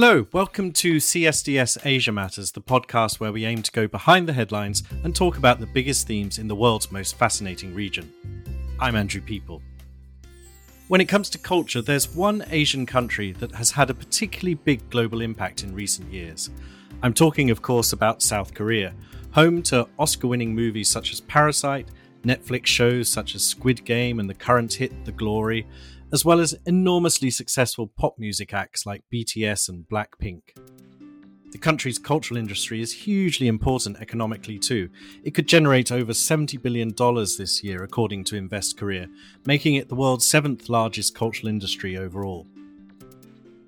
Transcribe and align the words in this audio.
Hello, 0.00 0.28
welcome 0.32 0.70
to 0.74 0.98
CSDS 0.98 1.84
Asia 1.84 2.12
Matters, 2.12 2.52
the 2.52 2.60
podcast 2.60 3.18
where 3.18 3.32
we 3.32 3.44
aim 3.44 3.62
to 3.64 3.72
go 3.72 3.88
behind 3.88 4.28
the 4.28 4.32
headlines 4.32 4.84
and 5.02 5.12
talk 5.12 5.38
about 5.38 5.58
the 5.58 5.66
biggest 5.66 6.06
themes 6.06 6.38
in 6.38 6.46
the 6.46 6.54
world's 6.54 6.92
most 6.92 7.18
fascinating 7.18 7.74
region. 7.74 8.08
I'm 8.78 8.94
Andrew 8.94 9.20
Peaple. 9.20 9.60
When 10.86 11.00
it 11.00 11.08
comes 11.08 11.28
to 11.30 11.38
culture, 11.38 11.82
there's 11.82 12.14
one 12.14 12.44
Asian 12.50 12.86
country 12.86 13.32
that 13.40 13.50
has 13.56 13.72
had 13.72 13.90
a 13.90 13.94
particularly 13.94 14.54
big 14.54 14.88
global 14.88 15.20
impact 15.20 15.64
in 15.64 15.74
recent 15.74 16.12
years. 16.12 16.50
I'm 17.02 17.12
talking, 17.12 17.50
of 17.50 17.60
course, 17.60 17.92
about 17.92 18.22
South 18.22 18.54
Korea, 18.54 18.94
home 19.32 19.62
to 19.64 19.88
Oscar 19.98 20.28
winning 20.28 20.54
movies 20.54 20.88
such 20.88 21.12
as 21.12 21.22
Parasite, 21.22 21.88
Netflix 22.22 22.66
shows 22.66 23.08
such 23.08 23.34
as 23.34 23.42
Squid 23.42 23.84
Game 23.84 24.20
and 24.20 24.30
the 24.30 24.34
current 24.34 24.74
hit 24.74 25.04
The 25.04 25.10
Glory, 25.12 25.66
as 26.12 26.24
well 26.24 26.40
as 26.40 26.56
enormously 26.66 27.30
successful 27.30 27.86
pop 27.86 28.18
music 28.18 28.54
acts 28.54 28.86
like 28.86 29.04
BTS 29.12 29.68
and 29.68 29.86
Blackpink. 29.88 30.40
The 31.50 31.58
country's 31.58 31.98
cultural 31.98 32.38
industry 32.38 32.82
is 32.82 32.92
hugely 32.92 33.46
important 33.46 33.98
economically 34.00 34.58
too. 34.58 34.90
It 35.24 35.32
could 35.32 35.48
generate 35.48 35.90
over 35.90 36.12
$70 36.12 36.60
billion 36.60 36.94
this 36.94 37.62
year, 37.64 37.82
according 37.82 38.24
to 38.24 38.36
Invest 38.36 38.76
Korea, 38.76 39.08
making 39.46 39.74
it 39.74 39.88
the 39.88 39.94
world's 39.94 40.28
seventh 40.28 40.68
largest 40.68 41.14
cultural 41.14 41.48
industry 41.48 41.96
overall. 41.96 42.46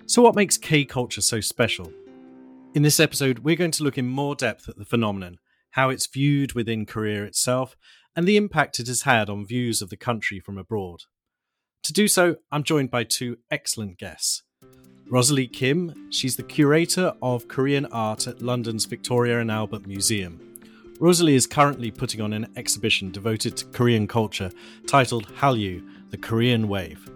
So, 0.05 0.21
what 0.21 0.35
makes 0.35 0.57
K 0.57 0.85
culture 0.85 1.21
so 1.21 1.41
special? 1.41 1.91
In 2.75 2.83
this 2.83 2.99
episode, 2.99 3.39
we're 3.39 3.55
going 3.55 3.71
to 3.71 3.83
look 3.83 3.97
in 3.97 4.07
more 4.07 4.35
depth 4.35 4.69
at 4.69 4.77
the 4.77 4.85
phenomenon, 4.85 5.39
how 5.71 5.89
it's 5.89 6.07
viewed 6.07 6.53
within 6.53 6.85
Korea 6.85 7.23
itself, 7.23 7.75
and 8.15 8.27
the 8.27 8.37
impact 8.37 8.79
it 8.79 8.87
has 8.87 9.03
had 9.03 9.29
on 9.29 9.45
views 9.45 9.81
of 9.81 9.89
the 9.89 9.97
country 9.97 10.39
from 10.39 10.57
abroad. 10.57 11.01
To 11.83 11.93
do 11.93 12.07
so, 12.07 12.35
I'm 12.51 12.63
joined 12.63 12.91
by 12.91 13.03
two 13.03 13.37
excellent 13.49 13.97
guests. 13.97 14.43
Rosalie 15.09 15.47
Kim, 15.47 16.11
she's 16.11 16.35
the 16.35 16.43
curator 16.43 17.13
of 17.23 17.47
Korean 17.47 17.87
art 17.87 18.27
at 18.27 18.41
London's 18.41 18.85
Victoria 18.85 19.39
and 19.39 19.49
Albert 19.49 19.87
Museum. 19.87 20.39
Rosalie 20.99 21.33
is 21.33 21.47
currently 21.47 21.89
putting 21.89 22.21
on 22.21 22.33
an 22.33 22.47
exhibition 22.55 23.11
devoted 23.11 23.57
to 23.57 23.65
Korean 23.65 24.07
culture 24.07 24.51
titled 24.85 25.27
Hallyu, 25.37 25.83
the 26.11 26.17
Korean 26.17 26.67
Wave. 26.67 27.09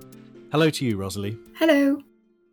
Hello 0.51 0.71
to 0.71 0.83
you, 0.83 0.97
Rosalie. 0.97 1.37
Hello. 1.53 2.01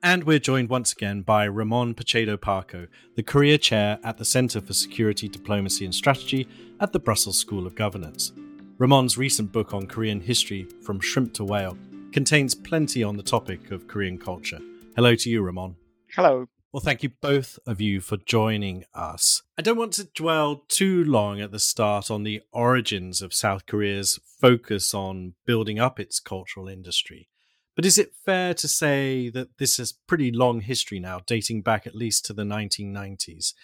And 0.03 0.25
we're 0.25 0.39
joined 0.39 0.69
once 0.69 0.93
again 0.93 1.23
by 1.23 1.45
Ramon 1.45 1.95
Pacheco 1.95 2.37
Pardo, 2.37 2.89
the 3.17 3.23
Korea 3.23 3.57
Chair 3.57 3.99
at 4.05 4.19
the 4.19 4.27
Centre 4.27 4.61
for 4.61 4.75
Security, 4.75 5.29
Diplomacy 5.29 5.87
and 5.87 5.95
Strategy 5.95 6.47
at 6.79 6.93
the 6.93 7.01
Brussels 7.01 7.39
School 7.39 7.67
of 7.67 7.75
Governance. 7.75 8.33
Ramon's 8.77 9.17
recent 9.17 9.51
book 9.51 9.73
on 9.73 9.87
Korean 9.87 10.21
history, 10.21 10.69
From 10.83 11.01
Shrimp 11.01 11.33
to 11.35 11.45
Whale, 11.45 11.79
contains 12.13 12.55
plenty 12.55 13.03
on 13.03 13.17
the 13.17 13.23
topic 13.23 13.71
of 13.71 13.89
Korean 13.89 14.19
culture. 14.19 14.61
Hello 14.95 15.15
to 15.15 15.31
you, 15.31 15.43
Ramon. 15.43 15.77
Hello. 16.15 16.47
Well, 16.73 16.81
thank 16.81 17.03
you 17.03 17.11
both 17.21 17.59
of 17.67 17.81
you 17.81 18.01
for 18.01 18.17
joining 18.17 18.85
us. 18.95 19.43
I 19.59 19.63
don't 19.63 19.77
want 19.77 19.93
to 19.95 20.05
dwell 20.05 20.65
too 20.69 21.05
long 21.05 21.41
at 21.41 21.51
the 21.51 21.59
start 21.59 22.11
on 22.11 22.23
the 22.23 22.43
origins 22.53 23.21
of 23.21 23.35
South 23.35 23.67
Korea's 23.67 24.19
focus 24.41 24.95
on 24.95 25.35
building 25.47 25.79
up 25.79 26.01
its 26.01 26.19
cultural 26.19 26.69
industry. 26.69 27.29
But 27.77 27.85
is 27.87 27.99
it 27.99 28.15
fair 28.25 28.55
to 28.55 28.69
say 28.69 29.31
that 29.31 29.59
this 29.59 29.79
has 29.79 29.93
pretty 29.93 30.31
long 30.31 30.61
history 30.61 31.01
now, 31.01 31.21
dating 31.27 31.63
back 31.63 31.87
at 31.87 31.95
least 31.95 32.25
to 32.27 32.33
the 32.33 32.45
1990s? 32.45 33.55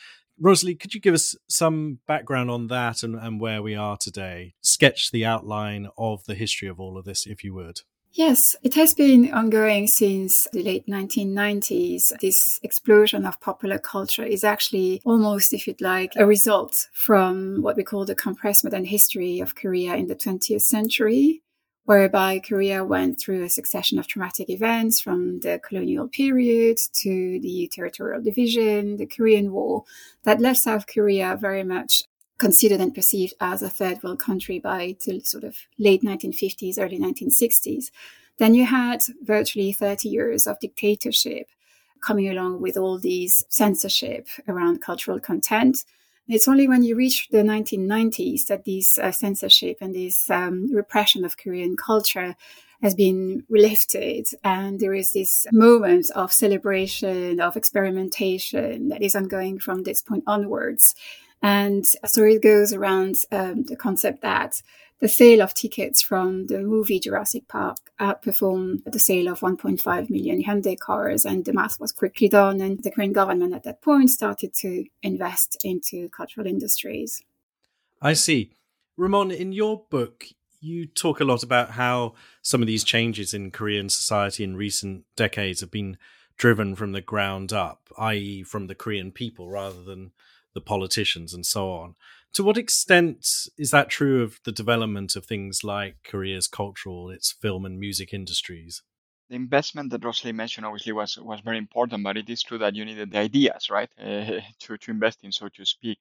Rosalie, 0.41 0.75
could 0.75 0.95
you 0.95 1.01
give 1.01 1.15
us 1.15 1.35
some 1.49 1.99
background 2.07 2.51
on 2.51 2.69
that 2.69 3.03
and, 3.03 3.17
and 3.17 3.41
where 3.41 3.61
we 3.61 3.75
are 3.75 3.97
today? 3.97 4.55
Sketch 4.61 5.11
the 5.11 5.25
outline 5.25 5.89
of 5.99 6.25
the 6.27 6.35
history 6.35 6.69
of 6.69 6.79
all 6.79 6.97
of 6.97 7.05
this, 7.05 7.27
if 7.27 7.43
you 7.43 7.55
would. 7.55 7.81
Yes, 8.19 8.57
it 8.65 8.75
has 8.75 8.95
been 8.95 9.33
ongoing 9.33 9.87
since 9.87 10.49
the 10.53 10.65
late 10.65 10.89
1990s. 10.89 12.13
This 12.21 12.59
explosion 12.65 13.25
of 13.25 13.41
popular 13.41 13.79
culture 13.79 14.25
is 14.25 14.43
actually 14.43 15.01
almost, 15.05 15.53
if 15.53 15.69
you'd 15.69 15.81
like, 15.81 16.15
a 16.17 16.27
result 16.27 16.89
from 16.93 17.63
what 17.63 17.77
we 17.77 17.85
call 17.85 18.05
the 18.05 18.17
compressed 18.17 18.65
modern 18.65 18.87
history 18.87 19.39
of 19.39 19.55
Korea 19.55 19.95
in 19.95 20.09
the 20.09 20.17
20th 20.17 20.63
century, 20.63 21.45
whereby 21.85 22.41
Korea 22.41 22.83
went 22.83 23.21
through 23.21 23.45
a 23.45 23.49
succession 23.49 24.01
of 24.01 24.09
traumatic 24.09 24.51
events 24.51 24.99
from 24.99 25.39
the 25.39 25.61
colonial 25.61 26.09
period 26.09 26.79
to 26.95 27.39
the 27.39 27.71
territorial 27.73 28.21
division, 28.21 28.97
the 28.97 29.07
Korean 29.07 29.53
War, 29.53 29.85
that 30.25 30.41
left 30.41 30.59
South 30.59 30.89
Korea 30.89 31.39
very 31.41 31.63
much 31.63 32.03
considered 32.39 32.81
and 32.81 32.95
perceived 32.95 33.35
as 33.41 33.63
a 33.63 33.69
third 33.69 34.03
world 34.03 34.21
country 34.21 34.59
by 34.59 34.97
the 35.05 35.21
sort 35.21 35.45
of 35.45 35.57
late 35.79 36.03
1950s, 36.03 36.79
early 36.79 36.99
1960s. 36.99 37.91
Then 38.39 38.55
you 38.55 38.67
had 38.67 39.03
virtually 39.23 39.73
30 39.73 40.09
years 40.09 40.47
of 40.47 40.61
dictatorship 40.61 41.49
coming 42.01 42.29
along 42.29 42.63
with 42.63 42.77
all 42.77 42.99
these 42.99 43.45
censorship 43.49 44.29
around 44.47 44.81
cultural 44.81 45.19
content. 45.19 45.85
It's 46.29 46.47
only 46.47 46.69
when 46.69 46.83
you 46.83 46.95
reach 46.95 47.29
the 47.31 47.39
1990s 47.39 48.47
that 48.47 48.65
this 48.65 48.99
uh, 48.99 49.11
censorship 49.11 49.79
and 49.81 49.95
this 49.95 50.31
um, 50.31 50.73
repression 50.73 51.25
of 51.25 51.39
Korean 51.39 51.77
culture 51.77 52.37
has 52.83 52.95
been 52.95 53.45
lifted 53.51 54.29
and 54.45 54.79
there 54.79 54.95
is 54.95 55.13
this 55.13 55.47
moment 55.51 56.11
of 56.15 56.33
celebration, 56.33 57.41
of 57.41 57.57
experimentation 57.57 58.89
that 58.89 59.03
is 59.03 59.17
ongoing 59.17 59.59
from 59.59 59.83
this 59.83 60.01
point 60.01 60.23
onwards. 60.27 60.95
And 61.43 61.87
so 61.87 62.25
it 62.25 62.43
goes 62.43 62.73
around 62.73 63.17
um, 63.31 63.65
the 63.65 63.77
concept 63.77 64.23
that 64.23 64.63
the 65.01 65.09
sale 65.09 65.43
of 65.43 65.55
tickets 65.55 66.03
from 66.03 66.47
the 66.47 66.59
movie 66.59 66.99
Jurassic 66.99 67.47
Park 67.47 67.77
outperformed 68.01 68.83
the 68.85 68.99
sale 68.99 69.29
of 69.29 69.41
1.5 69.41 70.11
million 70.11 70.43
Hyundai 70.43 70.79
cars, 70.79 71.25
and 71.25 71.45
the 71.45 71.53
math 71.53 71.79
was 71.79 71.93
quickly 71.93 72.29
done. 72.29 72.61
And 72.61 72.83
the 72.83 72.91
Korean 72.91 73.13
government 73.13 73.55
at 73.55 73.63
that 73.63 73.81
point 73.81 74.11
started 74.11 74.53
to 74.55 74.87
invest 75.03 75.57
into 75.63 76.09
cultural 76.09 76.47
industries. 76.47 77.23
I 78.03 78.15
see. 78.15 78.53
Ramon, 78.97 79.31
in 79.31 79.53
your 79.53 79.85
book, 79.91 80.25
you 80.61 80.87
talk 80.87 81.21
a 81.21 81.25
lot 81.25 81.45
about 81.45 81.71
how 81.71 82.15
some 82.43 82.61
of 82.61 82.67
these 82.67 82.83
changes 82.83 83.33
in 83.33 83.53
Korean 83.53 83.89
society 83.89 84.43
in 84.43 84.57
recent 84.57 85.05
decades 85.15 85.61
have 85.61 85.71
been 85.71 85.97
driven 86.37 86.75
from 86.75 86.91
the 86.91 87.01
ground 87.01 87.53
up, 87.53 87.89
i.e., 87.99 88.43
from 88.43 88.67
the 88.67 88.75
Korean 88.75 89.13
people 89.13 89.49
rather 89.49 89.83
than 89.83 90.11
the 90.59 90.65
politicians 90.65 91.33
and 91.33 91.47
so 91.47 91.71
on. 91.71 91.95
To 92.35 92.43
what 92.43 92.59
extent 92.59 93.27
is 93.57 93.71
that 93.71 93.89
true 93.89 94.23
of 94.23 94.41
the 94.45 94.53
development 94.53 95.17
of 95.17 95.25
things 95.25 95.63
like 95.63 95.97
Korea's 96.05 96.49
cultural, 96.49 97.11
its 97.11 97.33
film 97.33 97.65
and 97.65 97.79
music 97.79 98.13
industries? 98.13 98.83
The 99.31 99.37
investment 99.37 99.91
that 99.91 100.05
Rosalie 100.05 100.33
mentioned 100.33 100.67
obviously 100.67 100.93
was 100.93 101.17
was 101.19 101.41
very 101.41 101.59
important, 101.59 102.03
but 102.03 102.17
it 102.17 102.29
is 102.29 102.43
true 102.43 102.59
that 102.59 102.75
you 102.75 102.85
needed 102.85 103.13
the 103.13 103.19
ideas, 103.19 103.71
right, 103.71 103.91
uh, 103.99 104.41
to 104.61 104.79
to 104.79 104.91
invest 104.91 105.23
in, 105.23 105.33
so 105.33 105.49
to 105.49 105.65
speak. 105.65 105.99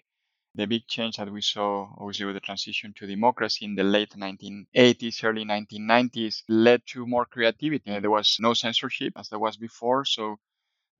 The 0.56 0.66
big 0.66 0.88
change 0.88 1.18
that 1.18 1.32
we 1.32 1.42
saw, 1.42 1.88
obviously, 2.00 2.26
with 2.26 2.36
the 2.36 2.48
transition 2.50 2.94
to 2.98 3.06
democracy 3.06 3.66
in 3.66 3.76
the 3.76 3.84
late 3.84 4.14
1980s, 4.18 5.24
early 5.24 5.46
1990s, 5.46 6.44
led 6.50 6.82
to 6.88 7.06
more 7.06 7.26
creativity. 7.26 8.00
There 8.00 8.18
was 8.20 8.38
no 8.40 8.54
censorship 8.54 9.14
as 9.18 9.30
there 9.30 9.44
was 9.46 9.56
before, 9.58 10.04
so 10.06 10.40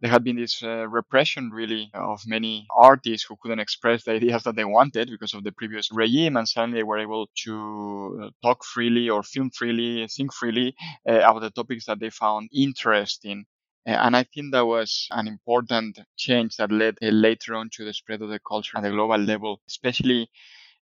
there 0.02 0.12
had 0.12 0.24
been 0.24 0.36
this 0.38 0.62
uh, 0.64 0.88
repression 0.88 1.50
really 1.52 1.90
of 1.94 2.22
many 2.28 2.68
artists 2.76 3.26
who 3.28 3.36
couldn't 3.42 3.60
express 3.60 4.04
the 4.04 4.12
ideas 4.20 4.44
that 4.44 4.56
they 4.56 4.66
wanted 4.66 5.10
because 5.10 5.34
of 5.34 5.44
the 5.44 5.52
previous 5.52 5.90
regime 5.92 6.38
and 6.38 6.48
suddenly 6.48 6.80
they 6.80 6.84
were 6.84 7.00
able 7.00 7.28
to 7.46 8.20
uh, 8.24 8.30
talk 8.44 8.64
freely 8.64 9.10
or 9.10 9.24
film 9.24 9.50
freely 9.50 10.08
think 10.08 10.34
freely 10.34 10.76
uh, 11.10 11.14
about 11.14 11.42
the 11.42 11.50
topics 11.52 11.86
that 11.86 12.00
they 12.00 12.10
found 12.10 12.50
interesting. 12.54 13.46
And 13.86 14.18
I 14.18 14.24
think 14.24 14.52
that 14.52 14.66
was 14.66 15.08
an 15.12 15.28
important 15.28 16.00
change 16.18 16.58
that 16.58 16.72
led 16.72 16.98
uh, 17.02 17.08
later 17.08 17.56
on 17.56 17.70
to 17.74 17.86
the 17.86 17.94
spread 17.94 18.22
of 18.22 18.30
the 18.30 18.40
culture 18.40 18.78
at 18.78 18.84
the 18.84 18.92
global 18.92 19.18
level, 19.18 19.62
especially 19.68 20.30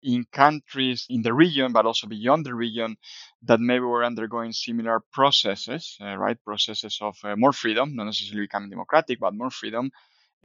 in 0.03 0.25
countries 0.31 1.06
in 1.09 1.22
the 1.22 1.33
region, 1.33 1.73
but 1.73 1.85
also 1.85 2.07
beyond 2.07 2.45
the 2.45 2.53
region 2.53 2.97
that 3.44 3.59
maybe 3.59 3.81
were 3.81 4.03
undergoing 4.03 4.51
similar 4.51 5.01
processes, 5.11 5.97
uh, 6.01 6.16
right? 6.16 6.38
Processes 6.44 7.00
of 7.01 7.17
uh, 7.23 7.35
more 7.35 7.53
freedom, 7.53 7.96
not 7.96 8.05
necessarily 8.05 8.46
becoming 8.46 8.69
democratic, 8.69 9.19
but 9.19 9.34
more 9.34 9.49
freedom. 9.49 9.91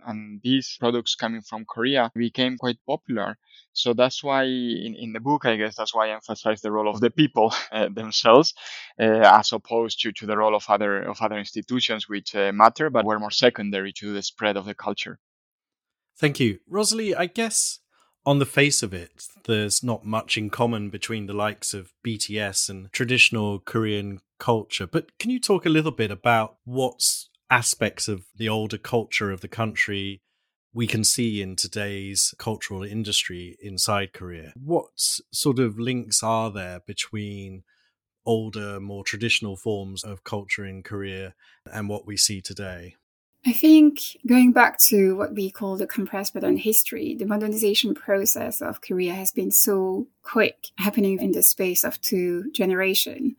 And 0.07 0.41
these 0.43 0.77
products 0.81 1.15
coming 1.15 1.43
from 1.43 1.67
Korea 1.67 2.11
became 2.15 2.57
quite 2.57 2.79
popular. 2.87 3.37
So 3.73 3.93
that's 3.93 4.25
why 4.25 4.45
in, 4.45 4.95
in 4.99 5.13
the 5.13 5.21
book, 5.21 5.45
I 5.45 5.57
guess 5.57 5.77
that's 5.77 5.95
why 5.95 6.09
I 6.09 6.15
emphasize 6.15 6.63
the 6.63 6.73
role 6.73 6.89
of 6.89 7.01
the 7.01 7.11
people 7.11 7.55
uh, 7.73 7.89
themselves, 7.91 8.55
uh, 8.99 9.03
as 9.05 9.53
opposed 9.53 10.01
to, 10.01 10.13
to 10.13 10.27
the 10.27 10.39
role 10.39 10.55
of 10.55 10.65
other, 10.69 11.03
of 11.03 11.21
other 11.21 11.39
institutions 11.39 12.09
which 12.09 12.35
uh, 12.35 12.51
matter, 12.53 12.89
but 12.89 13.05
were 13.05 13.19
more 13.19 13.31
secondary 13.31 13.93
to 13.95 14.13
the 14.13 14.23
spread 14.23 14.57
of 14.57 14.65
the 14.65 14.75
culture. 14.75 15.19
Thank 16.19 16.41
you. 16.41 16.61
Rosalie, 16.69 17.15
I 17.15 17.27
guess 17.27 17.81
on 18.27 18.39
the 18.39 18.47
face 18.47 18.83
of 18.83 18.93
it, 18.93 19.27
there's 19.45 19.83
not 19.83 20.05
much 20.05 20.37
in 20.37 20.51
common 20.51 20.91
between 20.91 21.27
the 21.27 21.33
likes 21.33 21.73
of 21.73 21.93
BTS 22.05 22.69
and 22.69 22.93
traditional 22.93 23.61
Korean 23.61 24.21
culture. 24.39 24.87
But 24.87 25.19
can 25.19 25.31
you 25.31 25.41
talk 25.41 25.65
a 25.65 25.71
little 25.71 25.93
bit 25.93 26.11
about 26.11 26.57
what 26.65 27.03
aspects 27.51 28.09
of 28.09 28.27
the 28.37 28.49
older 28.49 28.79
culture 28.79 29.31
of 29.31 29.41
the 29.41 29.49
country 29.49 30.23
we 30.73 30.87
can 30.87 31.03
see 31.03 31.43
in 31.43 31.57
today's 31.57 32.35
cultural 32.39 32.83
industry 32.83 33.57
inside 33.63 34.13
Korea? 34.13 34.53
What 34.55 34.91
sort 34.97 35.59
of 35.59 35.79
links 35.79 36.23
are 36.23 36.51
there 36.51 36.81
between 36.87 37.65
older, 38.27 38.79
more 38.79 39.03
traditional 39.03 39.57
forms 39.57 40.05
of 40.05 40.25
culture 40.25 40.65
in 40.65 40.83
Korea 40.83 41.35
and 41.73 41.89
what 41.89 42.07
we 42.07 42.17
see 42.17 42.41
today? 42.41 42.97
I 43.47 43.53
think 43.53 44.01
going 44.27 44.53
back 44.53 44.79
to 44.89 45.17
what 45.17 45.35
we 45.35 45.51
call 45.51 45.77
the 45.77 45.87
compressed 45.87 46.35
modern 46.35 46.59
history, 46.59 47.15
the 47.15 47.25
modernization 47.25 47.95
process 47.95 48.61
of 48.61 48.83
Korea 48.83 49.15
has 49.15 49.33
been 49.33 49.51
so 49.51 50.07
quick, 50.23 50.69
happening 50.77 51.19
in 51.21 51.33
the 51.33 51.43
space 51.43 51.83
of 51.83 52.01
two 52.03 52.51
generations, 52.53 53.33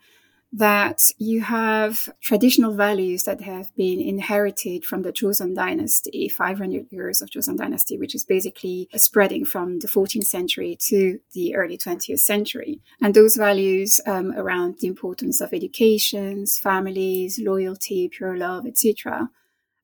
that 0.53 1.11
you 1.17 1.41
have 1.41 2.09
traditional 2.19 2.73
values 2.73 3.23
that 3.23 3.41
have 3.41 3.73
been 3.75 4.01
inherited 4.01 4.83
from 4.83 5.03
the 5.03 5.13
Joseon 5.13 5.55
dynasty, 5.55 6.27
500 6.27 6.91
years 6.91 7.21
of 7.21 7.29
Joseon 7.29 7.57
dynasty, 7.57 7.97
which 7.97 8.15
is 8.15 8.25
basically 8.25 8.89
spreading 8.95 9.45
from 9.45 9.79
the 9.79 9.87
14th 9.87 10.25
century 10.25 10.75
to 10.81 11.19
the 11.33 11.55
early 11.55 11.77
20th 11.77 12.19
century. 12.19 12.81
And 12.99 13.13
those 13.13 13.35
values 13.35 14.01
um, 14.07 14.33
around 14.35 14.79
the 14.79 14.87
importance 14.87 15.41
of 15.41 15.53
educations, 15.53 16.57
families, 16.57 17.39
loyalty, 17.39 18.09
pure 18.09 18.35
love, 18.35 18.65
etc 18.65 19.29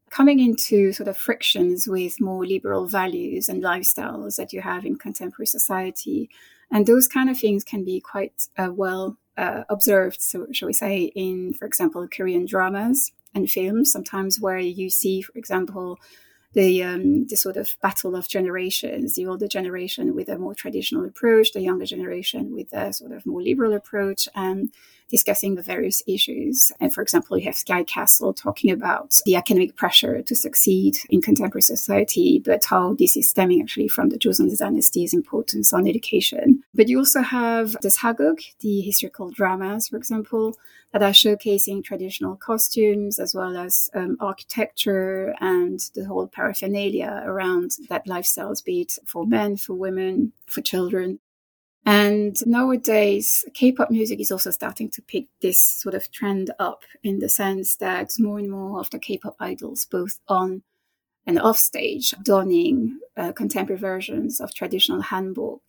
coming 0.10 0.40
into 0.40 0.94
sort 0.94 1.10
of 1.10 1.18
frictions 1.18 1.88
with 1.88 2.22
more 2.22 2.46
liberal 2.46 2.88
values 2.88 3.50
and 3.50 3.64
lifestyles 3.64 4.36
that 4.38 4.54
you 4.54 4.62
have 4.62 4.86
in 4.86 4.98
contemporary 4.98 5.48
society. 5.48 6.30
And 6.72 6.86
those 6.86 7.08
kind 7.08 7.30
of 7.30 7.38
things 7.38 7.64
can 7.64 7.84
be 7.84 8.00
quite 8.00 8.48
uh, 8.58 8.72
well 8.74 9.18
uh, 9.38 9.64
observed, 9.70 10.22
so 10.22 10.48
shall 10.52 10.68
we 10.68 10.74
say, 10.74 11.12
in, 11.16 11.54
for 11.54 11.66
example, 11.66 12.08
Korean 12.08 12.46
dramas 12.46 13.12
and 13.36 13.50
films, 13.50 13.92
sometimes 13.92 14.40
where 14.40 14.58
you 14.58 14.90
see, 14.90 15.22
for 15.22 15.38
example, 15.38 16.00
the 16.54 16.84
um, 16.84 17.28
the 17.28 17.36
sort 17.36 17.58
of 17.58 17.76
battle 17.82 18.16
of 18.16 18.28
generations, 18.28 19.14
the 19.14 19.28
older 19.28 19.48
generation 19.48 20.16
with 20.16 20.28
a 20.30 20.40
more 20.40 20.56
traditional 20.56 21.06
approach, 21.06 21.52
the 21.52 21.62
younger 21.62 21.86
generation 21.86 22.54
with 22.54 22.74
a 22.74 22.92
sort 22.92 23.12
of 23.12 23.26
more 23.26 23.42
liberal 23.42 23.74
approach, 23.74 24.28
and 24.34 24.72
discussing 25.10 25.56
the 25.56 25.62
various 25.62 26.04
issues. 26.08 26.72
And 26.80 26.94
for 26.94 27.02
example, 27.02 27.38
you 27.38 27.46
have 27.46 27.56
Sky 27.56 27.84
Castle 27.84 28.34
talking 28.34 28.72
about 28.72 29.20
the 29.26 29.36
academic 29.36 29.76
pressure 29.76 30.22
to 30.22 30.36
succeed 30.36 30.98
in 31.10 31.22
contemporary 31.22 31.62
society, 31.62 32.42
but 32.44 32.66
how 32.66 32.94
this 32.94 33.16
is 33.16 33.30
stemming 33.30 33.62
actually 33.62 33.88
from 33.88 34.10
the 34.10 34.18
Joseon 34.18 34.58
dynasty's 34.58 35.14
importance 35.14 35.74
on 35.74 35.88
education. 35.88 36.64
But 36.74 36.90
you 36.90 37.00
also 37.00 37.22
have 37.22 37.74
the 37.82 37.90
Sageuk, 37.90 38.56
the 38.60 38.82
historical 38.82 39.30
dramas, 39.32 39.88
for 39.88 39.98
example, 39.98 40.58
that 40.94 41.04
are 41.04 41.12
showcasing 41.12 41.84
traditional 41.84 42.36
costumes 42.36 43.20
as 43.20 43.34
well 43.36 43.58
as 43.58 43.90
um, 43.94 44.18
architecture 44.20 45.36
and 45.40 45.80
the 45.96 46.06
whole 46.06 46.28
paraphernalia 46.28 47.24
around 47.26 47.72
that 47.90 48.06
lifestyles, 48.08 48.64
be 48.64 48.82
it 48.82 48.98
for 49.06 49.26
men, 49.26 49.58
for 49.58 49.74
women, 49.74 50.32
for 50.46 50.62
children. 50.62 51.20
And 51.88 52.36
nowadays, 52.46 53.46
K-pop 53.54 53.90
music 53.90 54.20
is 54.20 54.30
also 54.30 54.52
starting 54.52 54.90
to 54.90 55.02
pick 55.02 55.28
this 55.42 55.62
sort 55.62 55.96
of 55.96 56.12
trend 56.12 56.52
up 56.60 56.82
in 57.02 57.20
the 57.20 57.30
sense 57.30 57.78
that 57.78 58.12
more 58.20 58.40
and 58.40 58.52
more 58.52 58.82
of 58.82 58.90
the 58.90 59.00
K-pop 59.00 59.38
idols, 59.40 59.88
both 59.90 60.20
on 60.28 60.64
and 61.26 61.40
off 61.40 61.58
stage, 61.58 62.14
donning 62.24 63.00
uh, 63.16 63.32
contemporary 63.32 63.80
versions 63.80 64.42
of 64.42 64.54
traditional 64.54 65.02
hanbok. 65.02 65.62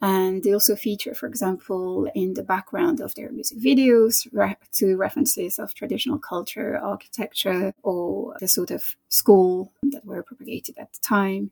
And 0.00 0.44
they 0.44 0.52
also 0.52 0.76
feature, 0.76 1.14
for 1.14 1.26
example, 1.26 2.08
in 2.14 2.34
the 2.34 2.44
background 2.44 3.00
of 3.00 3.16
their 3.16 3.32
music 3.32 3.58
videos 3.58 4.28
re- 4.30 4.56
to 4.74 4.96
references 4.96 5.58
of 5.58 5.74
traditional 5.74 6.20
culture, 6.20 6.78
architecture, 6.78 7.74
or 7.82 8.36
the 8.38 8.46
sort 8.46 8.70
of 8.70 8.94
school 9.08 9.72
that 9.90 10.04
were 10.04 10.22
propagated 10.22 10.78
at 10.78 10.92
the 10.92 11.00
time. 11.00 11.50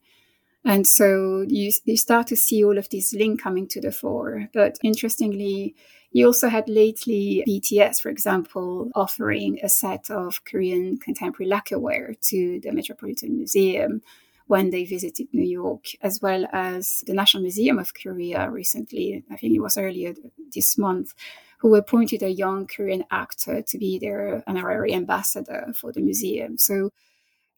And 0.65 0.87
so 0.87 1.45
you, 1.47 1.71
you 1.85 1.97
start 1.97 2.27
to 2.29 2.37
see 2.37 2.65
all 2.65 2.79
of 2.79 2.89
these 2.89 3.13
links 3.13 3.43
coming 3.43 3.69
to 3.69 3.81
the 3.81 3.93
fore. 3.93 4.49
But 4.55 4.79
interestingly, 4.83 5.75
you 6.11 6.27
also 6.27 6.49
had 6.49 6.69
lately 6.69 7.45
BTS, 7.47 8.01
for 8.01 8.09
example, 8.09 8.91
offering 8.95 9.59
a 9.63 9.69
set 9.69 10.11
of 10.11 10.45
Korean 10.45 10.97
contemporary 10.97 11.51
lacquerware 11.51 12.19
to 12.29 12.61
the 12.61 12.73
Metropolitan 12.73 13.37
Museum 13.37 14.01
when 14.47 14.71
they 14.71 14.85
visited 14.85 15.29
New 15.33 15.45
York, 15.45 15.87
as 16.03 16.21
well 16.21 16.47
as 16.53 17.03
the 17.07 17.15
National 17.15 17.43
Museum 17.43 17.79
of 17.79 17.95
Korea 17.95 18.51
recently, 18.51 19.25
I 19.31 19.37
think 19.37 19.55
it 19.55 19.61
was 19.61 19.77
earlier 19.77 20.15
this 20.55 20.77
month, 20.77 21.15
who 21.59 21.75
appointed 21.75 22.23
a 22.23 22.31
young 22.31 22.67
Korean 22.67 23.05
actor 23.11 23.63
to 23.63 23.79
be 23.79 23.99
their 23.99 24.45
honorary 24.47 24.93
ambassador 24.93 25.73
for 25.75 25.93
the 25.93 26.03
museum. 26.03 26.59
So 26.59 26.91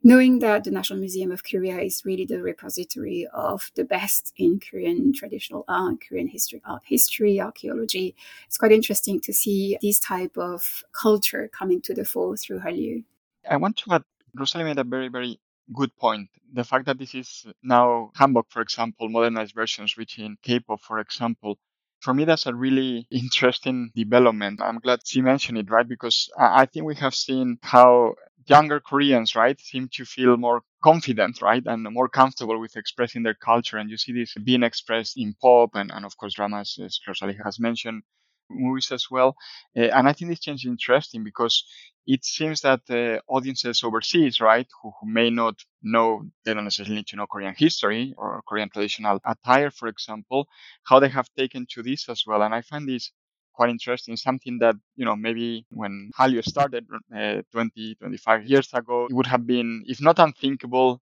knowing 0.02 0.38
that 0.40 0.64
the 0.64 0.70
National 0.70 0.98
Museum 0.98 1.32
of 1.32 1.42
Korea 1.42 1.78
is 1.80 2.04
really 2.04 2.24
the 2.24 2.40
repository 2.42 3.26
of 3.32 3.70
the 3.74 3.84
best 3.84 4.32
in 4.36 4.60
Korean 4.60 5.12
traditional 5.12 5.64
art, 5.68 5.96
Korean 6.06 6.28
history, 6.28 6.62
art 6.64 6.82
history, 6.84 7.40
archaeology, 7.40 8.14
it's 8.46 8.58
quite 8.58 8.72
interesting 8.72 9.20
to 9.20 9.32
see 9.32 9.78
this 9.82 9.98
type 9.98 10.36
of 10.36 10.84
culture 10.92 11.48
coming 11.52 11.80
to 11.82 11.94
the 11.94 12.04
fore 12.04 12.36
through 12.36 12.60
Hallyu. 12.60 13.04
I 13.48 13.56
want 13.56 13.76
to 13.78 13.94
add, 13.94 14.04
Rosalie 14.34 14.64
made 14.64 14.78
a 14.78 14.84
very, 14.84 15.08
very 15.08 15.40
good 15.72 15.96
point. 15.96 16.28
The 16.52 16.64
fact 16.64 16.86
that 16.86 16.98
this 16.98 17.14
is 17.14 17.46
now 17.62 18.12
hanbok, 18.16 18.44
for 18.50 18.62
example, 18.62 19.08
modernized 19.08 19.54
versions 19.54 19.96
reaching 19.96 20.36
K-pop, 20.42 20.80
for 20.80 21.00
example, 21.00 21.58
for 22.00 22.14
me, 22.14 22.24
that's 22.24 22.46
a 22.46 22.54
really 22.54 23.06
interesting 23.10 23.90
development. 23.96 24.60
I'm 24.62 24.78
glad 24.78 25.00
she 25.04 25.22
mentioned 25.22 25.58
it, 25.58 25.70
right? 25.70 25.88
Because 25.88 26.30
I 26.38 26.66
think 26.66 26.84
we 26.86 26.94
have 26.96 27.14
seen 27.14 27.58
how 27.62 28.14
younger 28.46 28.80
Koreans, 28.80 29.34
right, 29.34 29.60
seem 29.60 29.88
to 29.94 30.04
feel 30.04 30.36
more 30.36 30.62
confident, 30.82 31.42
right, 31.42 31.62
and 31.66 31.82
more 31.92 32.08
comfortable 32.08 32.60
with 32.60 32.76
expressing 32.76 33.22
their 33.22 33.34
culture. 33.34 33.76
And 33.76 33.90
you 33.90 33.96
see 33.96 34.12
this 34.12 34.34
being 34.42 34.62
expressed 34.62 35.18
in 35.18 35.34
pop 35.40 35.70
and, 35.74 35.90
and 35.92 36.04
of 36.04 36.16
course, 36.16 36.34
dramas, 36.34 36.78
as 36.82 37.00
Rosalie 37.06 37.38
has 37.44 37.58
mentioned, 37.58 38.02
movies 38.48 38.92
as 38.92 39.06
well. 39.10 39.36
Uh, 39.76 39.88
and 39.96 40.08
I 40.08 40.12
think 40.12 40.30
this 40.30 40.40
change 40.40 40.64
is 40.64 40.70
interesting 40.70 41.24
because 41.24 41.64
it 42.06 42.24
seems 42.24 42.60
that 42.60 42.82
uh, 42.88 43.20
audiences 43.28 43.82
overseas, 43.82 44.40
right, 44.40 44.66
who, 44.80 44.92
who, 45.00 45.08
may 45.08 45.30
not 45.30 45.56
know, 45.82 46.22
they 46.44 46.54
don't 46.54 46.64
necessarily 46.64 46.96
need 46.96 47.08
to 47.08 47.16
know 47.16 47.26
Korean 47.26 47.54
history 47.56 48.14
or 48.16 48.42
Korean 48.48 48.70
traditional 48.70 49.18
attire, 49.24 49.70
for 49.72 49.88
example, 49.88 50.46
how 50.84 51.00
they 51.00 51.08
have 51.08 51.28
taken 51.36 51.66
to 51.70 51.82
this 51.82 52.08
as 52.08 52.22
well. 52.26 52.42
And 52.42 52.54
I 52.54 52.62
find 52.62 52.88
this 52.88 53.10
quite 53.56 53.70
interesting. 53.70 54.16
Something 54.16 54.58
that, 54.60 54.76
you 54.96 55.04
know, 55.06 55.16
maybe 55.16 55.66
when 55.70 56.10
Hallyu 56.18 56.44
started 56.44 56.86
uh, 57.14 57.42
20, 57.52 57.96
25 57.96 58.46
years 58.46 58.68
ago, 58.74 59.06
it 59.10 59.14
would 59.14 59.26
have 59.26 59.46
been, 59.46 59.84
if 59.86 60.00
not 60.02 60.18
unthinkable, 60.18 61.00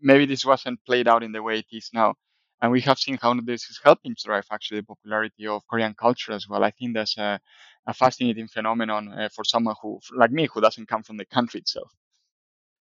maybe 0.00 0.26
this 0.26 0.44
wasn't 0.44 0.84
played 0.86 1.08
out 1.08 1.22
in 1.22 1.32
the 1.32 1.42
way 1.42 1.60
it 1.60 1.66
is 1.72 1.90
now. 1.94 2.14
And 2.62 2.72
we 2.72 2.80
have 2.82 2.98
seen 2.98 3.18
how 3.22 3.34
this 3.40 3.70
is 3.70 3.80
helping 3.84 4.14
drive 4.24 4.46
actually 4.52 4.80
the 4.80 4.86
popularity 4.86 5.46
of 5.48 5.62
Korean 5.68 5.94
culture 5.94 6.32
as 6.32 6.48
well. 6.48 6.64
I 6.64 6.70
think 6.72 6.94
that's 6.94 7.18
a, 7.18 7.40
a 7.86 7.94
fascinating 7.94 8.48
phenomenon 8.48 9.12
uh, 9.12 9.28
for 9.34 9.44
someone 9.44 9.76
who, 9.82 10.00
like 10.16 10.32
me, 10.32 10.48
who 10.52 10.60
doesn't 10.60 10.88
come 10.88 11.02
from 11.04 11.18
the 11.18 11.26
country 11.26 11.60
itself. 11.60 11.92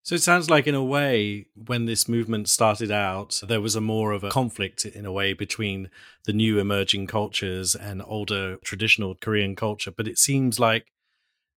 So 0.03 0.15
it 0.15 0.23
sounds 0.23 0.49
like, 0.49 0.66
in 0.66 0.73
a 0.73 0.83
way, 0.83 1.45
when 1.54 1.85
this 1.85 2.09
movement 2.09 2.49
started 2.49 2.92
out, 2.92 3.40
there 3.47 3.61
was 3.61 3.75
a 3.75 3.81
more 3.81 4.14
of 4.14 4.23
a 4.23 4.30
conflict, 4.30 4.83
in 4.83 5.06
a 5.06 5.11
way, 5.11 5.33
between 5.33 5.92
the 6.25 6.33
new 6.33 6.57
emerging 6.57 7.06
cultures 7.06 7.75
and 7.75 8.02
older 8.06 8.57
traditional 8.66 9.14
Korean 9.14 9.56
culture. 9.56 9.92
But 9.92 10.07
it 10.07 10.18
seems 10.18 10.59
like 10.59 10.87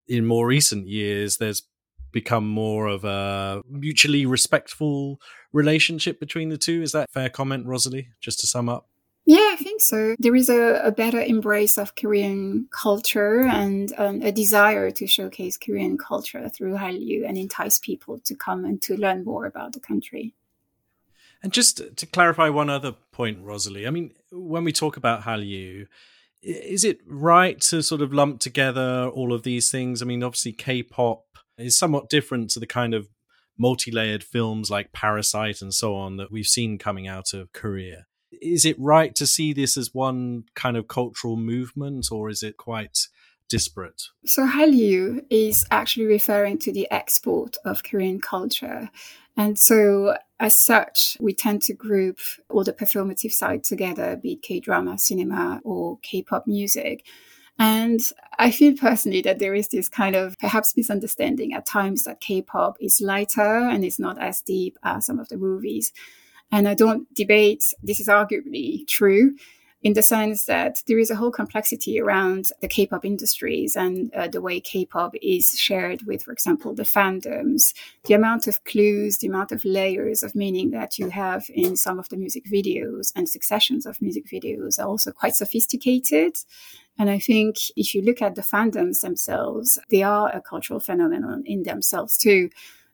in 0.07 0.25
more 0.25 0.45
recent 0.45 0.87
years, 0.87 1.37
there's 1.37 1.63
become 2.11 2.47
more 2.47 2.87
of 2.87 3.05
a 3.05 3.61
mutually 3.67 4.25
respectful 4.25 5.19
relationship 5.53 6.19
between 6.19 6.49
the 6.49 6.57
two. 6.57 6.81
Is 6.81 6.91
that 6.91 7.11
fair 7.11 7.29
comment, 7.29 7.65
Rosalie? 7.65 8.09
Just 8.21 8.39
to 8.41 8.47
sum 8.47 8.67
up. 8.67 8.87
Yeah, 9.25 9.51
I 9.53 9.55
think 9.55 9.79
so. 9.79 10.15
There 10.19 10.35
is 10.35 10.49
a, 10.49 10.81
a 10.83 10.91
better 10.91 11.21
embrace 11.21 11.77
of 11.77 11.95
Korean 11.95 12.67
culture 12.71 13.41
and 13.41 13.93
um, 13.97 14.21
a 14.21 14.33
desire 14.33 14.91
to 14.91 15.07
showcase 15.07 15.57
Korean 15.57 15.97
culture 15.97 16.49
through 16.49 16.73
Hallyu 16.73 17.25
and 17.25 17.37
entice 17.37 17.79
people 17.79 18.19
to 18.19 18.35
come 18.35 18.65
and 18.65 18.81
to 18.81 18.97
learn 18.97 19.23
more 19.23 19.45
about 19.45 19.71
the 19.71 19.79
country. 19.79 20.33
And 21.41 21.53
just 21.53 21.95
to 21.95 22.05
clarify 22.05 22.49
one 22.49 22.69
other 22.69 22.95
point, 23.11 23.39
Rosalie, 23.41 23.87
I 23.87 23.91
mean, 23.91 24.11
when 24.31 24.65
we 24.65 24.73
talk 24.73 24.97
about 24.97 25.21
Hallyu, 25.21 25.87
is 26.41 26.83
it 26.83 26.99
right 27.05 27.59
to 27.61 27.81
sort 27.81 28.01
of 28.01 28.13
lump 28.13 28.41
together 28.41 29.09
all 29.13 29.31
of 29.31 29.43
these 29.43 29.71
things? 29.71 30.01
I 30.01 30.05
mean, 30.05 30.23
obviously, 30.23 30.51
K 30.51 30.83
pop 30.83 31.23
is 31.57 31.77
somewhat 31.77 32.09
different 32.09 32.49
to 32.51 32.59
the 32.59 32.67
kind 32.67 32.93
of 32.93 33.07
multi 33.57 33.91
layered 33.91 34.23
films 34.23 34.69
like 34.69 34.91
Parasite 34.91 35.61
and 35.61 35.73
so 35.73 35.95
on 35.95 36.17
that 36.17 36.31
we've 36.31 36.45
seen 36.45 36.77
coming 36.77 37.07
out 37.07 37.33
of 37.33 37.53
Korea 37.53 38.05
is 38.41 38.65
it 38.65 38.79
right 38.79 39.13
to 39.15 39.27
see 39.27 39.53
this 39.53 39.77
as 39.77 39.93
one 39.93 40.43
kind 40.55 40.77
of 40.77 40.87
cultural 40.87 41.35
movement 41.35 42.07
or 42.11 42.29
is 42.29 42.43
it 42.43 42.57
quite 42.57 43.07
disparate? 43.49 44.03
So 44.25 44.47
Hallyu 44.47 45.25
is 45.29 45.65
actually 45.69 46.05
referring 46.05 46.57
to 46.59 46.71
the 46.71 46.89
export 46.91 47.57
of 47.65 47.83
Korean 47.83 48.19
culture. 48.19 48.89
And 49.35 49.57
so 49.57 50.17
as 50.39 50.61
such, 50.61 51.17
we 51.19 51.33
tend 51.33 51.61
to 51.63 51.73
group 51.73 52.19
all 52.49 52.63
the 52.63 52.73
performative 52.73 53.31
side 53.31 53.63
together, 53.63 54.15
be 54.15 54.33
it 54.33 54.41
K-drama, 54.41 54.97
cinema, 54.97 55.61
or 55.63 55.99
K-pop 56.03 56.47
music. 56.47 57.05
And 57.59 57.99
I 58.39 58.51
feel 58.51 58.75
personally 58.75 59.21
that 59.21 59.39
there 59.39 59.53
is 59.53 59.67
this 59.67 59.87
kind 59.87 60.15
of 60.15 60.37
perhaps 60.39 60.75
misunderstanding 60.75 61.53
at 61.53 61.65
times 61.65 62.03
that 62.03 62.19
K-pop 62.19 62.77
is 62.79 63.01
lighter 63.01 63.41
and 63.41 63.85
it's 63.85 63.99
not 63.99 64.19
as 64.19 64.41
deep 64.41 64.77
as 64.83 65.05
some 65.05 65.19
of 65.19 65.29
the 65.29 65.37
movies. 65.37 65.93
And 66.53 66.67
I 66.67 66.75
don't 66.75 67.11
debate 67.15 67.73
this 67.81 67.99
is 67.99 68.07
arguably 68.07 68.87
true. 68.87 69.35
in 69.83 69.93
the 69.93 70.01
sense 70.01 70.45
that 70.45 70.81
there 70.87 70.97
is 70.97 71.11
a 71.11 71.15
whole 71.15 71.31
complexity 71.31 71.99
around 71.99 72.49
the 72.61 72.69
K-pop 72.69 73.03
industries 73.03 73.75
and 73.75 74.13
uh, 74.13 74.29
the 74.29 74.41
way 74.41 74.61
K-pop 74.61 75.13
is 75.21 75.51
shared 75.59 76.03
with, 76.03 76.23
for 76.23 76.31
example, 76.31 76.73
the 76.73 76.83
fandoms, 76.83 77.73
the 78.05 78.13
amount 78.13 78.47
of 78.47 78.63
clues, 78.63 79.17
the 79.17 79.27
amount 79.27 79.51
of 79.51 79.65
layers 79.65 80.23
of 80.23 80.35
meaning 80.35 80.71
that 80.71 80.97
you 80.97 81.09
have 81.09 81.43
in 81.53 81.75
some 81.75 81.99
of 81.99 82.07
the 82.07 82.15
music 82.15 82.45
videos 82.45 83.11
and 83.15 83.27
successions 83.27 83.85
of 83.85 84.01
music 84.01 84.25
videos 84.25 84.79
are 84.79 84.87
also 84.87 85.11
quite 85.11 85.35
sophisticated. 85.35 86.37
And 86.97 87.09
I 87.09 87.19
think 87.19 87.57
if 87.75 87.93
you 87.93 88.01
look 88.01 88.21
at 88.21 88.35
the 88.35 88.41
fandoms 88.41 89.01
themselves, 89.01 89.77
they 89.89 90.03
are 90.03 90.29
a 90.29 90.41
cultural 90.41 90.79
phenomenon 90.79 91.43
in 91.45 91.63
themselves 91.63 92.17
too. 92.17 92.49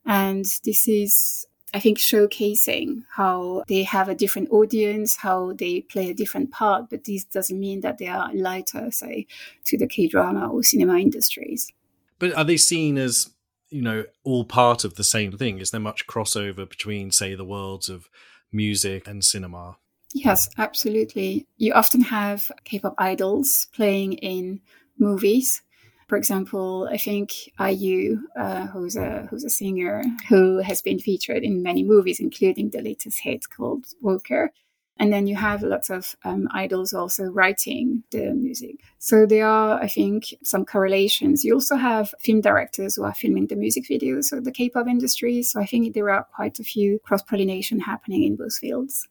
And 0.07 0.45
this 0.63 0.87
is 0.87 1.45
I 1.73 1.79
think 1.79 1.97
showcasing 1.99 3.03
how 3.11 3.63
they 3.67 3.83
have 3.83 4.09
a 4.09 4.15
different 4.15 4.49
audience, 4.51 5.17
how 5.17 5.53
they 5.53 5.81
play 5.81 6.09
a 6.09 6.15
different 6.15 6.51
part, 6.51 6.89
but 6.89 7.03
this 7.03 7.23
doesn't 7.23 7.59
mean 7.59 7.81
that 7.81 7.97
they 7.99 8.07
are 8.07 8.33
lighter, 8.33 8.89
say, 8.91 9.27
to 9.65 9.77
the 9.77 9.87
K 9.87 10.07
drama 10.07 10.49
or 10.49 10.63
cinema 10.63 10.97
industries. 10.97 11.71
But 12.17 12.35
are 12.35 12.43
they 12.43 12.57
seen 12.57 12.97
as, 12.97 13.29
you 13.69 13.81
know, 13.81 14.05
all 14.23 14.45
part 14.45 14.83
of 14.83 14.95
the 14.95 15.03
same 15.03 15.37
thing? 15.37 15.59
Is 15.59 15.71
there 15.71 15.79
much 15.79 16.07
crossover 16.07 16.67
between, 16.67 17.11
say, 17.11 17.35
the 17.35 17.45
worlds 17.45 17.87
of 17.87 18.09
music 18.51 19.07
and 19.07 19.23
cinema? 19.23 19.77
Yes, 20.13 20.49
absolutely. 20.57 21.45
You 21.57 21.73
often 21.73 22.01
have 22.01 22.51
K 22.63 22.79
pop 22.79 22.95
idols 22.97 23.67
playing 23.73 24.13
in 24.13 24.61
movies 24.97 25.61
for 26.09 26.17
example, 26.17 26.89
I 26.91 26.97
think 26.97 27.31
IU, 27.59 28.19
uh, 28.35 28.65
who's 28.65 28.95
a 28.95 29.27
who's 29.29 29.43
a 29.43 29.49
singer 29.49 30.03
who 30.27 30.57
has 30.57 30.81
been 30.81 30.97
featured 30.97 31.43
in 31.43 31.61
many 31.61 31.83
movies, 31.83 32.19
including 32.19 32.71
the 32.71 32.81
latest 32.81 33.19
hit 33.19 33.47
called 33.55 33.85
Broker. 34.01 34.51
And 34.97 35.13
then 35.13 35.27
you 35.27 35.35
have 35.35 35.61
lots 35.61 35.89
of 35.89 36.15
um, 36.25 36.49
idols 36.51 36.93
also 36.93 37.25
writing 37.25 38.03
the 38.11 38.33
music. 38.33 38.81
So 38.97 39.25
there 39.25 39.47
are, 39.47 39.81
I 39.81 39.87
think, 39.87 40.33
some 40.43 40.65
correlations. 40.65 41.45
You 41.45 41.53
also 41.53 41.77
have 41.77 42.13
film 42.19 42.41
directors 42.41 42.95
who 42.95 43.03
are 43.03 43.13
filming 43.13 43.47
the 43.47 43.55
music 43.55 43.85
videos 43.89 44.33
of 44.33 44.43
the 44.43 44.51
K-pop 44.51 44.87
industry. 44.87 45.41
So 45.43 45.61
I 45.61 45.65
think 45.65 45.93
there 45.93 46.09
are 46.09 46.25
quite 46.35 46.59
a 46.59 46.63
few 46.63 46.99
cross 46.99 47.21
pollination 47.21 47.79
happening 47.79 48.23
in 48.23 48.35
both 48.35 48.57
fields. 48.57 49.07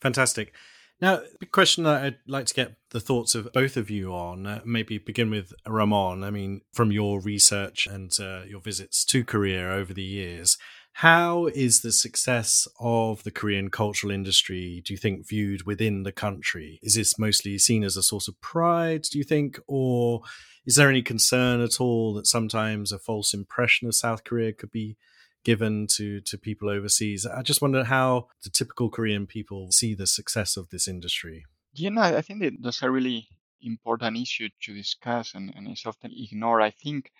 Fantastic. 0.00 0.52
Now, 1.00 1.22
a 1.40 1.46
question 1.46 1.84
that 1.84 2.02
I'd 2.02 2.18
like 2.26 2.44
to 2.46 2.54
get 2.54 2.74
the 2.90 3.00
thoughts 3.00 3.34
of 3.34 3.50
both 3.54 3.78
of 3.78 3.88
you 3.88 4.12
on, 4.12 4.46
uh, 4.46 4.60
maybe 4.66 4.98
begin 4.98 5.30
with 5.30 5.54
Ramon. 5.66 6.22
I 6.22 6.30
mean, 6.30 6.60
from 6.74 6.92
your 6.92 7.20
research 7.20 7.86
and 7.86 8.12
uh, 8.20 8.42
your 8.46 8.60
visits 8.60 9.04
to 9.06 9.24
Korea 9.24 9.70
over 9.70 9.94
the 9.94 10.02
years, 10.02 10.58
how 10.94 11.46
is 11.46 11.80
the 11.80 11.92
success 11.92 12.68
of 12.78 13.22
the 13.22 13.30
Korean 13.30 13.70
cultural 13.70 14.12
industry, 14.12 14.82
do 14.84 14.92
you 14.92 14.98
think, 14.98 15.26
viewed 15.26 15.64
within 15.64 16.02
the 16.02 16.12
country? 16.12 16.78
Is 16.82 16.96
this 16.96 17.18
mostly 17.18 17.56
seen 17.56 17.82
as 17.82 17.96
a 17.96 18.02
source 18.02 18.28
of 18.28 18.38
pride, 18.42 19.04
do 19.04 19.16
you 19.16 19.24
think? 19.24 19.58
Or 19.66 20.20
is 20.66 20.74
there 20.74 20.90
any 20.90 21.00
concern 21.00 21.62
at 21.62 21.80
all 21.80 22.12
that 22.14 22.26
sometimes 22.26 22.92
a 22.92 22.98
false 22.98 23.32
impression 23.32 23.88
of 23.88 23.94
South 23.94 24.24
Korea 24.24 24.52
could 24.52 24.70
be 24.70 24.98
given 25.44 25.86
to 25.96 26.20
to 26.20 26.38
people 26.38 26.68
overseas. 26.68 27.26
I 27.26 27.42
just 27.42 27.62
wonder 27.62 27.84
how 27.84 28.28
the 28.42 28.50
typical 28.50 28.90
Korean 28.90 29.26
people 29.26 29.70
see 29.70 29.94
the 29.94 30.06
success 30.06 30.56
of 30.56 30.68
this 30.70 30.88
industry. 30.88 31.44
You 31.72 31.90
know, 31.90 32.02
I 32.02 32.22
think 32.22 32.42
that 32.42 32.54
that's 32.60 32.82
a 32.82 32.90
really 32.90 33.28
important 33.62 34.16
issue 34.16 34.48
to 34.62 34.74
discuss, 34.74 35.34
and, 35.34 35.52
and 35.54 35.68
it's 35.68 35.86
often 35.86 36.12
ignored. 36.14 36.62
I 36.62 36.70
think. 36.70 37.12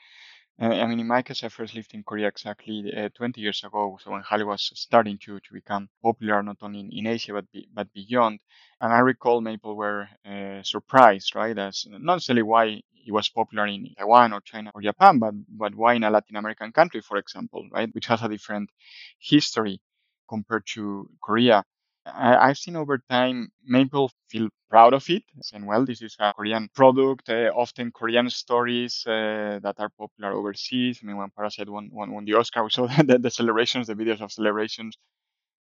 Uh, 0.63 0.67
I 0.67 0.87
mean, 0.87 1.01
in 1.01 1.07
my 1.07 1.23
case, 1.23 1.43
I 1.43 1.49
first 1.49 1.75
lived 1.75 1.95
in 1.95 2.03
Korea 2.03 2.29
exactly 2.29 2.93
uh, 2.95 3.09
20 3.15 3.41
years 3.41 3.65
ago, 3.65 3.99
so 4.03 4.11
when 4.11 4.23
Hallyu 4.23 4.47
was 4.47 4.71
starting 4.75 5.17
to, 5.25 5.41
to 5.41 5.53
become 5.55 5.89
popular 6.03 6.43
not 6.43 6.59
only 6.61 6.81
in, 6.81 6.91
in 6.93 7.07
Asia 7.07 7.33
but 7.33 7.51
be, 7.51 7.67
but 7.73 7.91
beyond. 7.95 8.41
And 8.79 8.93
I 8.93 8.99
recall 8.99 9.43
people 9.43 9.75
were 9.75 10.07
uh, 10.23 10.63
surprised, 10.63 11.35
right, 11.35 11.57
as 11.57 11.87
not 11.89 12.17
necessarily 12.17 12.43
why 12.43 12.83
it 13.07 13.13
was 13.13 13.29
popular 13.29 13.67
in 13.67 13.89
Taiwan 13.97 14.33
or 14.33 14.41
China 14.41 14.71
or 14.75 14.83
Japan, 14.83 15.19
but, 15.19 15.35
but 15.49 15.75
why 15.75 15.95
in 15.95 16.05
a 16.05 16.11
Latin 16.11 16.37
American 16.37 16.73
country, 16.73 17.01
for 17.01 17.17
example, 17.17 17.67
right, 17.73 17.93
which 17.95 18.07
has 18.07 18.23
a 18.23 18.29
different 18.29 18.71
history 19.19 19.81
compared 20.29 20.67
to 20.75 21.09
Korea. 21.23 21.65
I, 22.07 22.49
have 22.49 22.59
seen 22.59 22.77
over 22.77 22.99
time 23.11 23.53
people 23.71 24.11
feel 24.29 24.49
proud 24.71 24.95
of 24.95 25.09
it, 25.11 25.23
saying, 25.43 25.67
well, 25.67 25.85
this 25.85 26.01
is 26.03 26.17
a 26.19 26.33
Korean 26.33 26.69
product, 26.75 27.29
uh, 27.29 27.51
often 27.55 27.93
Korean 27.93 28.31
stories 28.31 29.05
uh, 29.07 29.59
that 29.63 29.75
are 29.79 29.91
popular 29.99 30.33
overseas. 30.33 31.01
I 31.03 31.07
mean, 31.07 31.17
when 31.17 31.31
Parasite 31.37 31.69
won, 31.69 31.91
won, 31.93 32.13
won 32.13 32.25
the 32.25 32.35
Oscar, 32.35 32.65
we 32.65 32.71
saw 32.71 32.87
the, 33.05 33.19
the 33.19 33.31
celebrations, 33.31 33.89
the 33.89 33.95
videos 33.95 34.21
of 34.23 34.33
celebrations. 34.33 34.97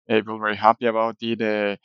Uh, 0.08 0.14
people 0.14 0.38
were 0.38 0.46
very 0.46 0.56
happy 0.56 0.86
about 0.86 1.16
it. 1.20 1.78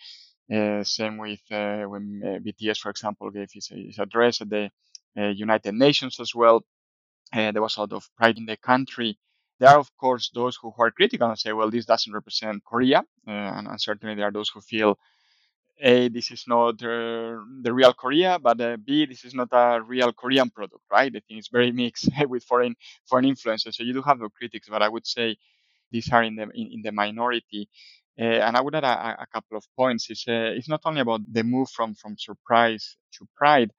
Same 0.87 1.17
with 1.17 1.41
when 1.49 2.41
BTS, 2.45 2.79
for 2.79 2.91
example, 2.91 3.29
gave 3.31 3.49
his, 3.51 3.67
his 3.67 3.99
address 3.99 4.41
at 4.41 4.49
the 4.49 4.69
United 5.23 5.73
Nations 5.73 6.19
as 6.19 6.33
well. 6.33 6.63
Uh, 7.33 7.51
there 7.51 7.61
was 7.61 7.77
a 7.77 7.81
lot 7.81 7.93
of 7.93 8.09
pride 8.17 8.37
in 8.37 8.45
the 8.45 8.57
country. 8.57 9.17
There 9.59 9.69
are, 9.69 9.79
of 9.79 9.89
course, 9.97 10.29
those 10.33 10.57
who 10.61 10.73
are 10.77 10.91
critical 10.91 11.29
and 11.29 11.39
say, 11.39 11.53
well, 11.53 11.71
this 11.71 11.85
doesn't 11.85 12.13
represent 12.13 12.63
Korea. 12.63 12.99
Uh, 13.27 13.31
and, 13.31 13.67
and, 13.67 13.81
certainly 13.81 14.15
there 14.15 14.27
are 14.27 14.31
those 14.31 14.49
who 14.49 14.61
feel, 14.61 14.99
A, 15.79 16.09
this 16.09 16.29
is 16.31 16.43
not 16.47 16.83
uh, 16.83 17.39
the 17.61 17.71
real 17.73 17.93
Korea, 17.93 18.37
but 18.39 18.59
uh, 18.59 18.77
B, 18.77 19.05
this 19.05 19.23
is 19.23 19.33
not 19.33 19.49
a 19.51 19.81
real 19.81 20.11
Korean 20.11 20.49
product, 20.49 20.83
right? 20.91 21.11
I 21.15 21.19
think 21.19 21.39
it's 21.39 21.47
very 21.47 21.71
mixed 21.71 22.09
with 22.27 22.43
foreign 22.43 22.75
foreign 23.05 23.25
influences. 23.25 23.77
So 23.77 23.83
you 23.83 23.93
do 23.93 24.01
have 24.01 24.19
the 24.19 24.29
critics, 24.29 24.67
but 24.69 24.81
I 24.81 24.89
would 24.89 25.07
say 25.07 25.37
these 25.91 26.11
are 26.11 26.23
in 26.23 26.35
the 26.35 26.43
in, 26.53 26.67
in 26.73 26.81
the 26.81 26.91
minority. 26.91 27.69
Uh, 28.19 28.23
and 28.23 28.55
I 28.55 28.61
would 28.61 28.75
add 28.75 28.85
a, 28.85 29.23
a 29.23 29.27
couple 29.31 29.57
of 29.57 29.65
points. 29.75 30.09
It's, 30.09 30.25
uh, 30.27 30.53
it's 30.55 30.69
not 30.69 30.81
only 30.85 31.01
about 31.01 31.21
the 31.29 31.43
move 31.43 31.69
from, 31.69 31.95
from 31.95 32.17
surprise 32.17 32.95
to 33.13 33.27
pride, 33.35 33.71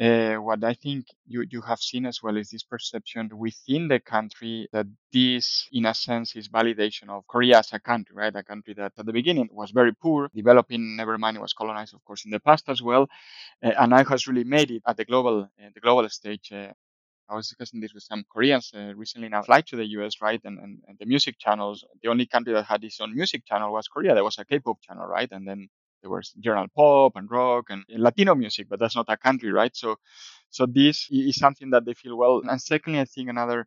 uh, 0.00 0.36
what 0.36 0.64
I 0.64 0.74
think 0.74 1.06
you, 1.26 1.44
you 1.50 1.60
have 1.60 1.78
seen 1.78 2.06
as 2.06 2.22
well 2.22 2.36
is 2.36 2.50
this 2.50 2.62
perception 2.62 3.28
within 3.36 3.88
the 3.88 4.00
country 4.00 4.68
that 4.72 4.86
this, 5.12 5.68
in 5.70 5.86
a 5.86 5.94
sense, 5.94 6.34
is 6.34 6.48
validation 6.48 7.08
of 7.10 7.26
Korea 7.26 7.58
as 7.58 7.72
a 7.72 7.78
country, 7.78 8.16
right? 8.16 8.34
A 8.34 8.42
country 8.42 8.74
that 8.74 8.92
at 8.98 9.06
the 9.06 9.12
beginning 9.12 9.48
was 9.52 9.70
very 9.70 9.94
poor, 9.94 10.28
developing, 10.34 10.96
never 10.96 11.18
mind, 11.18 11.36
it 11.36 11.40
was 11.40 11.52
colonized, 11.52 11.94
of 11.94 12.04
course, 12.04 12.24
in 12.24 12.30
the 12.30 12.40
past 12.40 12.68
as 12.68 12.80
well, 12.80 13.06
uh, 13.62 13.72
and 13.78 13.90
now 13.90 14.02
has 14.04 14.26
really 14.26 14.44
made 14.44 14.70
it 14.70 14.82
at 14.86 14.96
the 14.96 15.04
global, 15.04 15.42
uh, 15.42 15.68
the 15.74 15.80
global 15.80 16.08
stage. 16.08 16.50
Uh, 16.52 16.72
I 17.28 17.36
was 17.36 17.48
discussing 17.48 17.80
this 17.80 17.94
with 17.94 18.02
some 18.02 18.24
Koreans 18.32 18.72
uh, 18.74 18.94
recently 18.94 19.28
now 19.28 19.42
flight 19.42 19.66
to 19.68 19.76
the 19.76 19.86
US, 19.98 20.20
right? 20.20 20.40
And, 20.44 20.58
and, 20.58 20.82
and, 20.88 20.98
the 20.98 21.06
music 21.06 21.36
channels, 21.38 21.84
the 22.02 22.08
only 22.08 22.26
country 22.26 22.52
that 22.54 22.64
had 22.64 22.82
its 22.84 23.00
own 23.00 23.14
music 23.14 23.46
channel 23.46 23.72
was 23.72 23.88
Korea. 23.88 24.14
There 24.14 24.24
was 24.24 24.38
a 24.38 24.44
K-pop 24.44 24.82
channel, 24.82 25.06
right? 25.06 25.30
And 25.30 25.46
then 25.46 25.68
there 26.02 26.10
was 26.10 26.32
general 26.40 26.66
pop 26.76 27.16
and 27.16 27.30
rock 27.30 27.66
and 27.70 27.84
Latino 27.88 28.34
music, 28.34 28.68
but 28.68 28.80
that's 28.80 28.96
not 28.96 29.06
a 29.08 29.16
country, 29.16 29.52
right? 29.52 29.74
So, 29.76 29.96
so 30.50 30.66
this 30.66 31.08
is 31.10 31.36
something 31.36 31.70
that 31.70 31.84
they 31.86 31.94
feel 31.94 32.16
well. 32.18 32.42
And 32.48 32.60
secondly, 32.60 33.00
I 33.00 33.06
think 33.06 33.30
another 33.30 33.66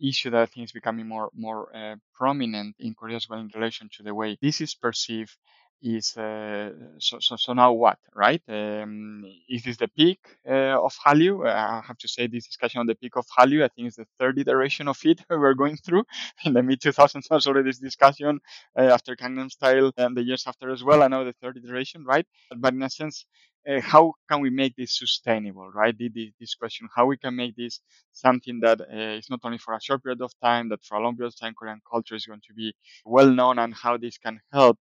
issue 0.00 0.30
that 0.30 0.42
I 0.42 0.46
think 0.46 0.64
is 0.66 0.72
becoming 0.72 1.08
more 1.08 1.30
more 1.34 1.74
uh, 1.76 1.96
prominent 2.14 2.76
in 2.78 2.94
Korea 2.94 3.16
as 3.16 3.28
well 3.28 3.40
in 3.40 3.50
relation 3.54 3.88
to 3.96 4.02
the 4.02 4.14
way 4.14 4.38
this 4.40 4.60
is 4.60 4.74
perceived 4.74 5.36
is 5.82 6.16
uh, 6.16 6.70
so, 6.98 7.18
so 7.20 7.36
so 7.36 7.52
now 7.52 7.72
what 7.72 7.98
right? 8.14 8.42
Um, 8.48 9.24
is 9.48 9.62
this 9.64 9.76
the 9.76 9.88
peak 9.88 10.18
uh, 10.48 10.82
of 10.82 10.92
Hallyu? 11.06 11.46
Uh, 11.46 11.50
I 11.50 11.82
have 11.86 11.98
to 11.98 12.08
say 12.08 12.26
this 12.26 12.46
discussion 12.46 12.80
on 12.80 12.86
the 12.86 12.94
peak 12.96 13.16
of 13.16 13.26
Hallyu 13.38 13.64
I 13.64 13.68
think 13.68 13.88
is 13.88 13.96
the 13.96 14.06
third 14.18 14.38
iteration 14.38 14.88
of 14.88 14.98
it 15.04 15.20
we're 15.30 15.54
going 15.54 15.76
through. 15.76 16.04
In 16.44 16.52
the 16.54 16.62
mid 16.62 16.80
2000s 16.80 17.28
was 17.30 17.46
already 17.46 17.68
this 17.70 17.78
discussion 17.78 18.40
uh, 18.76 18.82
after 18.82 19.14
Gangnam 19.16 19.50
Style 19.50 19.92
and 19.96 20.16
the 20.16 20.22
years 20.22 20.44
after 20.46 20.70
as 20.70 20.82
well 20.82 21.02
I 21.02 21.08
know 21.08 21.24
the 21.24 21.34
third 21.40 21.56
iteration 21.62 22.04
right? 22.04 22.26
But 22.56 22.74
in 22.74 22.82
a 22.82 22.90
sense 22.90 23.24
uh, 23.68 23.80
how 23.80 24.14
can 24.28 24.40
we 24.40 24.50
make 24.50 24.74
this 24.76 24.98
sustainable 24.98 25.70
right? 25.70 25.94
This 26.40 26.54
question 26.54 26.88
how 26.94 27.06
we 27.06 27.16
can 27.18 27.36
make 27.36 27.56
this 27.56 27.80
something 28.12 28.60
that 28.60 28.80
uh, 28.80 29.18
is 29.18 29.30
not 29.30 29.40
only 29.44 29.58
for 29.58 29.74
a 29.74 29.80
short 29.80 30.02
period 30.02 30.22
of 30.22 30.32
time 30.42 30.70
that 30.70 30.82
for 30.84 30.96
a 30.96 31.00
long 31.02 31.16
period 31.16 31.32
of 31.34 31.38
time 31.38 31.54
Korean 31.58 31.80
culture 31.88 32.16
is 32.16 32.26
going 32.26 32.42
to 32.48 32.54
be 32.54 32.74
well 33.04 33.30
known 33.30 33.58
and 33.58 33.74
how 33.74 33.96
this 33.96 34.18
can 34.18 34.40
help 34.52 34.78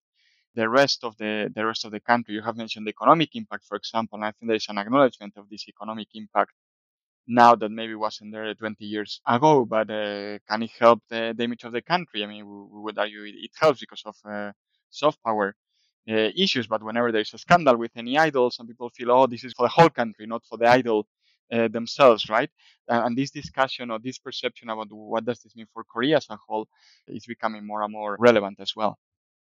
the 0.56 0.68
rest 0.70 1.04
of 1.04 1.18
the 1.18 1.52
the 1.54 1.66
rest 1.66 1.86
of 1.86 1.92
the 1.92 2.00
country. 2.00 2.34
You 2.36 2.42
have 2.42 2.58
mentioned 2.58 2.86
the 2.86 2.92
economic 2.92 3.36
impact, 3.36 3.66
for 3.66 3.78
example, 3.78 4.18
and 4.18 4.26
I 4.26 4.32
think 4.32 4.48
there 4.50 4.56
is 4.56 4.68
an 4.70 4.78
acknowledgement 4.78 5.34
of 5.38 5.50
this 5.50 5.68
economic 5.68 6.08
impact 6.14 6.54
now 7.28 7.56
that 7.56 7.70
maybe 7.70 7.94
wasn't 7.94 8.32
there 8.32 8.54
20 8.54 8.86
years 8.86 9.20
ago, 9.28 9.66
but 9.66 9.90
uh, 9.90 10.40
can 10.50 10.64
it 10.64 10.72
help 10.80 11.02
the, 11.10 11.34
the, 11.38 11.44
image 11.44 11.66
of 11.66 11.74
the 11.74 11.82
country? 11.82 12.24
I 12.24 12.28
mean, 12.28 12.48
we, 12.48 12.56
we 12.72 12.82
would 12.84 12.98
argue 12.98 13.24
it, 13.24 13.36
it, 13.38 13.52
helps 13.60 13.82
because 13.82 14.04
of 14.06 14.16
uh, 14.26 14.54
soft 14.90 15.22
power 15.24 15.56
uh, 16.10 16.30
issues, 16.36 16.68
but 16.68 16.82
whenever 16.82 17.12
there's 17.12 17.34
a 17.34 17.38
scandal 17.38 17.76
with 17.76 17.92
any 17.98 18.18
idol, 18.18 18.50
some 18.50 18.66
people 18.66 18.90
feel, 18.90 19.12
oh, 19.12 19.28
this 19.28 19.44
is 19.44 19.54
for 19.54 19.66
the 19.66 19.70
whole 19.70 19.90
country, 19.90 20.26
not 20.26 20.44
for 20.48 20.58
the 20.58 20.68
idol 20.68 21.06
uh, 21.52 21.68
themselves, 21.68 22.30
right? 22.30 22.50
and 22.90 23.18
this 23.18 23.32
discussion 23.32 23.92
or 23.92 24.00
this 24.00 24.18
perception 24.18 24.70
about 24.70 24.88
what 24.90 25.26
does 25.26 25.42
this 25.42 25.56
mean 25.56 25.68
for 25.74 25.84
Korea 25.84 26.18
as 26.18 26.28
a 26.30 26.38
whole 26.48 26.68
is 27.08 27.26
becoming 27.26 27.66
more 27.68 27.82
and 27.82 27.92
more 27.92 28.16
relevant 28.20 28.58
as 28.62 28.74
well. 28.76 28.98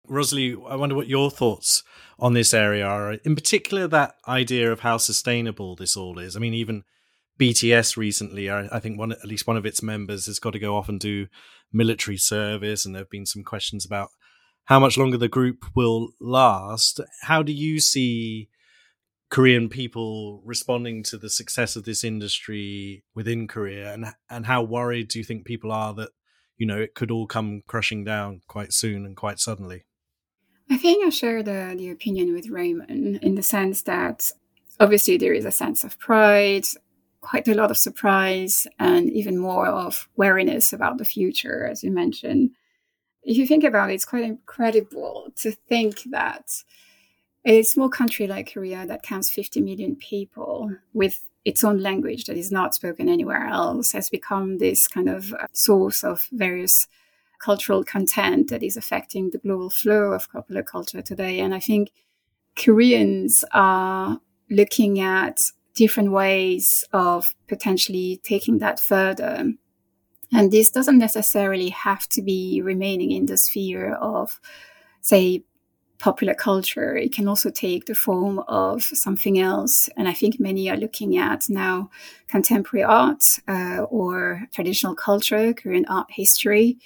Rosalie, 0.08 0.56
I 0.68 0.76
wonder 0.76 0.96
what 0.96 1.08
your 1.08 1.32
thoughts 1.32 1.84
on 2.20 2.34
this 2.34 2.54
area 2.54 2.86
are. 2.86 3.14
In 3.14 3.36
particular, 3.36 3.88
that 3.88 4.16
idea 4.28 4.72
of 4.72 4.82
how 4.82 4.98
sustainable 4.98 5.76
this 5.76 5.96
all 5.96 6.20
is. 6.20 6.36
I 6.36 6.40
mean, 6.40 6.54
even 6.54 6.84
BTS 7.40 7.98
recently, 7.98 8.52
I, 8.52 8.80
think 8.80 9.00
one 9.00 9.12
at 9.12 9.26
least 9.26 9.48
one 9.48 9.58
of 9.58 9.66
its 9.66 9.82
members 9.82 10.28
has 10.28 10.38
got 10.38 10.52
to 10.52 10.60
go 10.60 10.76
off 10.76 10.90
and 10.90 11.00
do 11.00 11.28
military 11.72 12.18
service, 12.18 12.86
and 12.86 12.94
there 12.94 13.02
have 13.02 13.10
been 13.10 13.26
some 13.26 13.44
questions 13.44 13.86
about 13.86 14.10
how 14.66 14.80
much 14.80 14.98
longer 14.98 15.18
the 15.18 15.28
group 15.28 15.66
will 15.76 16.10
last. 16.20 17.00
How 17.24 17.42
do 17.42 17.52
you 17.52 17.80
see 17.80 18.50
Korean 19.30 19.70
people 19.70 20.44
responding 20.46 21.04
to 21.04 21.18
the 21.18 21.30
success 21.30 21.76
of 21.76 21.84
this 21.84 22.04
industry 22.04 23.04
within 23.16 23.48
Korea, 23.48 23.94
and 23.94 24.06
and 24.30 24.46
how 24.46 24.62
worried 24.62 25.08
do 25.08 25.18
you 25.18 25.26
think 25.26 25.46
people 25.46 25.72
are 25.72 25.94
that 25.96 26.10
you 26.58 26.68
know 26.68 26.80
it 26.80 26.94
could 26.94 27.10
all 27.10 27.26
come 27.26 27.64
crushing 27.66 28.04
down 28.04 28.42
quite 28.48 28.74
soon 28.74 29.06
and 29.06 29.16
quite 29.16 29.40
suddenly? 29.40 29.86
I 30.72 30.78
think 30.78 31.06
I 31.06 31.10
share 31.10 31.44
the, 31.44 31.76
the 31.78 31.90
opinion 31.90 32.34
with 32.34 32.48
Raymond 32.48 33.18
in 33.22 33.36
the 33.36 33.44
sense 33.44 33.82
that 33.82 34.32
obviously 34.80 35.18
there 35.18 35.34
is 35.34 35.44
a 35.44 35.52
sense 35.52 35.84
of 35.84 36.00
pride, 36.00 36.64
quite 37.20 37.50
a 37.50 37.54
lot 37.54 37.72
of 37.72 37.78
surprise, 37.78 38.68
and 38.80 39.10
even 39.12 39.38
more 39.38 39.68
of 39.68 40.08
wariness 40.16 40.72
about 40.72 40.98
the 40.98 41.04
future, 41.04 41.68
as 41.68 41.84
you 41.84 41.92
mentioned. 41.92 42.52
If 43.22 43.36
you 43.36 43.46
think 43.46 43.66
about 43.66 43.92
it, 43.92 43.96
it's 43.96 44.06
quite 44.06 44.24
incredible 44.24 45.34
to 45.42 45.52
think 45.52 46.04
that 46.12 46.50
a 47.44 47.64
small 47.64 47.90
country 47.90 48.26
like 48.26 48.54
Korea 48.54 48.86
that 48.88 49.04
counts 49.04 49.30
50 49.30 49.60
million 49.60 49.98
people 49.98 50.72
with 50.94 51.20
its 51.44 51.66
own 51.66 51.80
language 51.80 52.26
that 52.26 52.38
is 52.38 52.50
not 52.50 52.76
spoken 52.76 53.10
anywhere 53.10 53.46
else 53.46 53.92
has 53.92 54.10
become 54.10 54.60
this 54.60 54.88
kind 54.88 55.10
of 55.10 55.34
source 55.52 56.02
of 56.02 56.30
various 56.32 56.88
cultural 57.42 57.84
content 57.84 58.50
that 58.50 58.64
is 58.64 58.78
affecting 58.78 59.30
the 59.30 59.38
global 59.40 59.70
flow 59.70 60.12
of 60.14 60.32
popular 60.32 60.64
culture 60.64 61.02
today. 61.02 61.40
And 61.40 61.54
I 61.54 61.60
think 61.60 61.92
Koreans 62.56 63.44
are 63.54 64.20
looking 64.50 65.00
at 65.00 65.42
different 65.74 66.12
ways 66.12 66.84
of 66.94 67.34
potentially 67.48 68.20
taking 68.24 68.60
that 68.60 68.80
further. 68.80 69.54
And 70.34 70.52
this 70.52 70.70
doesn't 70.70 70.98
necessarily 70.98 71.70
have 71.70 72.08
to 72.10 72.22
be 72.22 72.62
remaining 72.62 73.12
in 73.12 73.26
the 73.26 73.38
sphere 73.38 73.96
of, 73.96 74.40
say, 75.02 75.44
popular 76.00 76.34
culture. 76.34 76.96
It 76.96 77.14
can 77.14 77.28
also 77.28 77.50
take 77.50 77.86
the 77.86 77.96
form 77.96 78.40
of 78.48 78.84
something 78.84 79.40
else. 79.40 79.88
And 79.96 80.08
I 80.08 80.14
think 80.14 80.40
many 80.40 80.70
are 80.70 80.78
looking 80.78 81.18
at 81.18 81.46
now 81.48 81.90
contemporary 82.28 82.84
art 82.84 83.24
uh, 83.48 83.86
or 83.90 84.48
traditional 84.52 84.96
culture, 84.96 85.54
Korean 85.54 85.86
art 85.86 86.08
history, 86.10 86.80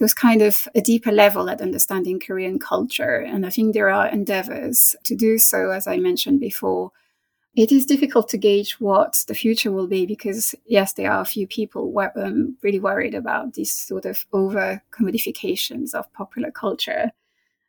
those 0.00 0.14
kind 0.14 0.40
of 0.40 0.66
a 0.74 0.80
deeper 0.80 1.12
level 1.12 1.50
at 1.50 1.60
understanding 1.60 2.18
Korean 2.18 2.58
culture. 2.58 3.16
And 3.16 3.44
I 3.44 3.50
think 3.50 3.74
there 3.74 3.90
are 3.90 4.08
endeavors 4.08 4.96
to 5.04 5.14
do 5.14 5.38
so, 5.38 5.70
as 5.70 5.86
I 5.86 5.98
mentioned 5.98 6.40
before. 6.40 6.90
It 7.54 7.70
is 7.70 7.84
difficult 7.84 8.28
to 8.30 8.38
gauge 8.38 8.80
what 8.80 9.24
the 9.28 9.34
future 9.34 9.70
will 9.70 9.88
be 9.88 10.06
because, 10.06 10.54
yes, 10.64 10.94
there 10.94 11.12
are 11.12 11.20
a 11.20 11.26
few 11.26 11.46
people 11.46 11.94
um, 12.16 12.56
really 12.62 12.80
worried 12.80 13.14
about 13.14 13.54
these 13.54 13.74
sort 13.74 14.06
of 14.06 14.24
over 14.32 14.82
commodifications 14.90 15.94
of 15.94 16.10
popular 16.14 16.50
culture. 16.50 17.10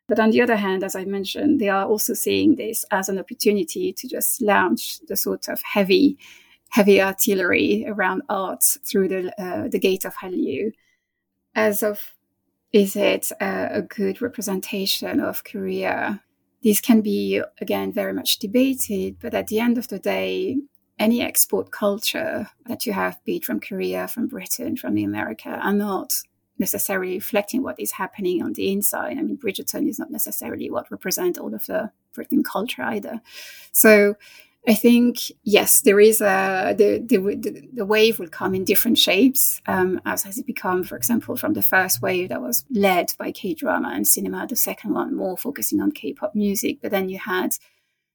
But 0.08 0.18
on 0.18 0.30
the 0.30 0.40
other 0.40 0.56
hand, 0.56 0.84
as 0.84 0.96
I 0.96 1.04
mentioned, 1.04 1.60
they 1.60 1.68
are 1.68 1.84
also 1.84 2.14
seeing 2.14 2.56
this 2.56 2.84
as 2.90 3.08
an 3.08 3.18
opportunity 3.18 3.92
to 3.92 4.08
just 4.08 4.40
launch 4.40 5.00
the 5.06 5.16
sort 5.16 5.48
of 5.48 5.60
heavy, 5.62 6.16
heavy 6.70 7.02
artillery 7.02 7.84
around 7.86 8.22
art 8.28 8.64
through 8.84 9.08
the 9.08 9.42
uh, 9.42 9.68
the 9.68 9.78
gate 9.78 10.04
of 10.04 10.14
Hallyu. 10.14 10.72
As 11.54 11.82
of 11.82 12.00
is 12.72 12.96
it 12.96 13.30
a, 13.40 13.78
a 13.78 13.82
good 13.82 14.22
representation 14.22 15.20
of 15.20 15.44
Korea? 15.44 16.22
This 16.62 16.80
can 16.80 17.00
be, 17.00 17.42
again, 17.60 17.92
very 17.92 18.12
much 18.12 18.38
debated, 18.38 19.16
but 19.20 19.34
at 19.34 19.48
the 19.48 19.60
end 19.60 19.78
of 19.78 19.88
the 19.88 19.98
day, 19.98 20.58
any 20.98 21.20
export 21.20 21.70
culture 21.70 22.48
that 22.66 22.86
you 22.86 22.92
have, 22.92 23.22
be 23.24 23.36
it 23.36 23.44
from 23.44 23.60
Korea, 23.60 24.06
from 24.06 24.28
Britain, 24.28 24.76
from 24.76 24.94
the 24.94 25.04
America, 25.04 25.48
are 25.48 25.72
not 25.72 26.14
necessarily 26.58 27.14
reflecting 27.14 27.62
what 27.62 27.80
is 27.80 27.92
happening 27.92 28.42
on 28.42 28.52
the 28.52 28.70
inside. 28.70 29.18
I 29.18 29.22
mean, 29.22 29.36
Bridgerton 29.36 29.88
is 29.88 29.98
not 29.98 30.10
necessarily 30.10 30.70
what 30.70 30.90
represents 30.90 31.38
all 31.38 31.54
of 31.54 31.66
the 31.66 31.90
Britain 32.14 32.42
culture 32.44 32.82
either. 32.82 33.20
So 33.72 34.16
I 34.66 34.74
think 34.74 35.32
yes, 35.42 35.80
there 35.80 35.98
is 35.98 36.20
a 36.20 36.74
the 36.78 36.98
the, 37.04 37.68
the 37.72 37.84
wave 37.84 38.20
will 38.20 38.28
come 38.28 38.54
in 38.54 38.64
different 38.64 38.96
shapes, 38.96 39.60
um, 39.66 40.00
as 40.04 40.22
has 40.22 40.38
it 40.38 40.46
become, 40.46 40.84
for 40.84 40.96
example, 40.96 41.36
from 41.36 41.54
the 41.54 41.62
first 41.62 42.00
wave 42.00 42.28
that 42.28 42.40
was 42.40 42.64
led 42.70 43.12
by 43.18 43.32
K 43.32 43.54
drama 43.54 43.90
and 43.92 44.06
cinema, 44.06 44.46
the 44.46 44.54
second 44.54 44.94
one 44.94 45.16
more 45.16 45.36
focusing 45.36 45.80
on 45.80 45.90
K 45.90 46.12
pop 46.12 46.34
music, 46.36 46.78
but 46.80 46.92
then 46.92 47.08
you 47.08 47.18
had 47.18 47.56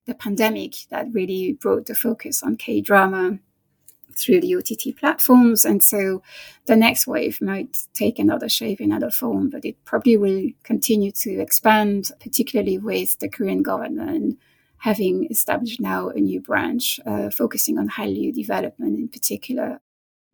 the 0.05 0.15
pandemic 0.15 0.75
that 0.89 1.11
really 1.11 1.51
brought 1.51 1.85
the 1.87 1.95
focus 1.95 2.41
on 2.41 2.55
K 2.55 2.79
drama 2.79 3.39
through 4.15 4.39
the 4.39 4.55
OTT 4.55 4.97
platforms, 4.97 5.65
and 5.65 5.83
so 5.83 6.23
the 6.65 6.77
next 6.77 7.07
wave 7.07 7.41
might 7.41 7.77
take 7.93 8.19
another 8.19 8.47
shape, 8.47 8.79
another 8.79 9.11
form, 9.11 9.49
but 9.49 9.65
it 9.65 9.83
probably 9.83 10.15
will 10.15 10.47
continue 10.63 11.11
to 11.11 11.41
expand, 11.41 12.09
particularly 12.21 12.77
with 12.77 13.19
the 13.19 13.27
Korean 13.27 13.63
government 13.63 14.39
having 14.79 15.27
established 15.29 15.79
now 15.81 16.09
a 16.09 16.19
new 16.19 16.41
branch 16.41 16.99
uh, 17.05 17.29
focusing 17.29 17.77
on 17.77 17.89
Hallyu 17.89 18.33
development 18.33 18.97
in 18.97 19.09
particular. 19.09 19.79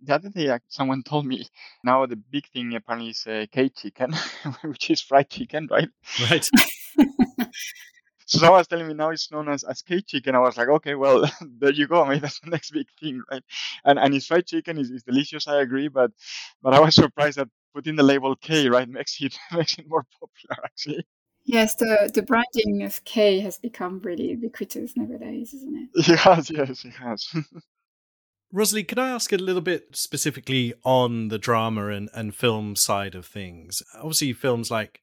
The 0.01 0.15
other 0.15 0.29
day, 0.29 0.57
someone 0.67 1.03
told 1.07 1.25
me 1.25 1.45
now 1.83 2.05
the 2.05 2.15
big 2.15 2.47
thing 2.47 2.75
apparently 2.75 3.11
is 3.11 3.25
uh, 3.25 3.45
K 3.51 3.69
chicken, 3.69 4.13
which 4.63 4.89
is 4.89 5.01
fried 5.01 5.29
chicken, 5.29 5.67
right? 5.71 5.89
Right. 6.29 6.43
so 8.25 8.39
someone 8.39 8.59
was 8.59 8.67
telling 8.67 8.87
me 8.87 8.93
now 8.93 9.11
it's 9.11 9.31
known 9.31 9.49
as, 9.49 9.63
as 9.63 9.81
K 9.81 10.01
chicken. 10.01 10.35
I 10.35 10.39
was 10.39 10.57
like, 10.57 10.67
okay, 10.67 10.95
well, 10.95 11.29
there 11.59 11.71
you 11.71 11.87
go. 11.87 12.03
I 12.03 12.09
mean, 12.09 12.19
that's 12.19 12.39
the 12.41 12.49
next 12.49 12.71
big 12.71 12.87
thing, 12.99 13.21
right? 13.31 13.43
And 13.85 13.97
and 13.97 14.13
his 14.13 14.27
fried 14.27 14.45
chicken 14.45 14.77
is, 14.77 14.91
is 14.91 15.03
delicious. 15.03 15.47
I 15.47 15.61
agree, 15.61 15.87
but 15.87 16.11
but 16.61 16.73
I 16.73 16.79
was 16.79 16.95
surprised 16.95 17.37
that 17.37 17.47
putting 17.73 17.95
the 17.95 18.03
label 18.03 18.35
K 18.35 18.67
right 18.69 18.87
makes 18.89 19.21
it 19.21 19.37
makes 19.53 19.77
it 19.77 19.87
more 19.87 20.05
popular 20.19 20.65
actually. 20.65 21.05
Yes, 21.45 21.75
the, 21.75 22.09
the 22.13 22.21
branding 22.21 22.83
of 22.83 23.03
K 23.03 23.39
has 23.41 23.59
become 23.59 23.99
really 23.99 24.29
ubiquitous 24.29 24.95
nowadays, 24.95 25.53
isn't 25.53 25.89
it? 25.93 26.09
It 26.09 26.19
has, 26.19 26.49
yes, 26.49 26.85
it 26.85 26.93
has. 26.93 27.27
Rosalie, 28.53 28.83
could 28.83 28.99
I 28.99 29.09
ask 29.09 29.33
a 29.33 29.37
little 29.37 29.61
bit 29.61 29.95
specifically 29.95 30.73
on 30.83 31.29
the 31.29 31.39
drama 31.39 31.87
and, 31.87 32.09
and 32.13 32.35
film 32.35 32.75
side 32.75 33.15
of 33.15 33.25
things? 33.25 33.81
Obviously, 33.95 34.31
films 34.31 34.69
like 34.69 35.01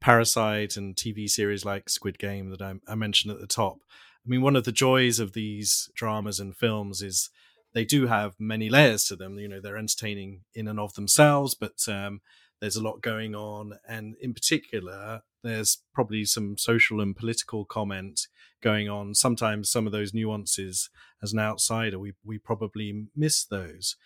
Parasite 0.00 0.76
and 0.76 0.94
TV 0.94 1.28
series 1.28 1.64
like 1.64 1.88
Squid 1.88 2.18
Game 2.18 2.50
that 2.50 2.62
I, 2.62 2.74
I 2.86 2.94
mentioned 2.94 3.32
at 3.32 3.40
the 3.40 3.46
top. 3.46 3.78
I 4.24 4.28
mean, 4.28 4.42
one 4.42 4.54
of 4.54 4.64
the 4.64 4.72
joys 4.72 5.18
of 5.18 5.32
these 5.32 5.90
dramas 5.94 6.38
and 6.38 6.54
films 6.54 7.00
is 7.02 7.30
they 7.72 7.84
do 7.84 8.06
have 8.06 8.34
many 8.38 8.68
layers 8.68 9.04
to 9.06 9.16
them. 9.16 9.38
You 9.38 9.48
know, 9.48 9.60
they're 9.60 9.78
entertaining 9.78 10.42
in 10.54 10.68
and 10.68 10.78
of 10.78 10.94
themselves, 10.94 11.54
but 11.54 11.76
um, 11.88 12.20
there's 12.60 12.76
a 12.76 12.82
lot 12.82 13.02
going 13.02 13.34
on. 13.34 13.78
And 13.88 14.14
in 14.20 14.34
particular, 14.34 15.22
there's 15.42 15.82
probably 15.94 16.24
some 16.24 16.56
social 16.58 17.00
and 17.00 17.16
political 17.16 17.64
comment 17.64 18.26
going 18.62 18.88
on. 18.88 19.14
Sometimes 19.14 19.70
some 19.70 19.86
of 19.86 19.92
those 19.92 20.14
nuances, 20.14 20.90
as 21.22 21.32
an 21.32 21.38
outsider, 21.38 21.98
we, 21.98 22.12
we 22.24 22.38
probably 22.38 23.06
miss 23.16 23.44
those. 23.44 23.96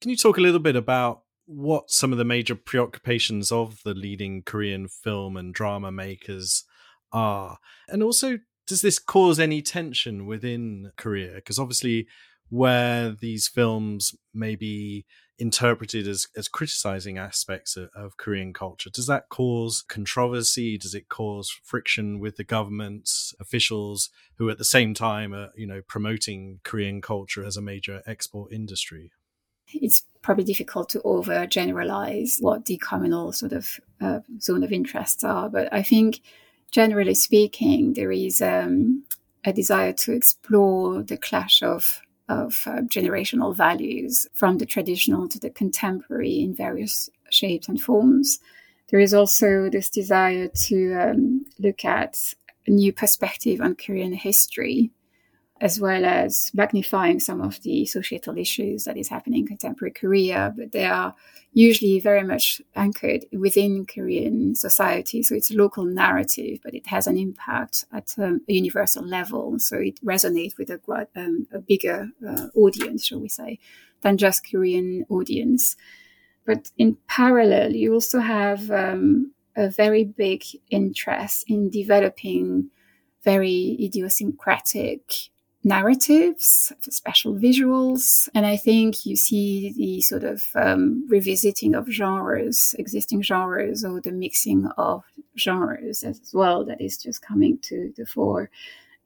Can 0.00 0.10
you 0.10 0.16
talk 0.16 0.38
a 0.38 0.40
little 0.40 0.60
bit 0.60 0.76
about 0.76 1.22
what 1.46 1.90
some 1.90 2.12
of 2.12 2.18
the 2.18 2.24
major 2.24 2.54
preoccupations 2.54 3.52
of 3.52 3.82
the 3.84 3.94
leading 3.94 4.42
Korean 4.42 4.88
film 4.88 5.36
and 5.36 5.54
drama 5.54 5.92
makers 5.92 6.64
are? 7.12 7.58
And 7.88 8.02
also, 8.02 8.38
does 8.66 8.82
this 8.82 8.98
cause 8.98 9.38
any 9.38 9.62
tension 9.62 10.26
within 10.26 10.92
Korea? 10.96 11.34
Because 11.36 11.58
obviously, 11.58 12.06
where 12.48 13.10
these 13.10 13.48
films 13.48 14.14
may 14.32 14.54
be 14.54 15.04
interpreted 15.38 16.06
as, 16.06 16.28
as 16.36 16.48
criticizing 16.48 17.18
aspects 17.18 17.76
of, 17.76 17.90
of, 17.94 18.16
Korean 18.16 18.52
culture. 18.52 18.90
Does 18.90 19.06
that 19.06 19.28
cause 19.28 19.82
controversy? 19.82 20.78
Does 20.78 20.94
it 20.94 21.08
cause 21.08 21.50
friction 21.62 22.20
with 22.20 22.36
the 22.36 22.44
government's 22.44 23.34
officials 23.40 24.10
who 24.38 24.48
at 24.48 24.58
the 24.58 24.64
same 24.64 24.94
time 24.94 25.34
are, 25.34 25.50
you 25.56 25.66
know, 25.66 25.82
promoting 25.88 26.60
Korean 26.62 27.00
culture 27.00 27.44
as 27.44 27.56
a 27.56 27.62
major 27.62 28.02
export 28.06 28.52
industry? 28.52 29.10
It's 29.72 30.04
probably 30.22 30.44
difficult 30.44 30.88
to 30.90 31.02
over 31.02 31.46
generalize 31.46 32.38
what 32.40 32.66
the 32.66 32.76
communal 32.76 33.32
sort 33.32 33.52
of 33.52 33.80
uh, 34.00 34.20
zone 34.40 34.62
of 34.62 34.72
interests 34.72 35.24
are, 35.24 35.48
but 35.48 35.72
I 35.72 35.82
think 35.82 36.20
generally 36.70 37.14
speaking, 37.14 37.94
there 37.94 38.12
is 38.12 38.42
um, 38.42 39.04
a 39.44 39.52
desire 39.52 39.92
to 39.92 40.12
explore 40.12 41.02
the 41.02 41.16
clash 41.16 41.62
of 41.62 42.02
of 42.28 42.62
uh, 42.66 42.80
generational 42.82 43.54
values 43.54 44.26
from 44.34 44.58
the 44.58 44.66
traditional 44.66 45.28
to 45.28 45.38
the 45.38 45.50
contemporary 45.50 46.40
in 46.40 46.54
various 46.54 47.10
shapes 47.30 47.68
and 47.68 47.80
forms. 47.80 48.40
There 48.90 49.00
is 49.00 49.14
also 49.14 49.68
this 49.70 49.90
desire 49.90 50.48
to 50.48 50.94
um, 50.94 51.44
look 51.58 51.84
at 51.84 52.34
a 52.66 52.70
new 52.70 52.92
perspective 52.92 53.60
on 53.60 53.76
Korean 53.76 54.12
history 54.12 54.90
as 55.64 55.80
well 55.80 56.04
as 56.04 56.50
magnifying 56.52 57.18
some 57.18 57.40
of 57.40 57.58
the 57.62 57.86
societal 57.86 58.36
issues 58.36 58.84
that 58.84 58.98
is 58.98 59.08
happening 59.08 59.40
in 59.40 59.46
contemporary 59.46 59.92
Korea, 59.92 60.52
but 60.54 60.72
they 60.72 60.84
are 60.84 61.14
usually 61.54 61.98
very 62.00 62.22
much 62.22 62.60
anchored 62.76 63.24
within 63.32 63.86
Korean 63.86 64.54
society. 64.54 65.22
So 65.22 65.34
it's 65.34 65.50
a 65.50 65.56
local 65.56 65.86
narrative, 65.86 66.58
but 66.62 66.74
it 66.74 66.86
has 66.88 67.06
an 67.06 67.16
impact 67.16 67.86
at 67.94 68.14
um, 68.18 68.42
a 68.46 68.52
universal 68.52 69.02
level. 69.02 69.58
So 69.58 69.78
it 69.78 70.04
resonates 70.04 70.58
with 70.58 70.68
a, 70.68 70.78
um, 71.16 71.46
a 71.50 71.60
bigger 71.60 72.10
uh, 72.28 72.48
audience, 72.54 73.06
shall 73.06 73.20
we 73.20 73.30
say, 73.30 73.58
than 74.02 74.18
just 74.18 74.46
Korean 74.50 75.06
audience. 75.08 75.76
But 76.44 76.72
in 76.76 76.98
parallel, 77.08 77.72
you 77.72 77.94
also 77.94 78.20
have 78.20 78.70
um, 78.70 79.32
a 79.56 79.70
very 79.70 80.04
big 80.04 80.44
interest 80.68 81.46
in 81.48 81.70
developing 81.70 82.68
very 83.22 83.78
idiosyncratic 83.80 85.30
narratives, 85.64 86.72
special 86.82 87.34
visuals. 87.34 88.28
And 88.34 88.44
I 88.44 88.56
think 88.56 89.06
you 89.06 89.16
see 89.16 89.72
the 89.76 90.02
sort 90.02 90.22
of 90.22 90.44
um, 90.54 91.06
revisiting 91.08 91.74
of 91.74 91.88
genres, 91.88 92.74
existing 92.78 93.22
genres, 93.22 93.84
or 93.84 94.00
the 94.00 94.12
mixing 94.12 94.66
of 94.76 95.02
genres 95.38 96.02
as 96.02 96.20
well 96.32 96.64
that 96.66 96.80
is 96.80 96.98
just 96.98 97.22
coming 97.22 97.58
to 97.62 97.92
the 97.96 98.04
fore. 98.04 98.50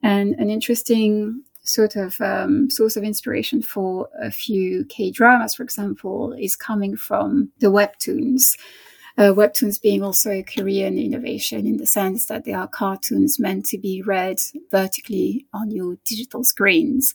And 0.03 0.35
an 0.35 0.49
interesting 0.49 1.43
sort 1.61 1.95
of 1.95 2.19
um, 2.21 2.69
source 2.69 2.97
of 2.97 3.03
inspiration 3.03 3.61
for 3.61 4.09
a 4.19 4.31
few 4.31 4.85
K 4.85 5.11
dramas, 5.11 5.55
for 5.55 5.63
example, 5.63 6.33
is 6.33 6.55
coming 6.55 6.95
from 6.95 7.51
the 7.59 7.67
webtoons. 7.67 8.57
Uh, 9.19 9.33
webtoons 9.33 9.81
being 9.81 10.01
also 10.01 10.31
a 10.31 10.41
Korean 10.41 10.97
innovation 10.97 11.67
in 11.67 11.75
the 11.75 11.85
sense 11.85 12.27
that 12.27 12.45
they 12.45 12.53
are 12.53 12.69
cartoons 12.69 13.37
meant 13.37 13.65
to 13.65 13.77
be 13.77 14.01
read 14.01 14.39
vertically 14.71 15.45
on 15.53 15.71
your 15.71 15.97
digital 16.05 16.45
screens. 16.45 17.13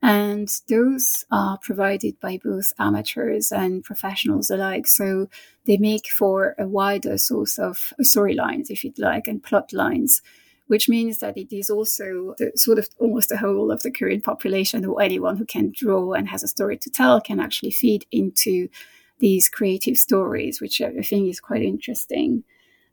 And 0.00 0.48
those 0.70 1.26
are 1.30 1.58
provided 1.58 2.18
by 2.18 2.38
both 2.42 2.72
amateurs 2.78 3.52
and 3.52 3.84
professionals 3.84 4.48
alike. 4.48 4.86
So 4.86 5.28
they 5.66 5.76
make 5.76 6.06
for 6.06 6.54
a 6.58 6.66
wider 6.66 7.18
source 7.18 7.58
of 7.58 7.92
storylines, 8.00 8.70
if 8.70 8.82
you'd 8.82 8.98
like, 8.98 9.28
and 9.28 9.42
plot 9.42 9.72
lines 9.74 10.22
which 10.66 10.88
means 10.88 11.18
that 11.18 11.36
it 11.36 11.54
is 11.54 11.68
also 11.68 12.34
the, 12.38 12.50
sort 12.56 12.78
of 12.78 12.88
almost 12.98 13.28
the 13.28 13.36
whole 13.36 13.70
of 13.70 13.82
the 13.82 13.90
Korean 13.90 14.22
population 14.22 14.82
or 14.86 15.02
anyone 15.02 15.36
who 15.36 15.44
can 15.44 15.72
draw 15.76 16.14
and 16.14 16.26
has 16.26 16.42
a 16.42 16.48
story 16.48 16.78
to 16.78 16.90
tell 16.90 17.20
can 17.20 17.38
actually 17.38 17.70
feed 17.70 18.06
into 18.10 18.70
these 19.18 19.48
creative 19.48 19.96
stories, 19.96 20.60
which 20.60 20.80
I 20.80 20.90
think 21.02 21.28
is 21.28 21.40
quite 21.40 21.62
interesting. 21.62 22.44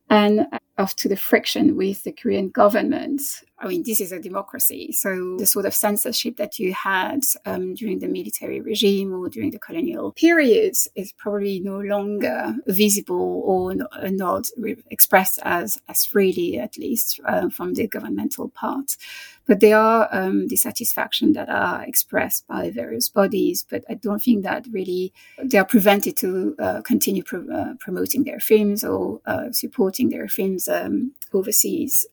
And 0.10 0.48
after 0.82 1.08
the 1.08 1.16
friction 1.16 1.78
with 1.78 2.04
the 2.04 2.12
Korean 2.12 2.50
government, 2.50 3.22
I 3.62 3.68
mean, 3.68 3.84
this 3.84 4.02
is 4.02 4.12
a 4.12 4.20
democracy. 4.20 4.92
So 4.92 5.36
the 5.38 5.46
sort 5.46 5.68
of 5.68 5.74
censorship 5.76 6.38
that 6.38 6.58
you 6.58 6.74
had 6.74 7.22
um, 7.46 7.76
during 7.76 8.00
the 8.00 8.08
military 8.08 8.60
regime 8.60 9.14
or 9.14 9.30
during 9.30 9.52
the 9.52 9.60
colonial 9.60 10.12
periods 10.14 10.88
is 10.96 11.14
probably 11.14 11.60
no 11.60 11.80
longer 11.80 12.56
visible 12.66 13.44
or 13.46 13.76
not 14.10 14.48
expressed 14.90 15.40
as, 15.44 15.78
as 15.88 16.06
freely, 16.06 16.58
at 16.58 16.78
least 16.78 17.20
uh, 17.26 17.50
from 17.50 17.76
the 17.76 17.88
governmental 17.88 18.50
part. 18.50 18.98
But 19.46 19.60
there 19.60 19.78
are 19.78 20.08
um, 20.12 20.48
dissatisfaction 20.48 21.34
that 21.34 21.50
are 21.50 21.84
expressed 21.84 22.48
by 22.48 22.72
various 22.72 23.10
bodies, 23.10 23.66
but 23.70 23.84
I 23.90 23.96
don't 23.96 24.22
think 24.22 24.44
that 24.44 24.66
really 24.72 25.14
they 25.44 25.58
are 25.58 25.66
prevented 25.66 26.18
to 26.18 26.56
uh, 26.58 26.82
continue 26.82 27.24
pro- 27.24 27.50
uh, 27.50 27.74
promoting 27.80 28.24
their 28.24 28.40
films 28.40 28.84
or 28.84 29.20
uh, 29.26 29.52
supporting 29.52 30.10
their 30.10 30.28
films 30.28 30.68
um, 30.72 31.14
overseas. 31.34 32.06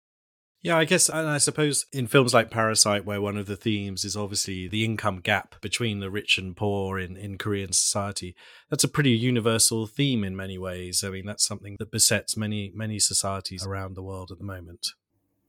Yeah, 0.60 0.76
I 0.76 0.86
guess, 0.86 1.08
and 1.08 1.28
I 1.28 1.38
suppose 1.38 1.86
in 1.92 2.08
films 2.08 2.34
like 2.34 2.50
Parasite, 2.50 3.04
where 3.04 3.20
one 3.20 3.36
of 3.36 3.46
the 3.46 3.56
themes 3.56 4.04
is 4.04 4.16
obviously 4.16 4.66
the 4.66 4.84
income 4.84 5.20
gap 5.20 5.54
between 5.60 6.00
the 6.00 6.10
rich 6.10 6.36
and 6.36 6.56
poor 6.56 6.98
in, 6.98 7.16
in 7.16 7.38
Korean 7.38 7.72
society, 7.72 8.34
that's 8.68 8.82
a 8.82 8.88
pretty 8.88 9.10
universal 9.10 9.86
theme 9.86 10.24
in 10.24 10.34
many 10.34 10.58
ways. 10.58 11.04
I 11.04 11.10
mean, 11.10 11.26
that's 11.26 11.46
something 11.46 11.76
that 11.78 11.92
besets 11.92 12.36
many, 12.36 12.72
many 12.74 12.98
societies 12.98 13.64
around 13.64 13.94
the 13.94 14.02
world 14.02 14.32
at 14.32 14.38
the 14.38 14.44
moment. 14.44 14.88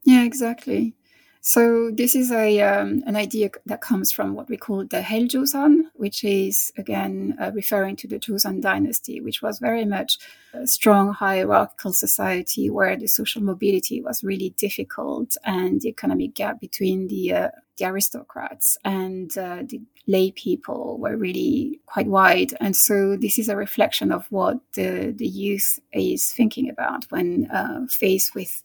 Yeah, 0.04 0.22
exactly. 0.22 0.94
So 1.42 1.90
this 1.90 2.14
is 2.14 2.30
a 2.30 2.60
um, 2.60 3.02
an 3.06 3.16
idea 3.16 3.50
that 3.64 3.80
comes 3.80 4.12
from 4.12 4.34
what 4.34 4.50
we 4.50 4.58
call 4.58 4.84
the 4.84 5.00
Hell 5.00 5.22
Joseon, 5.22 5.84
which 5.94 6.22
is 6.22 6.70
again 6.76 7.34
uh, 7.40 7.50
referring 7.54 7.96
to 7.96 8.08
the 8.08 8.18
Joseon 8.18 8.60
dynasty, 8.60 9.22
which 9.22 9.40
was 9.40 9.58
very 9.58 9.86
much 9.86 10.18
a 10.52 10.66
strong 10.66 11.14
hierarchical 11.14 11.94
society 11.94 12.68
where 12.68 12.94
the 12.94 13.06
social 13.06 13.42
mobility 13.42 14.02
was 14.02 14.22
really 14.22 14.50
difficult 14.50 15.38
and 15.42 15.80
the 15.80 15.88
economic 15.88 16.34
gap 16.34 16.60
between 16.60 17.08
the 17.08 17.32
uh, 17.32 17.48
the 17.78 17.86
aristocrats 17.86 18.76
and 18.84 19.36
uh, 19.38 19.62
the 19.66 19.80
lay 20.06 20.30
people 20.32 20.98
were 20.98 21.16
really 21.16 21.80
quite 21.86 22.06
wide. 22.06 22.52
And 22.60 22.76
so 22.76 23.16
this 23.16 23.38
is 23.38 23.48
a 23.48 23.56
reflection 23.56 24.12
of 24.12 24.26
what 24.30 24.58
the, 24.74 25.14
the 25.16 25.26
youth 25.26 25.78
is 25.92 26.30
thinking 26.30 26.68
about 26.68 27.06
when 27.10 27.50
uh, 27.50 27.86
faced 27.88 28.34
with 28.34 28.62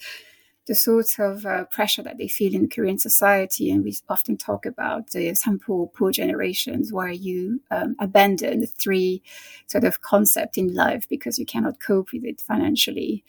the 0.68 0.76
sort 0.76 1.20
of 1.20 1.46
uh, 1.46 1.66
pressure 1.66 2.02
that 2.04 2.18
they 2.18 2.28
feel 2.28 2.56
in 2.56 2.70
Korean 2.70 2.98
society. 2.98 3.72
And 3.72 3.84
we 3.84 3.96
often 4.10 4.38
talk 4.38 4.66
about 4.66 5.12
the 5.12 5.34
sampo 5.36 5.92
generations 6.12 6.92
where 6.92 7.12
you 7.12 7.62
um, 7.72 7.96
abandon 8.00 8.62
the 8.62 8.68
three 8.68 9.22
sort 9.68 9.84
of 9.84 10.02
concept 10.02 10.58
in 10.58 10.74
life 10.74 11.08
because 11.08 11.38
you 11.38 11.46
cannot 11.46 11.80
cope 11.80 12.12
with 12.12 12.24
it 12.24 12.42
financially. 12.42 13.24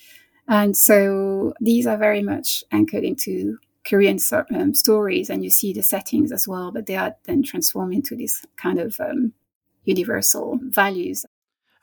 And 0.49 0.77
so 0.77 1.55
these 1.61 1.87
are 1.87 1.97
very 1.97 2.23
much 2.23 2.65
anchored 2.71 3.05
into 3.05 3.59
Korean 3.85 4.19
um, 4.55 4.75
stories, 4.75 5.31
and 5.31 5.45
you 5.45 5.51
see 5.51 5.73
the 5.73 5.83
settings 5.83 6.33
as 6.33 6.49
well, 6.49 6.73
but 6.73 6.87
they 6.87 6.97
are 6.97 7.15
then 7.25 7.43
transformed 7.43 7.95
into 7.95 8.17
this 8.17 8.45
kind 8.57 8.81
of 8.81 8.99
um, 8.99 9.33
universal 9.85 10.59
values 10.63 11.25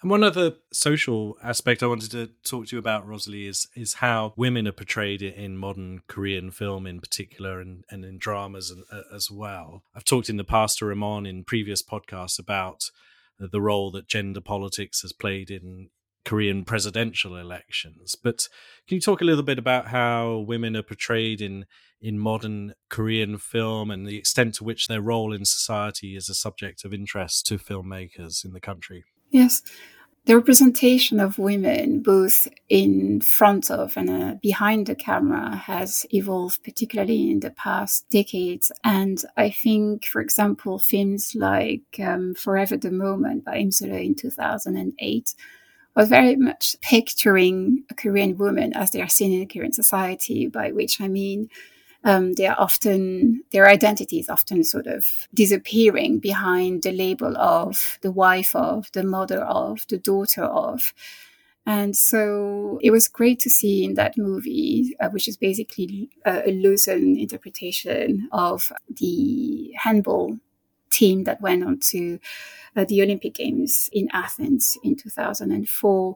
and 0.04 0.12
one 0.12 0.24
other 0.24 0.54
social 0.72 1.38
aspect 1.42 1.82
I 1.82 1.88
wanted 1.88 2.12
to 2.12 2.30
talk 2.44 2.68
to 2.68 2.76
you 2.76 2.80
about, 2.80 3.08
Rosalie, 3.08 3.48
is 3.48 3.68
is 3.76 3.96
how 3.96 4.34
women 4.36 4.68
are 4.68 4.74
portrayed 4.74 5.22
in 5.22 5.58
modern 5.58 6.02
Korean 6.08 6.52
film, 6.52 6.86
in 6.86 7.00
particular, 7.00 7.60
and, 7.60 7.86
and 7.90 8.06
in 8.06 8.18
dramas 8.18 8.74
uh, 8.92 9.02
as 9.16 9.32
well. 9.32 9.84
I've 9.96 10.06
talked 10.06 10.30
in 10.30 10.38
the 10.38 10.44
past 10.44 10.78
to 10.80 10.86
Ramon 10.86 11.26
in 11.26 11.44
previous 11.44 11.82
podcasts 11.82 12.38
about 12.38 12.92
the 13.40 13.62
role 13.62 13.92
that 13.92 14.08
gender 14.08 14.42
politics 14.42 15.02
has 15.02 15.14
played 15.14 15.50
in 15.50 15.90
Korean 16.26 16.64
presidential 16.64 17.36
elections. 17.36 18.16
But 18.16 18.48
can 18.88 18.96
you 18.96 19.02
talk 19.02 19.22
a 19.22 19.26
little 19.26 19.44
bit 19.44 19.60
about 19.60 19.88
how 19.88 20.44
women 20.48 20.76
are 20.76 20.84
portrayed 20.84 21.42
in 21.42 21.66
in 22.02 22.20
modern 22.20 22.74
Korean 22.90 23.38
film 23.38 23.90
and 23.90 24.06
the 24.06 24.18
extent 24.18 24.56
to 24.56 24.66
which 24.66 24.88
their 24.88 25.02
role 25.02 25.32
in 25.32 25.46
society 25.46 26.18
is 26.18 26.28
a 26.28 26.36
subject 26.36 26.84
of 26.84 26.94
interest 26.94 27.46
to 27.46 27.58
filmmakers 27.58 28.44
in 28.44 28.52
the 28.52 28.60
country? 28.60 29.06
Yes. 29.34 29.64
The 30.26 30.38
representation 30.38 31.20
of 31.20 31.38
women, 31.38 32.02
both 32.02 32.48
in 32.70 33.20
front 33.20 33.70
of 33.70 33.98
and 33.98 34.10
uh, 34.10 34.36
behind 34.42 34.88
the 34.88 34.96
camera, 34.96 35.54
has 35.54 36.06
evolved, 36.12 36.64
particularly 36.64 37.30
in 37.30 37.42
the 37.42 37.50
past 37.52 38.10
decades. 38.10 38.72
And 38.86 39.22
I 39.36 39.50
think, 39.50 40.06
for 40.06 40.22
example, 40.22 40.80
films 40.80 41.36
like 41.36 42.00
um, 42.02 42.36
Forever 42.36 42.78
the 42.78 42.90
Moment 42.90 43.44
by 43.44 43.58
Im 43.58 43.72
in 43.82 44.16
2008 44.16 45.36
was 45.94 46.08
very 46.08 46.38
much 46.38 46.78
picturing 46.82 47.84
a 47.92 47.94
Korean 47.94 48.38
woman 48.38 48.74
as 48.74 48.92
they 48.92 49.02
are 49.02 49.10
seen 49.10 49.42
in 49.42 49.48
Korean 49.50 49.74
society, 49.74 50.48
by 50.48 50.72
which 50.72 51.02
I 51.02 51.10
mean 51.10 51.50
um, 52.04 52.34
they 52.34 52.48
are 52.48 52.60
often 52.60 53.44
their 53.52 53.68
identity 53.68 54.20
is 54.20 54.30
often 54.30 54.64
sort 54.64 54.88
of 54.88 55.28
disappearing 55.34 56.20
behind 56.20 56.84
the 56.84 56.92
label 56.92 57.38
of 57.38 57.98
the 58.02 58.12
wife 58.12 58.56
of, 58.56 58.92
the 58.94 59.04
mother 59.04 59.42
of, 59.44 59.86
the 59.90 59.98
daughter 59.98 60.44
of. 60.44 60.94
And 61.66 61.96
so 61.96 62.78
it 62.82 62.92
was 62.92 63.08
great 63.08 63.40
to 63.40 63.50
see 63.50 63.86
in 63.86 63.94
that 63.94 64.18
movie, 64.18 64.96
uh, 65.00 65.10
which 65.10 65.30
is 65.30 65.38
basically 65.38 66.10
a, 66.26 66.50
a 66.50 66.52
Luzon 66.52 67.18
interpretation 67.18 68.28
of 68.34 68.72
the 68.90 69.74
handball 69.78 70.38
team 70.90 71.24
that 71.24 71.42
went 71.42 71.64
on 71.64 71.80
to 71.80 72.20
uh, 72.76 72.84
the 72.84 73.02
Olympic 73.02 73.36
Games 73.36 73.90
in 73.94 74.10
Athens 74.12 74.78
in 74.84 74.96
2004 74.98 76.16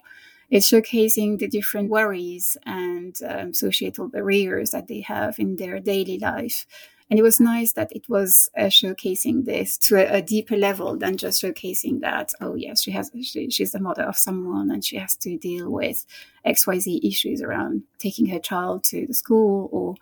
it's 0.50 0.70
showcasing 0.70 1.40
the 1.40 1.48
different 1.48 1.90
worries 1.90 2.58
and 2.66 3.18
um, 3.28 3.54
societal 3.54 4.08
barriers 4.08 4.72
that 4.72 4.88
they 4.88 5.02
have 5.02 5.40
in 5.40 5.58
their 5.58 5.80
daily 5.80 6.18
life. 6.18 6.66
And 7.10 7.18
it 7.18 7.24
was 7.24 7.40
nice 7.40 7.72
that 7.74 7.92
it 7.92 8.10
was 8.10 8.50
uh, 8.58 8.64
showcasing 8.64 9.46
this 9.46 9.78
to 9.80 9.96
a, 9.96 10.18
a, 10.18 10.22
deeper 10.22 10.58
level 10.58 10.98
than 10.98 11.16
just 11.16 11.42
showcasing 11.42 12.02
that, 12.02 12.34
oh, 12.42 12.56
yes, 12.56 12.82
she 12.82 12.92
has, 12.92 13.10
she, 13.24 13.50
she's 13.50 13.72
the 13.72 13.80
mother 13.80 14.04
of 14.04 14.18
someone 14.18 14.70
and 14.70 14.84
she 14.84 14.98
has 14.98 15.16
to 15.18 15.38
deal 15.38 15.70
with 15.70 16.06
XYZ 16.46 17.08
issues 17.08 17.42
around 17.42 17.84
taking 17.98 18.26
her 18.28 18.40
child 18.40 18.84
to 18.86 19.08
the 19.08 19.14
school 19.14 19.70
or 19.72 19.96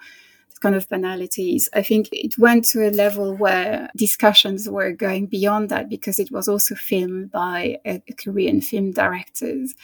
kind 0.62 0.76
of 0.76 0.90
banalities. 0.90 1.70
I 1.74 1.84
think 1.84 2.10
it 2.12 2.40
went 2.40 2.66
to 2.70 2.88
a 2.88 2.90
level 2.90 3.36
where 3.36 3.90
discussions 3.96 4.68
were 4.68 4.92
going 4.92 5.28
beyond 5.28 5.70
that 5.70 5.90
because 5.90 6.18
it 6.18 6.32
was 6.32 6.48
also 6.48 6.74
filmed 6.74 7.32
by 7.32 7.78
a, 7.86 8.02
a 8.08 8.14
Korean 8.14 8.62
film 8.62 8.92
directors 8.92 9.76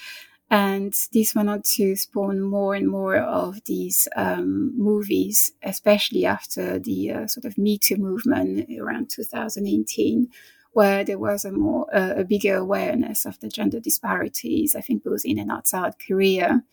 and 0.51 0.93
this 1.13 1.33
went 1.33 1.49
on 1.49 1.61
to 1.75 1.95
spawn 1.95 2.41
more 2.41 2.75
and 2.75 2.89
more 2.89 3.15
of 3.15 3.63
these 3.63 4.09
um, 4.17 4.77
movies, 4.77 5.53
especially 5.63 6.25
after 6.25 6.77
the 6.77 7.11
uh, 7.11 7.27
sort 7.27 7.45
of 7.45 7.57
Me 7.57 7.77
Too 7.77 7.95
movement 7.95 8.67
around 8.77 9.09
2018, 9.09 10.27
where 10.73 11.05
there 11.05 11.17
was 11.17 11.45
a 11.45 11.53
more 11.53 11.87
uh, 11.95 12.15
a 12.17 12.25
bigger 12.25 12.57
awareness 12.57 13.25
of 13.25 13.39
the 13.39 13.47
gender 13.47 13.79
disparities. 13.79 14.75
I 14.75 14.81
think 14.81 15.05
both 15.05 15.21
in 15.23 15.39
and 15.39 15.49
outside 15.49 15.93
Korea. 16.05 16.63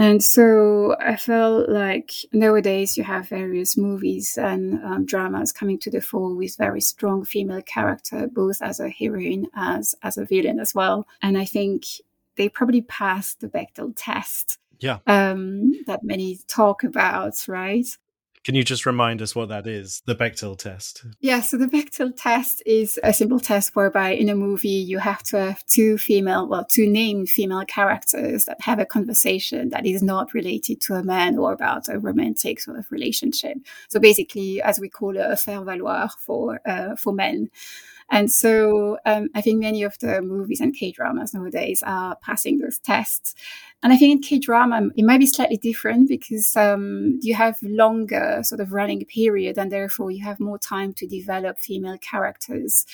And 0.00 0.22
so 0.22 0.96
I 1.00 1.16
felt 1.16 1.68
like 1.68 2.12
nowadays 2.32 2.96
you 2.96 3.02
have 3.04 3.28
various 3.28 3.76
movies 3.76 4.38
and 4.38 4.84
um, 4.84 5.06
dramas 5.06 5.52
coming 5.52 5.78
to 5.80 5.90
the 5.90 6.00
fore 6.00 6.34
with 6.34 6.56
very 6.56 6.80
strong 6.80 7.24
female 7.24 7.62
character, 7.62 8.28
both 8.32 8.62
as 8.62 8.80
a 8.80 8.88
heroine 8.88 9.46
as 9.54 9.94
as 10.02 10.18
a 10.18 10.24
villain 10.24 10.58
as 10.58 10.74
well. 10.74 11.06
And 11.22 11.38
I 11.38 11.44
think 11.44 11.84
they 12.38 12.48
probably 12.48 12.80
passed 12.80 13.40
the 13.40 13.48
Bechdel 13.48 13.92
test. 13.94 14.58
Yeah. 14.80 14.98
Um, 15.06 15.74
that 15.86 16.02
many 16.02 16.38
talk 16.46 16.84
about, 16.84 17.34
right? 17.48 17.86
Can 18.44 18.54
you 18.54 18.64
just 18.64 18.86
remind 18.86 19.20
us 19.20 19.34
what 19.34 19.50
that 19.50 19.66
is, 19.66 20.02
the 20.06 20.14
Bechdel 20.14 20.56
test? 20.56 21.04
Yeah, 21.20 21.40
so 21.40 21.58
the 21.58 21.66
Bechdel 21.66 22.14
test 22.16 22.62
is 22.64 22.98
a 23.02 23.12
simple 23.12 23.40
test 23.40 23.76
whereby 23.76 24.12
in 24.12 24.30
a 24.30 24.34
movie 24.34 24.68
you 24.68 24.98
have 24.98 25.22
to 25.24 25.38
have 25.38 25.66
two 25.66 25.98
female, 25.98 26.48
well, 26.48 26.64
two 26.64 26.88
named 26.88 27.28
female 27.28 27.66
characters 27.66 28.46
that 28.46 28.60
have 28.62 28.78
a 28.78 28.86
conversation 28.86 29.68
that 29.70 29.84
is 29.84 30.02
not 30.02 30.32
related 30.32 30.80
to 30.82 30.94
a 30.94 31.02
man 31.02 31.36
or 31.36 31.52
about 31.52 31.88
a 31.90 31.98
romantic 31.98 32.60
sort 32.60 32.78
of 32.78 32.90
relationship. 32.90 33.58
So 33.88 34.00
basically, 34.00 34.62
as 34.62 34.80
we 34.80 34.88
call 34.88 35.16
it, 35.16 35.30
a 35.30 35.36
faire 35.36 35.62
valoir 35.62 36.08
for 36.18 36.60
uh, 36.64 36.96
for 36.96 37.12
men. 37.12 37.50
And 38.10 38.30
so 38.30 38.98
um, 39.04 39.28
I 39.34 39.40
think 39.40 39.60
many 39.60 39.82
of 39.82 39.98
the 39.98 40.22
movies 40.22 40.60
and 40.60 40.74
K 40.74 40.92
dramas 40.92 41.34
nowadays 41.34 41.82
are 41.86 42.16
passing 42.16 42.58
those 42.58 42.78
tests. 42.78 43.34
And 43.82 43.92
I 43.92 43.96
think 43.96 44.12
in 44.12 44.22
K 44.22 44.38
drama, 44.38 44.88
it 44.96 45.04
might 45.04 45.18
be 45.18 45.26
slightly 45.26 45.58
different 45.58 46.08
because 46.08 46.56
um, 46.56 47.18
you 47.22 47.34
have 47.34 47.58
longer 47.62 48.40
sort 48.42 48.60
of 48.60 48.72
running 48.72 49.04
period 49.04 49.58
and 49.58 49.70
therefore 49.70 50.10
you 50.10 50.24
have 50.24 50.40
more 50.40 50.58
time 50.58 50.94
to 50.94 51.06
develop 51.06 51.58
female 51.58 51.98
characters. 51.98 52.86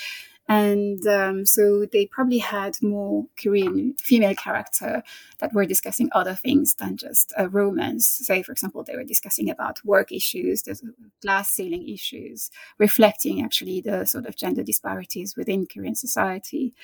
And 0.47 1.07
um, 1.07 1.47
so 1.47 1.87
they 1.91 2.07
probably 2.07 2.39
had 2.39 2.77
more 2.83 3.27
Korean 3.43 3.95
female 3.99 4.35
character 4.35 5.03
that 5.39 5.55
were 5.55 5.65
discussing 5.65 6.11
other 6.13 6.35
things 6.35 6.75
than 6.75 6.99
just 6.99 7.33
a 7.39 7.49
romance. 7.49 8.07
Say, 8.07 8.43
for 8.43 8.53
example, 8.53 8.85
they 8.85 8.97
were 8.97 9.05
discussing 9.05 9.49
about 9.49 9.85
work 9.85 10.13
issues, 10.13 10.63
the 10.63 10.79
glass 11.23 11.51
ceiling 11.51 11.89
issues, 11.89 12.51
reflecting 12.79 13.43
actually 13.43 13.81
the 13.81 14.05
sort 14.05 14.27
of 14.27 14.37
gender 14.37 14.63
disparities 14.63 15.35
within 15.35 15.67
Korean 15.67 15.95
society. 15.95 16.75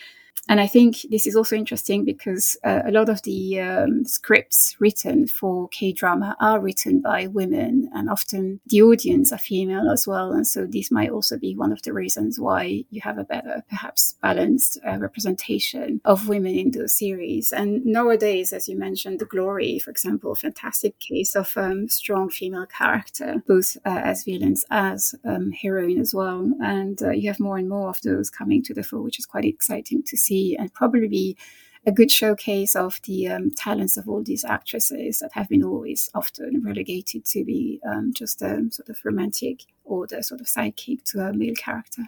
And 0.48 0.60
I 0.60 0.66
think 0.66 1.06
this 1.10 1.28
is 1.28 1.36
also 1.36 1.54
interesting 1.54 2.04
because 2.04 2.56
uh, 2.64 2.82
a 2.84 2.90
lot 2.90 3.08
of 3.08 3.22
the 3.22 3.60
um, 3.60 4.04
scripts 4.04 4.74
written 4.80 5.28
for 5.28 5.68
K 5.68 5.92
drama 5.92 6.34
are 6.40 6.58
written 6.58 7.00
by 7.00 7.28
women, 7.28 7.88
and 7.94 8.10
often 8.10 8.60
the 8.66 8.82
audience 8.82 9.32
are 9.32 9.38
female 9.38 9.88
as 9.90 10.08
well. 10.08 10.32
And 10.32 10.44
so 10.44 10.66
this 10.66 10.90
might 10.90 11.10
also 11.10 11.38
be 11.38 11.54
one 11.54 11.70
of 11.70 11.82
the 11.82 11.92
reasons 11.92 12.40
why 12.40 12.84
you 12.90 13.00
have 13.02 13.16
a 13.16 13.24
better, 13.24 13.62
perhaps 13.68 14.16
balanced 14.22 14.78
uh, 14.84 14.98
representation 14.98 16.00
of 16.04 16.28
women 16.28 16.56
in 16.56 16.72
those 16.72 16.94
series. 16.94 17.52
And 17.52 17.84
nowadays, 17.84 18.52
as 18.52 18.68
you 18.68 18.76
mentioned, 18.76 19.20
The 19.20 19.26
Glory, 19.26 19.78
for 19.78 19.90
example, 19.90 20.34
fantastic 20.34 20.98
case 20.98 21.36
of 21.36 21.56
um, 21.56 21.88
strong 21.88 22.28
female 22.28 22.66
character, 22.66 23.42
both 23.46 23.76
uh, 23.84 24.00
as 24.02 24.24
villains 24.24 24.64
as 24.70 25.14
um, 25.24 25.52
heroine 25.52 26.00
as 26.00 26.12
well. 26.12 26.50
And 26.60 27.00
uh, 27.02 27.10
you 27.10 27.28
have 27.28 27.38
more 27.38 27.56
and 27.56 27.68
more 27.68 27.88
of 27.88 28.00
those 28.02 28.30
coming 28.30 28.64
to 28.64 28.74
the 28.74 28.82
fore, 28.82 29.02
which 29.02 29.20
is 29.20 29.26
quite 29.26 29.44
exciting 29.44 30.02
to 30.04 30.16
see 30.20 30.56
and 30.56 30.72
probably 30.72 31.08
be 31.08 31.36
a 31.86 31.92
good 31.92 32.10
showcase 32.10 32.76
of 32.76 33.00
the 33.04 33.28
um, 33.28 33.50
talents 33.50 33.96
of 33.96 34.08
all 34.08 34.22
these 34.22 34.44
actresses 34.44 35.20
that 35.20 35.32
have 35.32 35.48
been 35.48 35.64
always 35.64 36.10
often 36.14 36.62
relegated 36.64 37.24
to 37.24 37.44
be 37.44 37.80
um, 37.88 38.12
just 38.14 38.42
a 38.42 38.68
sort 38.70 38.88
of 38.88 38.98
romantic 39.04 39.62
or 39.84 40.06
the 40.06 40.22
sort 40.22 40.40
of 40.40 40.46
sidekick 40.46 41.02
to 41.04 41.20
a 41.20 41.32
male 41.32 41.54
character. 41.54 42.02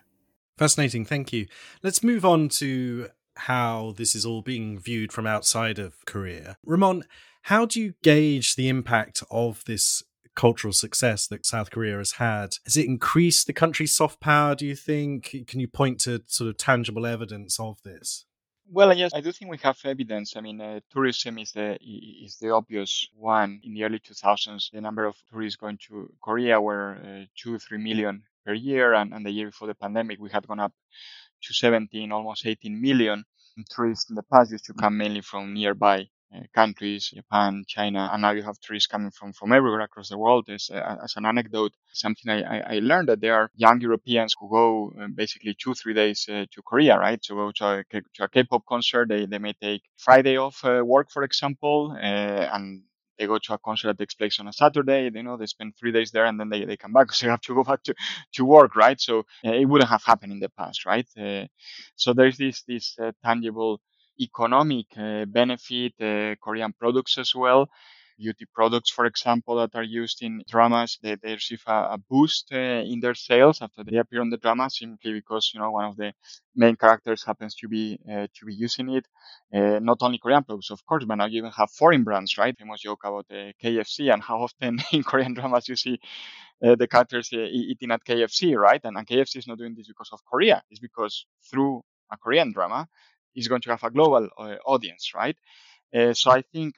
Fascinating, 0.58 1.04
thank 1.04 1.32
you. 1.32 1.46
Let's 1.82 2.02
move 2.02 2.24
on 2.24 2.48
to 2.50 3.08
how 3.36 3.94
this 3.96 4.14
is 4.14 4.26
all 4.26 4.42
being 4.42 4.78
viewed 4.78 5.12
from 5.12 5.26
outside 5.26 5.78
of 5.78 6.04
Korea. 6.04 6.58
Ramon, 6.64 7.04
how 7.42 7.64
do 7.64 7.80
you 7.80 7.94
gauge 8.02 8.56
the 8.56 8.68
impact 8.68 9.22
of 9.30 9.64
this 9.64 10.02
cultural 10.34 10.72
success 10.72 11.26
that 11.26 11.46
South 11.46 11.70
Korea 11.70 11.98
has 11.98 12.12
had. 12.12 12.56
Has 12.64 12.76
it 12.76 12.86
increased 12.86 13.46
the 13.46 13.52
country's 13.52 13.94
soft 13.94 14.20
power, 14.20 14.54
do 14.54 14.66
you 14.66 14.76
think? 14.76 15.34
Can 15.46 15.60
you 15.60 15.68
point 15.68 16.00
to 16.00 16.22
sort 16.26 16.48
of 16.48 16.56
tangible 16.56 17.06
evidence 17.06 17.58
of 17.60 17.82
this? 17.82 18.24
Well, 18.70 18.96
yes, 18.96 19.12
I 19.12 19.20
do 19.20 19.32
think 19.32 19.50
we 19.50 19.58
have 19.58 19.78
evidence. 19.84 20.34
I 20.36 20.40
mean, 20.40 20.60
uh, 20.60 20.80
tourism 20.90 21.38
is 21.38 21.52
the 21.52 21.78
is 21.82 22.38
the 22.40 22.50
obvious 22.50 23.06
one. 23.14 23.60
In 23.64 23.74
the 23.74 23.84
early 23.84 23.98
2000s, 23.98 24.70
the 24.70 24.80
number 24.80 25.04
of 25.04 25.14
tourists 25.30 25.56
going 25.56 25.78
to 25.88 26.10
Korea 26.22 26.60
were 26.60 26.96
uh, 26.96 27.24
two, 27.36 27.58
three 27.58 27.78
million 27.78 28.22
per 28.46 28.54
year, 28.54 28.94
and, 28.94 29.12
and 29.12 29.26
the 29.26 29.30
year 29.30 29.46
before 29.46 29.68
the 29.68 29.74
pandemic, 29.74 30.18
we 30.20 30.30
had 30.30 30.46
gone 30.46 30.60
up 30.60 30.72
to 31.42 31.52
17, 31.52 32.12
almost 32.12 32.46
18 32.46 32.80
million 32.80 33.24
tourists 33.68 34.08
in 34.08 34.16
the 34.16 34.22
past 34.22 34.52
used 34.52 34.64
to 34.64 34.74
come 34.74 34.96
mainly 34.96 35.20
from 35.20 35.52
nearby 35.52 36.08
countries, 36.54 37.10
Japan, 37.14 37.64
China, 37.66 38.10
and 38.12 38.22
now 38.22 38.30
you 38.32 38.42
have 38.42 38.58
tourists 38.60 38.86
coming 38.86 39.10
from, 39.10 39.32
from 39.32 39.52
everywhere 39.52 39.80
across 39.80 40.08
the 40.08 40.18
world. 40.18 40.48
As, 40.48 40.70
uh, 40.72 40.96
as 41.02 41.14
an 41.16 41.26
anecdote, 41.26 41.72
something 41.92 42.30
I, 42.30 42.60
I, 42.60 42.78
learned 42.78 43.08
that 43.08 43.20
there 43.20 43.34
are 43.34 43.50
young 43.54 43.80
Europeans 43.80 44.34
who 44.38 44.50
go 44.50 44.92
uh, 45.00 45.08
basically 45.14 45.54
two, 45.54 45.74
three 45.74 45.94
days 45.94 46.26
uh, 46.28 46.46
to 46.52 46.62
Korea, 46.62 46.98
right? 46.98 47.20
To 47.22 47.34
go 47.34 47.52
to 47.56 47.64
a, 47.64 47.84
to 48.14 48.24
a 48.24 48.28
K-pop 48.28 48.64
concert. 48.66 49.08
They, 49.08 49.26
they 49.26 49.38
may 49.38 49.52
take 49.52 49.82
Friday 49.96 50.36
off 50.36 50.64
uh, 50.64 50.82
work, 50.84 51.10
for 51.10 51.22
example, 51.22 51.96
uh, 51.96 52.48
and 52.52 52.82
they 53.18 53.26
go 53.26 53.38
to 53.38 53.54
a 53.54 53.58
concert 53.58 53.88
that 53.88 53.98
takes 53.98 54.14
place 54.14 54.40
on 54.40 54.48
a 54.48 54.52
Saturday, 54.52 55.10
you 55.14 55.22
know, 55.22 55.36
they 55.36 55.46
spend 55.46 55.74
three 55.76 55.92
days 55.92 56.10
there 56.10 56.26
and 56.26 56.40
then 56.40 56.48
they, 56.48 56.64
they 56.64 56.76
come 56.76 56.92
back 56.92 57.06
because 57.06 57.20
they 57.20 57.28
have 57.28 57.40
to 57.42 57.54
go 57.54 57.62
back 57.62 57.82
to, 57.84 57.94
to 58.34 58.44
work, 58.44 58.74
right? 58.74 59.00
So 59.00 59.20
uh, 59.44 59.52
it 59.52 59.66
wouldn't 59.66 59.90
have 59.90 60.02
happened 60.04 60.32
in 60.32 60.40
the 60.40 60.48
past, 60.48 60.84
right? 60.86 61.06
Uh, 61.18 61.46
so 61.96 62.12
there's 62.12 62.38
this, 62.38 62.62
this 62.66 62.96
uh, 63.00 63.12
tangible 63.24 63.80
economic 64.22 64.86
uh, 64.96 65.24
benefit, 65.26 65.92
uh, 66.00 66.34
Korean 66.42 66.72
products 66.72 67.18
as 67.18 67.34
well. 67.34 67.68
Beauty 68.18 68.46
products, 68.54 68.90
for 68.90 69.06
example, 69.06 69.56
that 69.56 69.74
are 69.74 69.82
used 69.82 70.22
in 70.22 70.42
dramas, 70.48 70.98
they, 71.02 71.16
they 71.16 71.32
receive 71.32 71.62
a, 71.66 71.94
a 71.94 71.98
boost 72.10 72.52
uh, 72.52 72.56
in 72.92 73.00
their 73.00 73.14
sales 73.14 73.60
after 73.62 73.82
they 73.82 73.96
appear 73.96 74.20
on 74.20 74.30
the 74.30 74.36
drama, 74.36 74.70
simply 74.70 75.12
because 75.12 75.50
you 75.52 75.60
know 75.60 75.70
one 75.70 75.86
of 75.86 75.96
the 75.96 76.12
main 76.54 76.76
characters 76.76 77.24
happens 77.24 77.54
to 77.56 77.68
be 77.68 77.98
to 78.06 78.44
be 78.46 78.54
using 78.54 78.90
it. 78.90 79.06
not 79.82 79.98
only 80.02 80.18
Korean 80.18 80.44
products, 80.44 80.70
of 80.70 80.84
course, 80.86 81.04
but 81.04 81.16
now 81.16 81.26
you 81.26 81.38
even 81.38 81.50
have 81.52 81.70
foreign 81.70 82.04
brands, 82.04 82.38
right? 82.38 82.56
Famous 82.56 82.82
joke 82.82 83.00
about 83.04 83.26
KFC 83.60 84.10
and 84.10 84.22
how 84.22 84.42
often 84.42 84.78
in 84.92 85.02
Korean 85.02 85.34
dramas 85.34 85.68
you 85.68 85.76
see 85.76 85.98
uh, 86.64 86.76
the 86.76 86.86
characters 86.86 87.30
uh, 87.32 87.38
eating 87.50 87.90
at 87.90 88.04
KFC, 88.04 88.54
right? 88.54 88.80
And, 88.84 88.96
and, 88.96 89.06
KFC 89.06 89.38
is 89.38 89.46
not 89.48 89.58
doing 89.58 89.74
this 89.74 89.88
because 89.88 90.10
of 90.12 90.20
Korea. 90.24 90.62
It's 90.70 90.80
because 90.80 91.26
through 91.50 91.82
a 92.12 92.16
Korean 92.16 92.52
drama, 92.52 92.86
is 93.34 93.48
going 93.48 93.62
to 93.62 93.70
have 93.70 93.82
a 93.84 93.90
global 93.90 94.28
uh, 94.38 94.56
audience, 94.66 95.12
right? 95.14 95.36
Uh, 95.94 96.12
so 96.14 96.30
I 96.32 96.42
think 96.42 96.76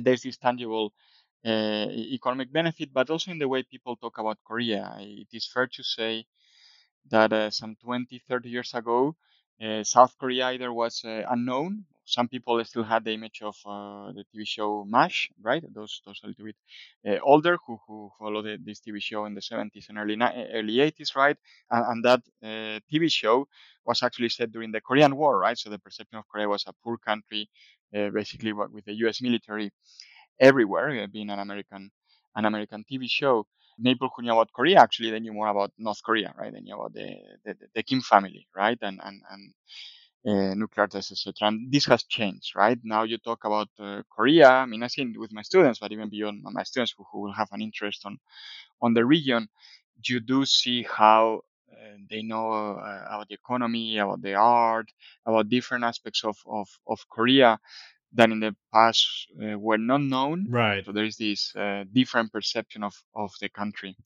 there's 0.00 0.22
this 0.22 0.36
tangible 0.36 0.92
uh, 1.46 1.86
economic 1.90 2.52
benefit, 2.52 2.92
but 2.92 3.10
also 3.10 3.30
in 3.30 3.38
the 3.38 3.48
way 3.48 3.62
people 3.62 3.96
talk 3.96 4.18
about 4.18 4.38
Korea. 4.44 4.96
It 5.00 5.28
is 5.32 5.46
fair 5.52 5.66
to 5.68 5.82
say 5.82 6.26
that 7.10 7.54
some 7.54 7.76
20, 7.76 8.20
30 8.28 8.50
years 8.50 8.74
ago, 8.74 9.16
South 9.84 10.16
Korea 10.18 10.48
either 10.48 10.72
was 10.72 11.02
unknown 11.04 11.86
some 12.04 12.28
people 12.28 12.62
still 12.64 12.84
had 12.84 13.04
the 13.04 13.12
image 13.12 13.40
of 13.42 13.56
uh, 13.66 14.12
the 14.12 14.24
TV 14.30 14.44
show 14.44 14.84
MASH, 14.88 15.30
right? 15.42 15.62
Those 15.74 16.02
those 16.04 16.20
a 16.24 16.28
little 16.28 16.44
bit 16.46 16.56
uh, 17.08 17.18
older 17.22 17.58
who 17.66 17.78
who 17.86 18.10
followed 18.18 18.46
this 18.64 18.80
TV 18.80 19.00
show 19.00 19.24
in 19.26 19.34
the 19.34 19.42
70s 19.42 19.86
and 19.88 19.98
early 19.98 20.16
early 20.52 20.80
80s, 20.80 21.14
right? 21.16 21.36
And, 21.70 21.84
and 21.90 22.04
that 22.04 22.20
uh, 22.42 22.80
TV 22.90 23.08
show 23.08 23.48
was 23.86 24.02
actually 24.02 24.28
set 24.30 24.52
during 24.52 24.72
the 24.72 24.80
Korean 24.80 25.16
War, 25.16 25.38
right? 25.38 25.58
So 25.58 25.70
the 25.70 25.78
perception 25.78 26.18
of 26.18 26.28
Korea 26.28 26.48
was 26.48 26.64
a 26.66 26.72
poor 26.84 26.96
country, 26.98 27.48
uh, 27.96 28.10
basically 28.10 28.52
with 28.52 28.84
the 28.84 28.94
U.S. 29.04 29.20
military 29.22 29.70
everywhere, 30.40 31.02
uh, 31.02 31.06
being 31.06 31.30
an 31.30 31.38
American 31.38 31.90
an 32.36 32.44
American 32.44 32.84
TV 32.84 33.08
show. 33.08 33.46
People 33.82 34.08
who 34.14 34.22
knew 34.22 34.32
about 34.32 34.52
Korea 34.52 34.78
actually 34.80 35.10
they 35.10 35.18
knew 35.20 35.32
more 35.32 35.48
about 35.48 35.72
North 35.78 36.00
Korea, 36.04 36.32
right? 36.38 36.52
They 36.52 36.60
knew 36.60 36.76
about 36.76 36.92
the 36.94 37.16
the, 37.44 37.56
the 37.74 37.82
Kim 37.82 38.00
family, 38.02 38.46
right? 38.56 38.78
And 38.82 39.00
and 39.02 39.20
and 39.30 39.52
uh, 39.52 40.03
nuclear 40.24 40.86
tests, 40.86 41.12
etc. 41.12 41.48
And 41.48 41.70
this 41.70 41.84
has 41.86 42.04
changed, 42.04 42.56
right? 42.56 42.78
Now 42.82 43.02
you 43.02 43.18
talk 43.18 43.44
about 43.44 43.68
uh, 43.78 44.02
Korea. 44.10 44.48
I 44.48 44.66
mean, 44.66 44.82
I 44.82 44.86
see 44.88 45.02
it 45.02 45.18
with 45.18 45.32
my 45.32 45.42
students, 45.42 45.78
but 45.78 45.92
even 45.92 46.08
beyond 46.08 46.42
my 46.42 46.62
students 46.62 46.94
who, 46.96 47.04
who 47.10 47.22
will 47.22 47.32
have 47.32 47.48
an 47.52 47.60
interest 47.60 48.02
on 48.06 48.18
on 48.80 48.94
the 48.94 49.04
region, 49.04 49.48
you 50.02 50.20
do 50.20 50.44
see 50.44 50.82
how 50.82 51.42
uh, 51.70 51.96
they 52.08 52.22
know 52.22 52.52
uh, 52.52 53.04
about 53.06 53.28
the 53.28 53.34
economy, 53.34 53.98
about 53.98 54.22
the 54.22 54.34
art, 54.34 54.86
about 55.26 55.48
different 55.48 55.84
aspects 55.84 56.24
of 56.24 56.36
of, 56.46 56.68
of 56.86 57.06
Korea 57.08 57.58
that 58.14 58.30
in 58.30 58.40
the 58.40 58.54
past 58.72 59.26
uh, 59.42 59.58
were 59.58 59.78
not 59.78 60.00
known. 60.00 60.46
Right. 60.48 60.84
So 60.84 60.92
there 60.92 61.04
is 61.04 61.16
this 61.16 61.54
uh, 61.56 61.84
different 61.92 62.32
perception 62.32 62.82
of 62.82 62.94
of 63.14 63.32
the 63.40 63.48
country. 63.48 63.96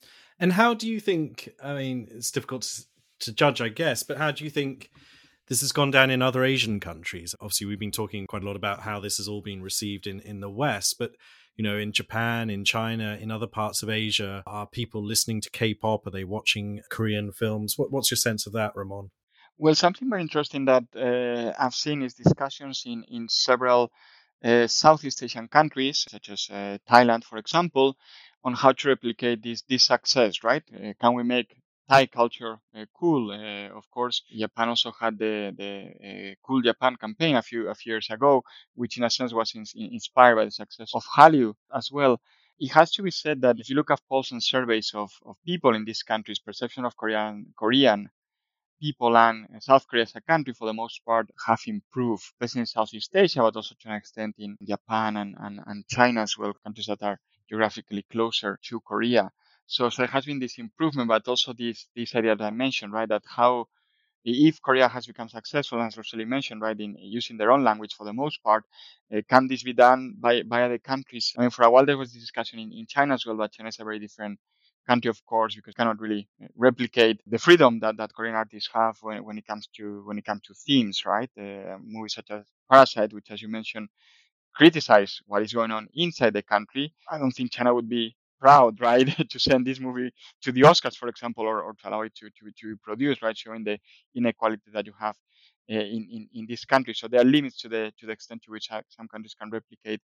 And 0.40 0.52
how 0.52 0.74
do 0.74 0.88
you 0.88 1.00
think? 1.00 1.50
I 1.62 1.74
mean, 1.74 2.08
it's 2.10 2.30
difficult 2.30 2.62
to, 2.62 2.84
to 3.20 3.32
judge, 3.32 3.60
I 3.60 3.68
guess, 3.68 4.02
but 4.02 4.16
how 4.16 4.30
do 4.32 4.44
you 4.44 4.50
think? 4.50 4.90
This 5.48 5.62
has 5.62 5.72
gone 5.72 5.90
down 5.90 6.10
in 6.10 6.20
other 6.20 6.44
Asian 6.44 6.78
countries. 6.78 7.34
Obviously, 7.40 7.66
we've 7.66 7.78
been 7.78 7.90
talking 7.90 8.26
quite 8.26 8.42
a 8.42 8.46
lot 8.46 8.56
about 8.56 8.82
how 8.82 9.00
this 9.00 9.16
has 9.16 9.28
all 9.28 9.40
been 9.40 9.62
received 9.62 10.06
in, 10.06 10.20
in 10.20 10.40
the 10.40 10.50
West, 10.50 10.96
but 10.98 11.12
you 11.56 11.64
know, 11.64 11.78
in 11.78 11.90
Japan, 11.90 12.50
in 12.50 12.64
China, 12.64 13.18
in 13.20 13.30
other 13.30 13.46
parts 13.46 13.82
of 13.82 13.88
Asia, 13.88 14.42
are 14.46 14.66
people 14.66 15.02
listening 15.02 15.40
to 15.40 15.50
K-pop? 15.50 16.06
Are 16.06 16.10
they 16.10 16.22
watching 16.22 16.82
Korean 16.90 17.32
films? 17.32 17.74
What, 17.76 17.90
what's 17.90 18.10
your 18.10 18.16
sense 18.16 18.46
of 18.46 18.52
that, 18.52 18.72
Ramon? 18.76 19.10
Well, 19.56 19.74
something 19.74 20.08
very 20.08 20.22
interesting 20.22 20.66
that 20.66 20.84
uh, 20.94 21.52
I've 21.58 21.74
seen 21.74 22.02
is 22.02 22.14
discussions 22.14 22.82
in 22.86 23.04
in 23.08 23.28
several 23.28 23.90
uh, 24.44 24.66
Southeast 24.68 25.22
Asian 25.22 25.48
countries, 25.48 26.06
such 26.08 26.28
as 26.28 26.46
uh, 26.50 26.78
Thailand, 26.88 27.24
for 27.24 27.38
example, 27.38 27.96
on 28.44 28.52
how 28.52 28.72
to 28.72 28.88
replicate 28.88 29.42
this 29.42 29.62
this 29.62 29.86
success. 29.86 30.44
Right? 30.44 30.62
Uh, 30.72 30.92
can 31.00 31.14
we 31.14 31.24
make 31.24 31.56
Thai 31.88 32.06
culture 32.06 32.60
uh, 32.74 32.84
cool. 32.94 33.32
Uh, 33.32 33.68
of 33.76 33.90
course, 33.90 34.22
Japan 34.30 34.68
also 34.68 34.92
had 34.92 35.18
the 35.18 35.34
the 35.60 35.70
uh, 36.08 36.34
Cool 36.46 36.62
Japan 36.62 36.94
campaign 36.96 37.34
a 37.36 37.42
few 37.42 37.68
a 37.68 37.74
few 37.74 37.92
years 37.94 38.08
ago, 38.10 38.42
which 38.74 38.96
in 38.98 39.02
a 39.04 39.10
sense 39.10 39.32
was 39.32 39.54
in, 39.56 39.64
inspired 39.74 40.36
by 40.36 40.44
the 40.44 40.50
success 40.52 40.90
of 40.94 41.04
Hallyu 41.16 41.54
as 41.74 41.90
well. 41.90 42.14
it 42.60 42.70
has 42.78 42.92
to 42.92 43.02
be 43.02 43.10
said 43.10 43.40
that 43.42 43.58
if 43.58 43.68
you 43.70 43.76
look 43.76 43.90
at 43.90 44.00
polls 44.08 44.30
and 44.32 44.42
surveys 44.42 44.92
of, 44.94 45.10
of 45.26 45.36
people 45.50 45.74
in 45.74 45.84
these 45.84 46.02
countries, 46.02 46.38
perception 46.38 46.84
of 46.84 46.96
Korean 46.96 47.34
Korean 47.62 48.00
people 48.80 49.16
and 49.16 49.46
South 49.62 49.86
Korea 49.88 50.04
as 50.04 50.14
a 50.16 50.20
country, 50.20 50.52
for 50.54 50.66
the 50.66 50.72
most 50.82 51.04
part, 51.04 51.30
have 51.46 51.60
improved, 51.66 52.22
especially 52.24 52.60
in 52.60 52.66
Southeast 52.66 53.10
Asia, 53.14 53.40
but 53.40 53.56
also 53.56 53.74
to 53.80 53.88
an 53.88 53.94
extent 53.96 54.34
in 54.38 54.56
Japan 54.62 55.16
and, 55.16 55.36
and, 55.38 55.60
and 55.66 55.86
China 55.88 56.22
as 56.22 56.36
well, 56.38 56.54
countries 56.64 56.86
that 56.86 57.02
are 57.02 57.18
geographically 57.48 58.02
closer 58.10 58.58
to 58.68 58.80
Korea. 58.80 59.30
So, 59.68 59.88
so 59.90 60.02
there 60.02 60.08
has 60.10 60.26
been 60.26 60.40
this 60.40 60.58
improvement, 60.58 61.08
but 61.08 61.28
also 61.28 61.52
this 61.52 61.86
this 61.94 62.14
idea 62.16 62.34
that 62.36 62.44
I 62.44 62.50
mentioned, 62.50 62.92
right? 62.92 63.08
That 63.08 63.22
how 63.36 63.66
if 64.24 64.60
Korea 64.62 64.88
has 64.88 65.06
become 65.06 65.28
successful, 65.28 65.80
as 65.82 65.96
Rosalie 65.96 66.24
mentioned, 66.26 66.60
right, 66.62 66.78
in 66.78 66.96
using 66.98 67.36
their 67.38 67.52
own 67.52 67.64
language 67.64 67.94
for 67.94 68.04
the 68.04 68.12
most 68.12 68.42
part, 68.42 68.64
uh, 69.14 69.22
can 69.28 69.48
this 69.48 69.62
be 69.62 69.74
done 69.74 70.14
by 70.18 70.42
by 70.42 70.62
other 70.64 70.78
countries? 70.78 71.32
I 71.38 71.42
mean, 71.42 71.50
for 71.50 71.64
a 71.64 71.70
while 71.70 71.86
there 71.86 71.98
was 71.98 72.12
this 72.12 72.22
discussion 72.22 72.58
in, 72.58 72.72
in 72.72 72.86
China 72.88 73.14
as 73.14 73.26
well, 73.26 73.36
but 73.36 73.52
China 73.52 73.68
is 73.70 73.80
a 73.80 73.84
very 73.84 73.98
different 74.00 74.38
country, 74.88 75.10
of 75.10 75.24
course, 75.26 75.54
because 75.54 75.74
cannot 75.74 76.00
really 76.00 76.28
uh, 76.42 76.46
replicate 76.56 77.20
the 77.26 77.38
freedom 77.38 77.80
that, 77.80 77.96
that 77.98 78.12
Korean 78.14 78.34
artists 78.34 78.70
have 78.74 78.96
when, 79.02 79.24
when 79.24 79.38
it 79.38 79.46
comes 79.46 79.68
to 79.76 80.02
when 80.06 80.18
it 80.18 80.24
comes 80.24 80.42
to 80.48 80.54
themes, 80.54 81.04
right? 81.06 81.30
Uh, 81.38 81.78
movies 81.82 82.14
such 82.14 82.30
as 82.30 82.44
Parasite, 82.70 83.12
which, 83.12 83.30
as 83.30 83.42
you 83.42 83.48
mentioned, 83.48 83.88
criticize 84.54 85.20
what 85.26 85.42
is 85.42 85.52
going 85.52 85.70
on 85.70 85.88
inside 85.94 86.34
the 86.34 86.42
country. 86.42 86.94
I 87.10 87.18
don't 87.18 87.32
think 87.32 87.52
China 87.52 87.74
would 87.74 87.88
be 87.88 88.16
proud, 88.40 88.80
right, 88.80 89.06
to 89.30 89.38
send 89.38 89.66
this 89.66 89.80
movie 89.80 90.12
to 90.42 90.52
the 90.52 90.62
Oscars, 90.62 90.96
for 90.96 91.08
example, 91.08 91.44
or, 91.44 91.62
or 91.62 91.74
to 91.74 91.88
allow 91.88 92.02
it 92.02 92.14
to, 92.16 92.26
to, 92.30 92.50
to 92.58 92.68
be 92.68 92.76
produced, 92.82 93.22
right, 93.22 93.36
showing 93.36 93.64
the 93.64 93.78
inequality 94.14 94.70
that 94.72 94.86
you 94.86 94.94
have 94.98 95.16
uh, 95.70 95.74
in, 95.74 96.08
in, 96.10 96.28
in 96.34 96.46
this 96.48 96.64
country. 96.64 96.94
So 96.94 97.08
there 97.08 97.20
are 97.20 97.24
limits 97.24 97.58
to 97.62 97.68
the 97.68 97.92
to 97.98 98.06
the 98.06 98.12
extent 98.12 98.42
to 98.44 98.50
which 98.52 98.68
some 98.88 99.08
countries 99.08 99.34
can 99.40 99.50
replicate 99.50 100.00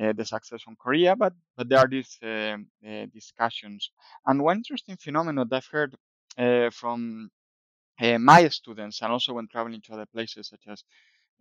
uh, 0.00 0.12
the 0.12 0.24
success 0.24 0.62
from 0.62 0.76
Korea, 0.76 1.16
but 1.16 1.32
but 1.56 1.68
there 1.68 1.78
are 1.78 1.88
these 1.88 2.18
uh, 2.22 2.56
uh, 2.86 3.06
discussions. 3.12 3.90
And 4.26 4.42
one 4.42 4.58
interesting 4.58 4.96
phenomenon 4.96 5.48
that 5.48 5.56
I've 5.56 5.66
heard 5.66 5.94
uh, 6.38 6.70
from 6.70 7.30
uh, 8.00 8.18
my 8.18 8.48
students, 8.48 9.02
and 9.02 9.12
also 9.12 9.34
when 9.34 9.48
traveling 9.48 9.80
to 9.82 9.94
other 9.94 10.06
places 10.06 10.48
such 10.48 10.64
as 10.68 10.84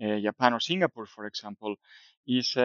uh, 0.03 0.19
Japan 0.19 0.53
or 0.53 0.59
Singapore, 0.59 1.05
for 1.05 1.25
example, 1.25 1.75
is 2.27 2.55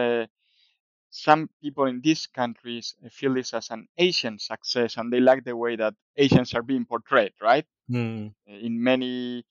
some 1.11 1.49
people 1.61 1.85
in 1.85 2.01
these 2.01 2.27
countries 2.27 2.95
feel 3.11 3.33
this 3.35 3.53
as 3.53 3.69
an 3.69 3.87
Asian 3.97 4.39
success, 4.39 4.97
and 4.97 5.13
they 5.13 5.19
like 5.19 5.43
the 5.43 5.55
way 5.55 5.75
that 5.75 5.93
Asians 6.17 6.53
are 6.55 6.63
being 6.63 6.85
portrayed, 6.85 7.33
right? 7.41 7.65
Mm. 7.89 8.33
In 8.47 8.83
many 8.83 9.45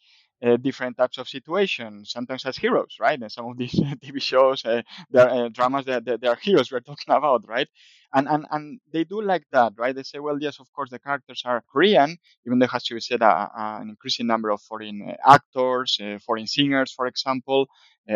uh, 0.44 0.56
different 0.56 0.96
types 0.96 1.18
of 1.18 1.28
situations, 1.28 2.10
sometimes 2.12 2.44
as 2.46 2.56
heroes, 2.56 2.96
right? 3.00 3.20
And 3.20 3.30
some 3.30 3.46
of 3.46 3.56
these 3.58 3.72
TV 4.02 4.20
shows, 4.20 4.64
uh, 4.64 4.82
are 5.16 5.46
uh, 5.46 5.48
dramas, 5.48 5.84
that 5.86 6.04
they, 6.04 6.16
they, 6.16 6.28
are 6.28 6.36
heroes 6.40 6.70
we're 6.72 6.80
talking 6.80 7.14
about, 7.14 7.46
right? 7.46 7.68
And, 8.12 8.26
and 8.28 8.46
and 8.50 8.80
they 8.92 9.04
do 9.04 9.22
like 9.22 9.44
that, 9.52 9.74
right? 9.78 9.94
They 9.94 10.02
say, 10.02 10.18
well, 10.18 10.38
yes, 10.40 10.58
of 10.58 10.66
course, 10.72 10.90
the 10.90 10.98
characters 10.98 11.42
are 11.44 11.62
Korean, 11.72 12.16
even 12.46 12.58
though 12.58 12.64
it 12.64 12.70
has 12.72 12.84
to 12.84 12.94
be 12.94 13.00
said 13.00 13.22
uh, 13.22 13.48
an 13.54 13.88
increasing 13.90 14.26
number 14.26 14.50
of 14.50 14.60
foreign 14.62 15.00
uh, 15.02 15.14
actors, 15.34 15.98
uh, 16.02 16.18
foreign 16.18 16.46
singers, 16.48 16.92
for 16.92 17.06
example, 17.06 17.66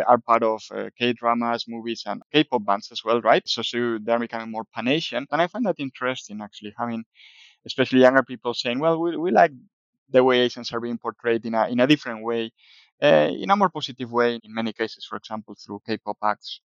are 0.08 0.18
part 0.18 0.42
of 0.42 0.60
K 0.98 1.12
dramas, 1.12 1.66
movies, 1.68 2.02
and 2.06 2.20
K-pop 2.32 2.64
bands 2.64 2.90
as 2.90 3.04
well, 3.04 3.20
right? 3.20 3.42
So, 3.46 3.62
so 3.62 3.98
they're 4.02 4.18
becoming 4.18 4.50
more 4.50 4.64
pan 4.74 4.88
Asian, 4.88 5.26
and 5.30 5.40
I 5.40 5.46
find 5.46 5.64
that 5.66 5.76
interesting 5.78 6.40
actually, 6.42 6.74
having 6.76 7.04
especially 7.66 8.00
younger 8.00 8.22
people 8.22 8.54
saying, 8.54 8.78
well, 8.78 9.00
we, 9.00 9.16
we 9.16 9.30
like 9.30 9.52
the 10.14 10.24
way 10.24 10.40
Asians 10.40 10.72
are 10.72 10.80
being 10.80 10.96
portrayed 10.96 11.44
in 11.44 11.54
a 11.54 11.68
in 11.68 11.80
a 11.80 11.86
different 11.86 12.24
way, 12.24 12.52
uh, 13.02 13.28
in 13.42 13.50
a 13.50 13.56
more 13.56 13.68
positive 13.68 14.10
way. 14.10 14.40
In 14.42 14.54
many 14.54 14.72
cases, 14.72 15.04
for 15.04 15.16
example, 15.16 15.54
through 15.54 15.82
K-pop 15.86 16.18
acts. 16.22 16.60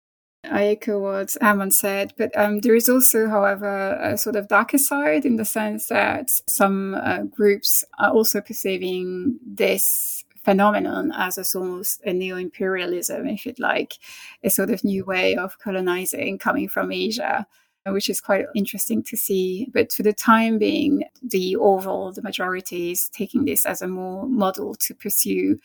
I 0.51 0.67
echo 0.67 0.99
what 0.99 1.37
Ramon 1.41 1.71
said, 1.71 2.13
but 2.19 2.31
um, 2.37 2.61
there 2.61 2.75
is 2.75 2.89
also, 2.89 3.29
however, 3.29 3.99
a 4.03 4.19
sort 4.19 4.37
of 4.37 4.49
darker 4.49 4.77
side 4.79 5.25
in 5.25 5.37
the 5.37 5.45
sense 5.45 5.87
that 5.89 6.29
some 6.47 6.95
uh, 6.95 7.23
groups 7.23 7.85
are 7.99 8.11
also 8.11 8.43
perceiving 8.43 9.39
this 9.47 10.25
phenomenon 10.45 11.13
as 11.17 11.39
a, 11.39 11.59
almost 11.59 12.03
a 12.05 12.13
neo-imperialism, 12.13 13.27
if 13.27 13.47
you'd 13.47 13.59
like, 13.59 13.95
a 14.43 14.51
sort 14.51 14.71
of 14.71 14.85
new 14.85 15.03
way 15.03 15.35
of 15.35 15.59
colonizing 15.59 16.39
coming 16.39 16.69
from 16.69 16.93
Asia 16.93 17.47
which 17.87 18.09
is 18.09 18.20
quite 18.20 18.47
interesting 18.55 19.03
to 19.05 19.16
see. 19.16 19.68
But 19.73 19.92
for 19.92 20.03
the 20.03 20.12
time 20.12 20.59
being, 20.59 21.05
the 21.23 21.57
overall, 21.57 22.12
the 22.12 22.23
majority 22.23 22.92
is 22.92 23.09
taking 23.11 23.44
this 23.44 23.66
as 23.66 23.83
a 23.83 23.88
more 23.88 24.27
model 24.27 24.75
to 24.77 24.94
pursue. 24.94 25.59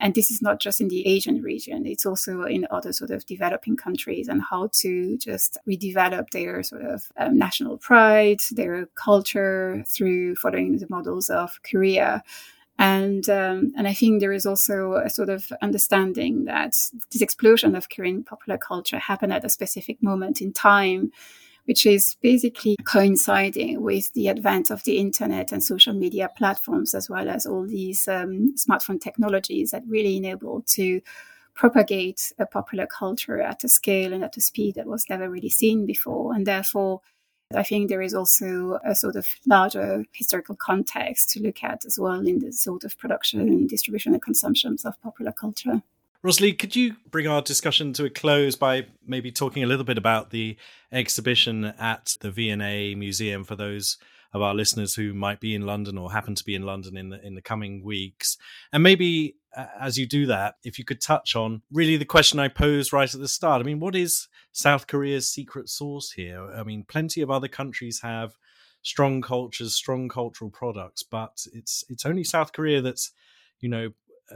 And 0.00 0.14
this 0.14 0.30
is 0.30 0.40
not 0.40 0.60
just 0.60 0.80
in 0.80 0.88
the 0.88 1.06
Asian 1.06 1.42
region, 1.42 1.84
it's 1.84 2.06
also 2.06 2.44
in 2.44 2.68
other 2.70 2.92
sort 2.92 3.10
of 3.10 3.26
developing 3.26 3.76
countries 3.76 4.28
and 4.28 4.40
how 4.40 4.70
to 4.74 5.18
just 5.18 5.58
redevelop 5.68 6.30
their 6.30 6.62
sort 6.62 6.82
of 6.82 7.10
um, 7.16 7.36
national 7.36 7.78
pride, 7.78 8.38
their 8.52 8.86
culture 8.94 9.82
through 9.88 10.36
following 10.36 10.78
the 10.78 10.86
models 10.88 11.28
of 11.28 11.60
Korea. 11.68 12.22
And 12.78 13.28
um, 13.28 13.72
and 13.76 13.88
I 13.88 13.92
think 13.92 14.20
there 14.20 14.32
is 14.32 14.46
also 14.46 15.02
a 15.04 15.10
sort 15.10 15.30
of 15.30 15.52
understanding 15.60 16.44
that 16.44 16.76
this 17.10 17.20
explosion 17.20 17.74
of 17.74 17.88
Korean 17.88 18.22
popular 18.22 18.56
culture 18.56 19.00
happened 19.00 19.32
at 19.32 19.44
a 19.44 19.50
specific 19.50 20.00
moment 20.00 20.40
in 20.40 20.52
time 20.52 21.10
which 21.68 21.84
is 21.84 22.16
basically 22.22 22.74
coinciding 22.84 23.82
with 23.82 24.10
the 24.14 24.26
advent 24.30 24.70
of 24.70 24.82
the 24.84 24.96
internet 24.96 25.52
and 25.52 25.62
social 25.62 25.92
media 25.92 26.30
platforms, 26.34 26.94
as 26.94 27.10
well 27.10 27.28
as 27.28 27.44
all 27.44 27.66
these 27.66 28.08
um, 28.08 28.54
smartphone 28.56 28.98
technologies 28.98 29.70
that 29.70 29.82
really 29.86 30.16
enable 30.16 30.62
to 30.62 30.98
propagate 31.54 32.32
a 32.38 32.46
popular 32.46 32.86
culture 32.86 33.38
at 33.42 33.64
a 33.64 33.68
scale 33.68 34.14
and 34.14 34.24
at 34.24 34.38
a 34.38 34.40
speed 34.40 34.76
that 34.76 34.86
was 34.86 35.04
never 35.10 35.28
really 35.28 35.50
seen 35.50 35.84
before. 35.84 36.32
And 36.32 36.46
therefore, 36.46 37.02
I 37.54 37.64
think 37.64 37.90
there 37.90 38.00
is 38.00 38.14
also 38.14 38.78
a 38.82 38.94
sort 38.94 39.16
of 39.16 39.28
larger 39.44 40.06
historical 40.12 40.56
context 40.56 41.28
to 41.30 41.42
look 41.42 41.62
at 41.62 41.84
as 41.84 41.98
well 41.98 42.26
in 42.26 42.38
the 42.38 42.50
sort 42.50 42.84
of 42.84 42.96
production 42.96 43.66
distribution 43.66 44.14
and 44.14 44.22
consumptions 44.22 44.86
of 44.86 44.98
popular 45.02 45.32
culture. 45.32 45.82
Rosalie, 46.22 46.52
could 46.52 46.74
you 46.74 46.96
bring 47.08 47.28
our 47.28 47.40
discussion 47.40 47.92
to 47.92 48.04
a 48.04 48.10
close 48.10 48.56
by 48.56 48.86
maybe 49.06 49.30
talking 49.30 49.62
a 49.62 49.66
little 49.66 49.84
bit 49.84 49.98
about 49.98 50.30
the 50.30 50.56
exhibition 50.90 51.66
at 51.78 52.16
the 52.20 52.32
V&A 52.32 52.96
Museum 52.96 53.44
for 53.44 53.54
those 53.54 53.98
of 54.34 54.42
our 54.42 54.52
listeners 54.52 54.96
who 54.96 55.14
might 55.14 55.40
be 55.40 55.54
in 55.54 55.64
London 55.64 55.96
or 55.96 56.12
happen 56.12 56.34
to 56.34 56.44
be 56.44 56.56
in 56.56 56.62
London 56.62 56.96
in 56.96 57.08
the 57.10 57.24
in 57.24 57.34
the 57.34 57.40
coming 57.40 57.82
weeks, 57.82 58.36
and 58.72 58.82
maybe 58.82 59.36
uh, 59.56 59.66
as 59.80 59.96
you 59.96 60.06
do 60.06 60.26
that, 60.26 60.56
if 60.64 60.78
you 60.78 60.84
could 60.84 61.00
touch 61.00 61.34
on 61.34 61.62
really 61.72 61.96
the 61.96 62.04
question 62.04 62.38
I 62.38 62.48
posed 62.48 62.92
right 62.92 63.12
at 63.12 63.20
the 63.20 63.28
start. 63.28 63.60
I 63.60 63.64
mean, 63.64 63.80
what 63.80 63.94
is 63.94 64.28
South 64.52 64.86
Korea's 64.86 65.30
secret 65.30 65.68
sauce 65.68 66.10
here? 66.10 66.52
I 66.52 66.62
mean, 66.62 66.84
plenty 66.86 67.22
of 67.22 67.30
other 67.30 67.48
countries 67.48 68.00
have 68.02 68.36
strong 68.82 69.22
cultures, 69.22 69.74
strong 69.74 70.08
cultural 70.08 70.50
products, 70.50 71.02
but 71.02 71.46
it's 71.54 71.84
it's 71.88 72.04
only 72.04 72.24
South 72.24 72.52
Korea 72.52 72.82
that's 72.82 73.12
you 73.60 73.68
know 73.68 73.92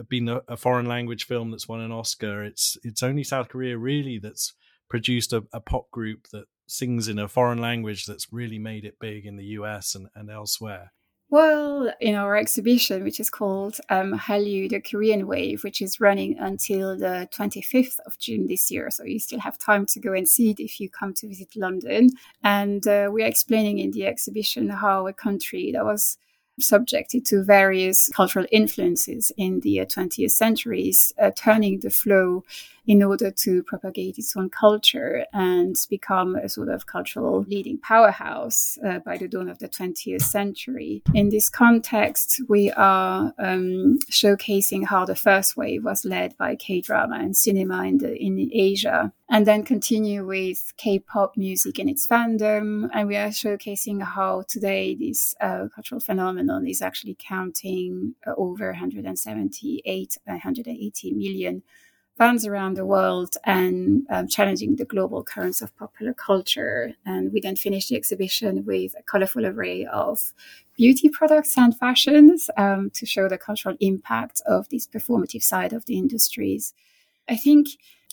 been 0.08 0.28
a, 0.28 0.42
a, 0.48 0.56
foreign 0.56 0.86
language 0.86 1.26
film 1.26 1.50
that's 1.50 1.68
won 1.68 1.80
an 1.80 1.92
Oscar. 1.92 2.42
It's 2.42 2.76
it's 2.82 3.02
only 3.02 3.24
South 3.24 3.48
Korea 3.48 3.76
really 3.76 4.18
that's 4.18 4.54
produced 4.88 5.32
a, 5.32 5.44
a, 5.52 5.60
pop 5.60 5.90
group 5.90 6.28
that 6.32 6.44
sings 6.66 7.08
in 7.08 7.18
a 7.18 7.28
foreign 7.28 7.60
language 7.60 8.06
that's 8.06 8.32
really 8.32 8.58
made 8.58 8.84
it 8.84 8.98
big 9.00 9.26
in 9.26 9.36
the 9.36 9.44
US 9.58 9.94
and, 9.94 10.08
and 10.14 10.30
elsewhere. 10.30 10.92
Well, 11.32 11.90
in 11.98 12.14
our 12.14 12.36
exhibition, 12.36 13.04
which 13.04 13.18
is 13.18 13.30
called 13.30 13.78
um, 13.88 14.12
Hallyu, 14.18 14.68
the 14.68 14.82
Korean 14.82 15.26
Wave, 15.26 15.64
which 15.64 15.80
is 15.80 15.98
running 15.98 16.38
until 16.38 16.94
the 16.94 17.26
25th 17.34 17.98
of 18.04 18.18
June 18.18 18.48
this 18.48 18.70
year. 18.70 18.90
So 18.90 19.04
you 19.04 19.18
still 19.18 19.40
have 19.40 19.56
time 19.56 19.86
to 19.86 19.98
go 19.98 20.12
and 20.12 20.28
see 20.28 20.50
it 20.50 20.60
if 20.60 20.78
you 20.78 20.90
come 20.90 21.14
to 21.14 21.28
visit 21.28 21.56
London. 21.56 22.10
And 22.44 22.86
uh, 22.86 23.08
we 23.10 23.22
are 23.22 23.28
explaining 23.28 23.78
in 23.78 23.92
the 23.92 24.06
exhibition 24.06 24.68
how 24.68 25.06
a 25.06 25.14
country 25.14 25.72
that 25.72 25.86
was 25.86 26.18
subjected 26.62 27.24
to 27.26 27.42
various 27.42 28.08
cultural 28.10 28.46
influences 28.50 29.32
in 29.36 29.60
the 29.60 29.78
20th 29.78 30.30
centuries, 30.30 31.12
uh, 31.20 31.30
turning 31.34 31.80
the 31.80 31.90
flow 31.90 32.44
in 32.86 33.02
order 33.02 33.30
to 33.30 33.62
propagate 33.62 34.18
its 34.18 34.36
own 34.36 34.50
culture 34.50 35.24
and 35.32 35.76
become 35.88 36.34
a 36.34 36.48
sort 36.48 36.68
of 36.68 36.86
cultural 36.86 37.42
leading 37.48 37.78
powerhouse 37.78 38.78
uh, 38.84 38.98
by 39.00 39.16
the 39.16 39.28
dawn 39.28 39.48
of 39.48 39.58
the 39.58 39.68
20th 39.68 40.22
century. 40.22 41.02
In 41.14 41.28
this 41.28 41.48
context, 41.48 42.40
we 42.48 42.70
are 42.72 43.32
um, 43.38 43.98
showcasing 44.10 44.86
how 44.86 45.04
the 45.04 45.14
first 45.14 45.56
wave 45.56 45.84
was 45.84 46.04
led 46.04 46.36
by 46.36 46.56
K 46.56 46.80
drama 46.80 47.18
and 47.20 47.36
cinema 47.36 47.84
in, 47.84 47.98
the, 47.98 48.16
in 48.16 48.50
Asia, 48.52 49.12
and 49.32 49.46
then 49.46 49.64
continue 49.64 50.26
with 50.26 50.74
K 50.76 50.98
pop 50.98 51.38
music 51.38 51.78
and 51.78 51.88
its 51.88 52.06
fandom. 52.06 52.90
And 52.92 53.08
we 53.08 53.16
are 53.16 53.28
showcasing 53.28 54.02
how 54.02 54.44
today 54.46 54.94
this 54.94 55.34
uh, 55.40 55.68
cultural 55.74 56.02
phenomenon 56.02 56.68
is 56.68 56.82
actually 56.82 57.16
counting 57.18 58.14
uh, 58.26 58.32
over 58.36 58.66
178, 58.66 60.18
180 60.24 61.12
million 61.14 61.62
fans 62.18 62.44
around 62.44 62.74
the 62.74 62.84
world 62.84 63.38
and 63.44 64.06
um, 64.10 64.28
challenging 64.28 64.76
the 64.76 64.84
global 64.84 65.24
currents 65.24 65.62
of 65.62 65.74
popular 65.78 66.12
culture. 66.12 66.92
And 67.06 67.32
we 67.32 67.40
then 67.40 67.56
finished 67.56 67.88
the 67.88 67.96
exhibition 67.96 68.66
with 68.66 68.94
a 68.98 69.02
colorful 69.02 69.46
array 69.46 69.86
of 69.86 70.34
beauty 70.76 71.08
products 71.08 71.56
and 71.56 71.74
fashions 71.74 72.50
um, 72.58 72.90
to 72.90 73.06
show 73.06 73.30
the 73.30 73.38
cultural 73.38 73.78
impact 73.80 74.42
of 74.44 74.68
this 74.68 74.86
performative 74.86 75.42
side 75.42 75.72
of 75.72 75.86
the 75.86 75.96
industries. 75.96 76.74
I 77.30 77.36
think 77.36 77.68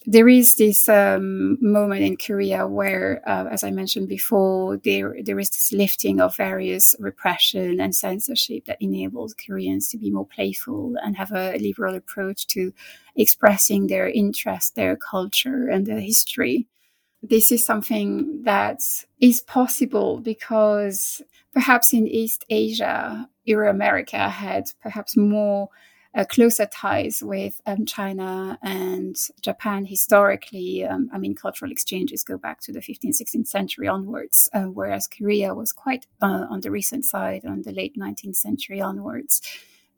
there 0.06 0.30
is 0.30 0.56
this 0.56 0.88
um, 0.88 1.58
moment 1.62 2.02
in 2.04 2.16
Korea 2.16 2.66
where, 2.68 3.22
uh, 3.28 3.48
as 3.52 3.64
I 3.64 3.72
mentioned 3.72 4.08
before, 4.08 4.78
there 4.78 5.16
there 5.24 5.40
is 5.40 5.50
this 5.50 5.74
lifting 5.74 6.22
of 6.22 6.38
various 6.38 6.96
repression 7.00 7.80
and 7.82 7.94
censorship 7.94 8.66
that 8.66 8.82
enables 8.82 9.34
Koreans 9.34 9.90
to 9.90 9.98
be 9.98 10.10
more 10.10 10.26
playful 10.26 10.96
and 11.04 11.18
have 11.18 11.32
a 11.32 11.58
liberal 11.58 11.96
approach 11.96 12.48
to 12.48 12.74
expressing 13.16 13.88
their 13.88 14.08
interest, 14.08 14.76
their 14.76 14.96
culture, 14.96 15.68
and 15.68 15.86
their 15.86 16.00
history. 16.00 16.68
This 17.22 17.52
is 17.52 17.66
something 17.66 18.44
that 18.44 18.82
is 19.20 19.42
possible 19.42 20.22
because 20.22 21.22
perhaps 21.52 21.92
in 21.92 22.08
East 22.08 22.46
Asia, 22.50 23.28
Euro-America 23.44 24.30
had 24.30 24.72
perhaps 24.82 25.18
more 25.18 25.70
uh, 26.16 26.26
closer 26.26 26.66
ties 26.66 27.22
with 27.24 27.62
um, 27.66 27.86
China 27.86 28.58
and 28.62 29.16
Japan 29.42 29.86
historically. 29.86 30.84
Um, 30.84 31.10
I 31.14 31.18
mean, 31.18 31.36
cultural 31.36 31.72
exchanges 31.72 32.24
go 32.24 32.38
back 32.38 32.62
to 32.62 32.72
the 32.72 32.80
15th, 32.80 33.22
16th 33.22 33.48
century 33.48 33.88
onwards, 33.88 34.50
uh, 34.54 34.64
whereas 34.64 35.08
Korea 35.08 35.54
was 35.54 35.72
quite 35.72 36.08
uh, 36.22 36.46
on 36.50 36.62
the 36.62 36.72
recent 36.72 37.06
side 37.06 37.46
on 37.46 37.62
the 37.62 37.72
late 37.72 37.96
19th 37.98 38.36
century 38.36 38.82
onwards 38.82 39.42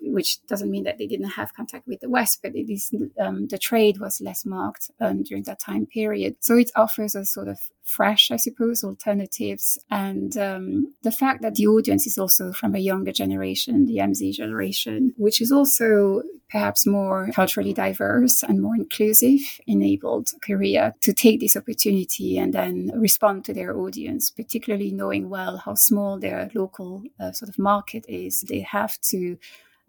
which 0.02 0.45
doesn't 0.47 0.72
mean 0.72 0.84
that 0.84 0.97
they 0.97 1.08
didn't 1.08 1.32
have 1.32 1.54
contact 1.54 1.88
with 1.88 1.99
the 1.99 2.10
West, 2.10 2.39
but 2.41 2.56
it 2.56 2.72
is 2.72 2.93
um, 3.20 3.47
the 3.47 3.58
trade 3.58 3.99
was 3.99 4.22
less 4.22 4.45
marked 4.45 4.91
um, 4.99 5.24
during 5.24 5.43
that 5.43 5.60
time 5.60 5.86
period. 5.86 6.36
So 6.39 6.58
it 6.58 6.72
offers 6.76 7.16
a 7.16 7.26
sort 7.26 7.47
of 7.47 7.60
fresh, 7.84 8.32
I 8.32 8.38
suppose, 8.38 8.84
alternatives, 8.84 9.78
and 9.89 10.38
um, 10.38 10.93
the 11.04 11.12
fact 11.12 11.41
that 11.41 11.56
the 11.56 11.68
audience 11.68 12.08
is 12.08 12.18
also 12.18 12.52
from 12.52 12.76
a 12.76 12.80
younger 12.80 13.12
generation, 13.12 13.86
the 13.86 13.97
MZ 13.97 14.34
generation, 14.34 15.14
which 15.18 15.41
is 15.41 15.52
also 15.52 16.24
perhaps 16.52 16.86
more 16.86 17.30
culturally 17.34 17.74
diverse 17.74 18.43
and 18.43 18.62
more 18.62 18.76
inclusive, 18.76 19.39
enabled 19.68 20.32
Korea 20.41 20.93
to 20.99 21.14
take 21.14 21.39
this 21.39 21.56
opportunity 21.56 22.38
and 22.38 22.54
then 22.54 22.91
respond 22.93 23.45
to 23.45 23.54
their 23.54 23.76
audience, 23.78 24.30
particularly 24.30 24.91
knowing 24.91 25.30
well 25.30 25.58
how 25.58 25.76
small 25.76 26.20
their 26.20 26.49
local 26.54 27.04
uh, 27.20 27.32
sort 27.32 27.47
of 27.47 27.58
market 27.58 28.04
is. 28.10 28.41
They 28.41 28.60
have 28.60 28.99
to 29.12 29.38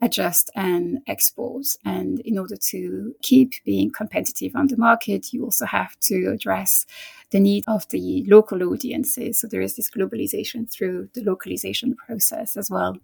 adjust 0.03 0.51
and 0.55 0.99
export. 1.07 1.67
And 1.85 2.21
in 2.21 2.37
order 2.39 2.57
to 2.71 3.15
keep 3.23 3.53
being 3.65 3.91
competitive 3.91 4.55
on 4.55 4.67
the 4.67 4.77
market, 4.77 5.33
you 5.33 5.45
also 5.45 5.65
have 5.65 5.99
to 6.01 6.27
address 6.27 6.85
the 7.31 7.41
need 7.41 7.65
of 7.69 7.89
the 7.89 8.25
local 8.27 8.63
audiences. 8.65 9.41
So 9.41 9.47
there 9.47 9.63
is 9.63 9.77
this 9.77 9.91
globalization 9.91 10.71
through 10.71 11.09
the 11.15 11.23
localization 11.23 11.95
process 11.95 12.57
as 12.57 12.71
well. 12.71 12.99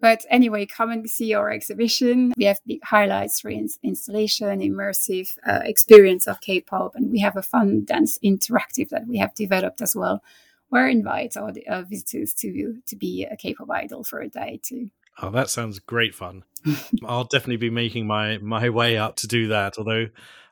But 0.00 0.26
anyway, 0.28 0.66
come 0.66 0.90
and 0.90 1.08
see 1.08 1.32
our 1.32 1.50
exhibition. 1.50 2.34
We 2.36 2.44
have 2.44 2.58
big 2.66 2.84
highlights 2.84 3.40
for 3.40 3.48
in- 3.48 3.70
installation, 3.82 4.60
immersive 4.60 5.30
uh, 5.46 5.60
experience 5.64 6.26
of 6.26 6.42
K-pop, 6.42 6.94
and 6.94 7.10
we 7.10 7.20
have 7.20 7.36
a 7.36 7.42
fun 7.42 7.84
dance 7.86 8.18
interactive 8.22 8.90
that 8.90 9.06
we 9.06 9.16
have 9.16 9.34
developed 9.34 9.80
as 9.80 9.96
well. 9.96 10.22
Where 10.68 10.88
invite 10.88 11.36
our 11.36 11.52
uh, 11.68 11.82
visitors 11.82 12.34
to 12.34 12.82
to 12.86 12.96
be 12.96 13.24
a 13.24 13.36
K-pop 13.36 13.70
idol 13.70 14.04
for 14.04 14.20
a 14.20 14.28
day 14.28 14.60
too. 14.62 14.90
Oh, 15.20 15.30
that 15.30 15.50
sounds 15.50 15.78
great 15.78 16.14
fun. 16.14 16.44
I'll 17.04 17.24
definitely 17.24 17.56
be 17.58 17.70
making 17.70 18.06
my 18.06 18.38
my 18.38 18.70
way 18.70 18.96
up 18.98 19.16
to 19.16 19.26
do 19.26 19.48
that. 19.48 19.74
Although 19.78 20.06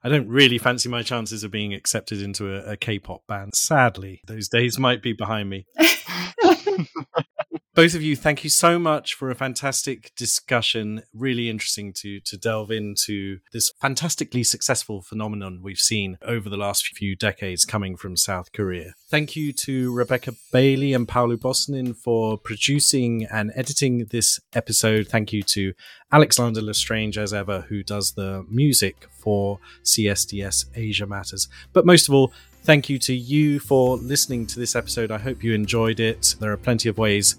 I 0.05 0.09
don't 0.09 0.29
really 0.29 0.59
fancy 0.59 0.89
my 0.89 1.03
chances 1.03 1.45
of 1.45 1.51
being 1.51 1.75
accepted 1.75 2.21
into 2.23 2.55
a 2.55 2.73
a 2.73 2.77
K-pop 2.77 3.27
band. 3.27 3.55
Sadly, 3.55 4.21
those 4.27 4.49
days 4.49 4.79
might 4.79 5.03
be 5.03 5.13
behind 5.13 5.51
me. 5.51 5.67
both 7.75 7.95
of 7.95 8.03
you, 8.03 8.17
thank 8.17 8.45
you 8.45 8.51
so 8.51 8.79
much 8.79 9.15
for 9.15 9.31
a 9.31 9.35
fantastic 9.35 10.13
discussion. 10.15 11.03
Really 11.15 11.49
interesting 11.49 11.93
to 11.95 12.21
to 12.21 12.37
delve 12.37 12.71
into 12.71 13.39
this 13.53 13.73
fantastically 13.81 14.45
successful 14.45 15.01
phenomenon 15.01 15.61
we've 15.63 15.79
seen 15.79 16.19
over 16.23 16.51
the 16.51 16.57
last 16.57 16.89
few 16.89 17.17
decades 17.17 17.65
coming 17.65 17.97
from 17.97 18.17
South 18.17 18.53
Korea. 18.53 18.95
Thank 19.09 19.37
you 19.37 19.53
to 19.55 19.93
Rebecca 19.95 20.35
Bailey 20.53 20.93
and 20.93 21.09
Paolo 21.09 21.37
Bosnin 21.37 21.97
for 21.97 22.37
producing 22.37 23.25
and 23.25 23.53
editing 23.55 24.07
this 24.11 24.39
episode. 24.55 25.09
Thank 25.09 25.33
you 25.33 25.43
to 25.43 25.73
Alexander 26.13 26.61
Lestrange, 26.61 27.17
as 27.17 27.33
ever, 27.33 27.63
who 27.63 27.83
does 27.83 28.13
the 28.13 28.45
music 28.51 29.07
for 29.11 29.59
CSDS 29.83 30.67
Asia 30.75 31.07
Matters. 31.07 31.49
But 31.73 31.87
most 31.87 32.09
of 32.09 32.15
all, 32.15 32.33
Thank 32.65 32.89
you 32.89 32.97
to 33.01 33.13
you 33.13 33.59
for 33.59 33.97
listening 33.97 34.47
to 34.47 34.61
this 34.61 34.77
episode. 34.77 35.11
I 35.11 35.19
hope 35.19 35.43
you 35.43 35.53
enjoyed 35.53 35.99
it. 35.99 36.37
There 36.39 36.53
are 36.53 36.57
plenty 36.57 36.89
of 36.89 36.97
ways 36.97 37.35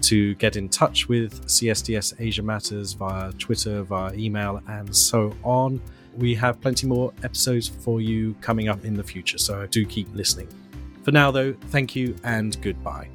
to 0.00 0.34
get 0.34 0.56
in 0.56 0.68
touch 0.68 1.08
with 1.08 1.46
CSDS 1.46 2.14
Asia 2.18 2.42
Matters 2.42 2.92
via 2.92 3.32
Twitter, 3.34 3.84
via 3.84 4.12
email, 4.14 4.60
and 4.66 4.94
so 4.94 5.32
on. 5.44 5.80
We 6.16 6.34
have 6.34 6.60
plenty 6.60 6.88
more 6.88 7.12
episodes 7.22 7.68
for 7.68 8.00
you 8.00 8.34
coming 8.40 8.68
up 8.68 8.84
in 8.84 8.94
the 8.94 9.04
future, 9.04 9.38
so 9.38 9.64
do 9.68 9.86
keep 9.86 10.12
listening. 10.12 10.48
For 11.04 11.12
now, 11.12 11.30
though, 11.30 11.52
thank 11.70 11.94
you 11.94 12.16
and 12.24 12.60
goodbye. 12.60 13.13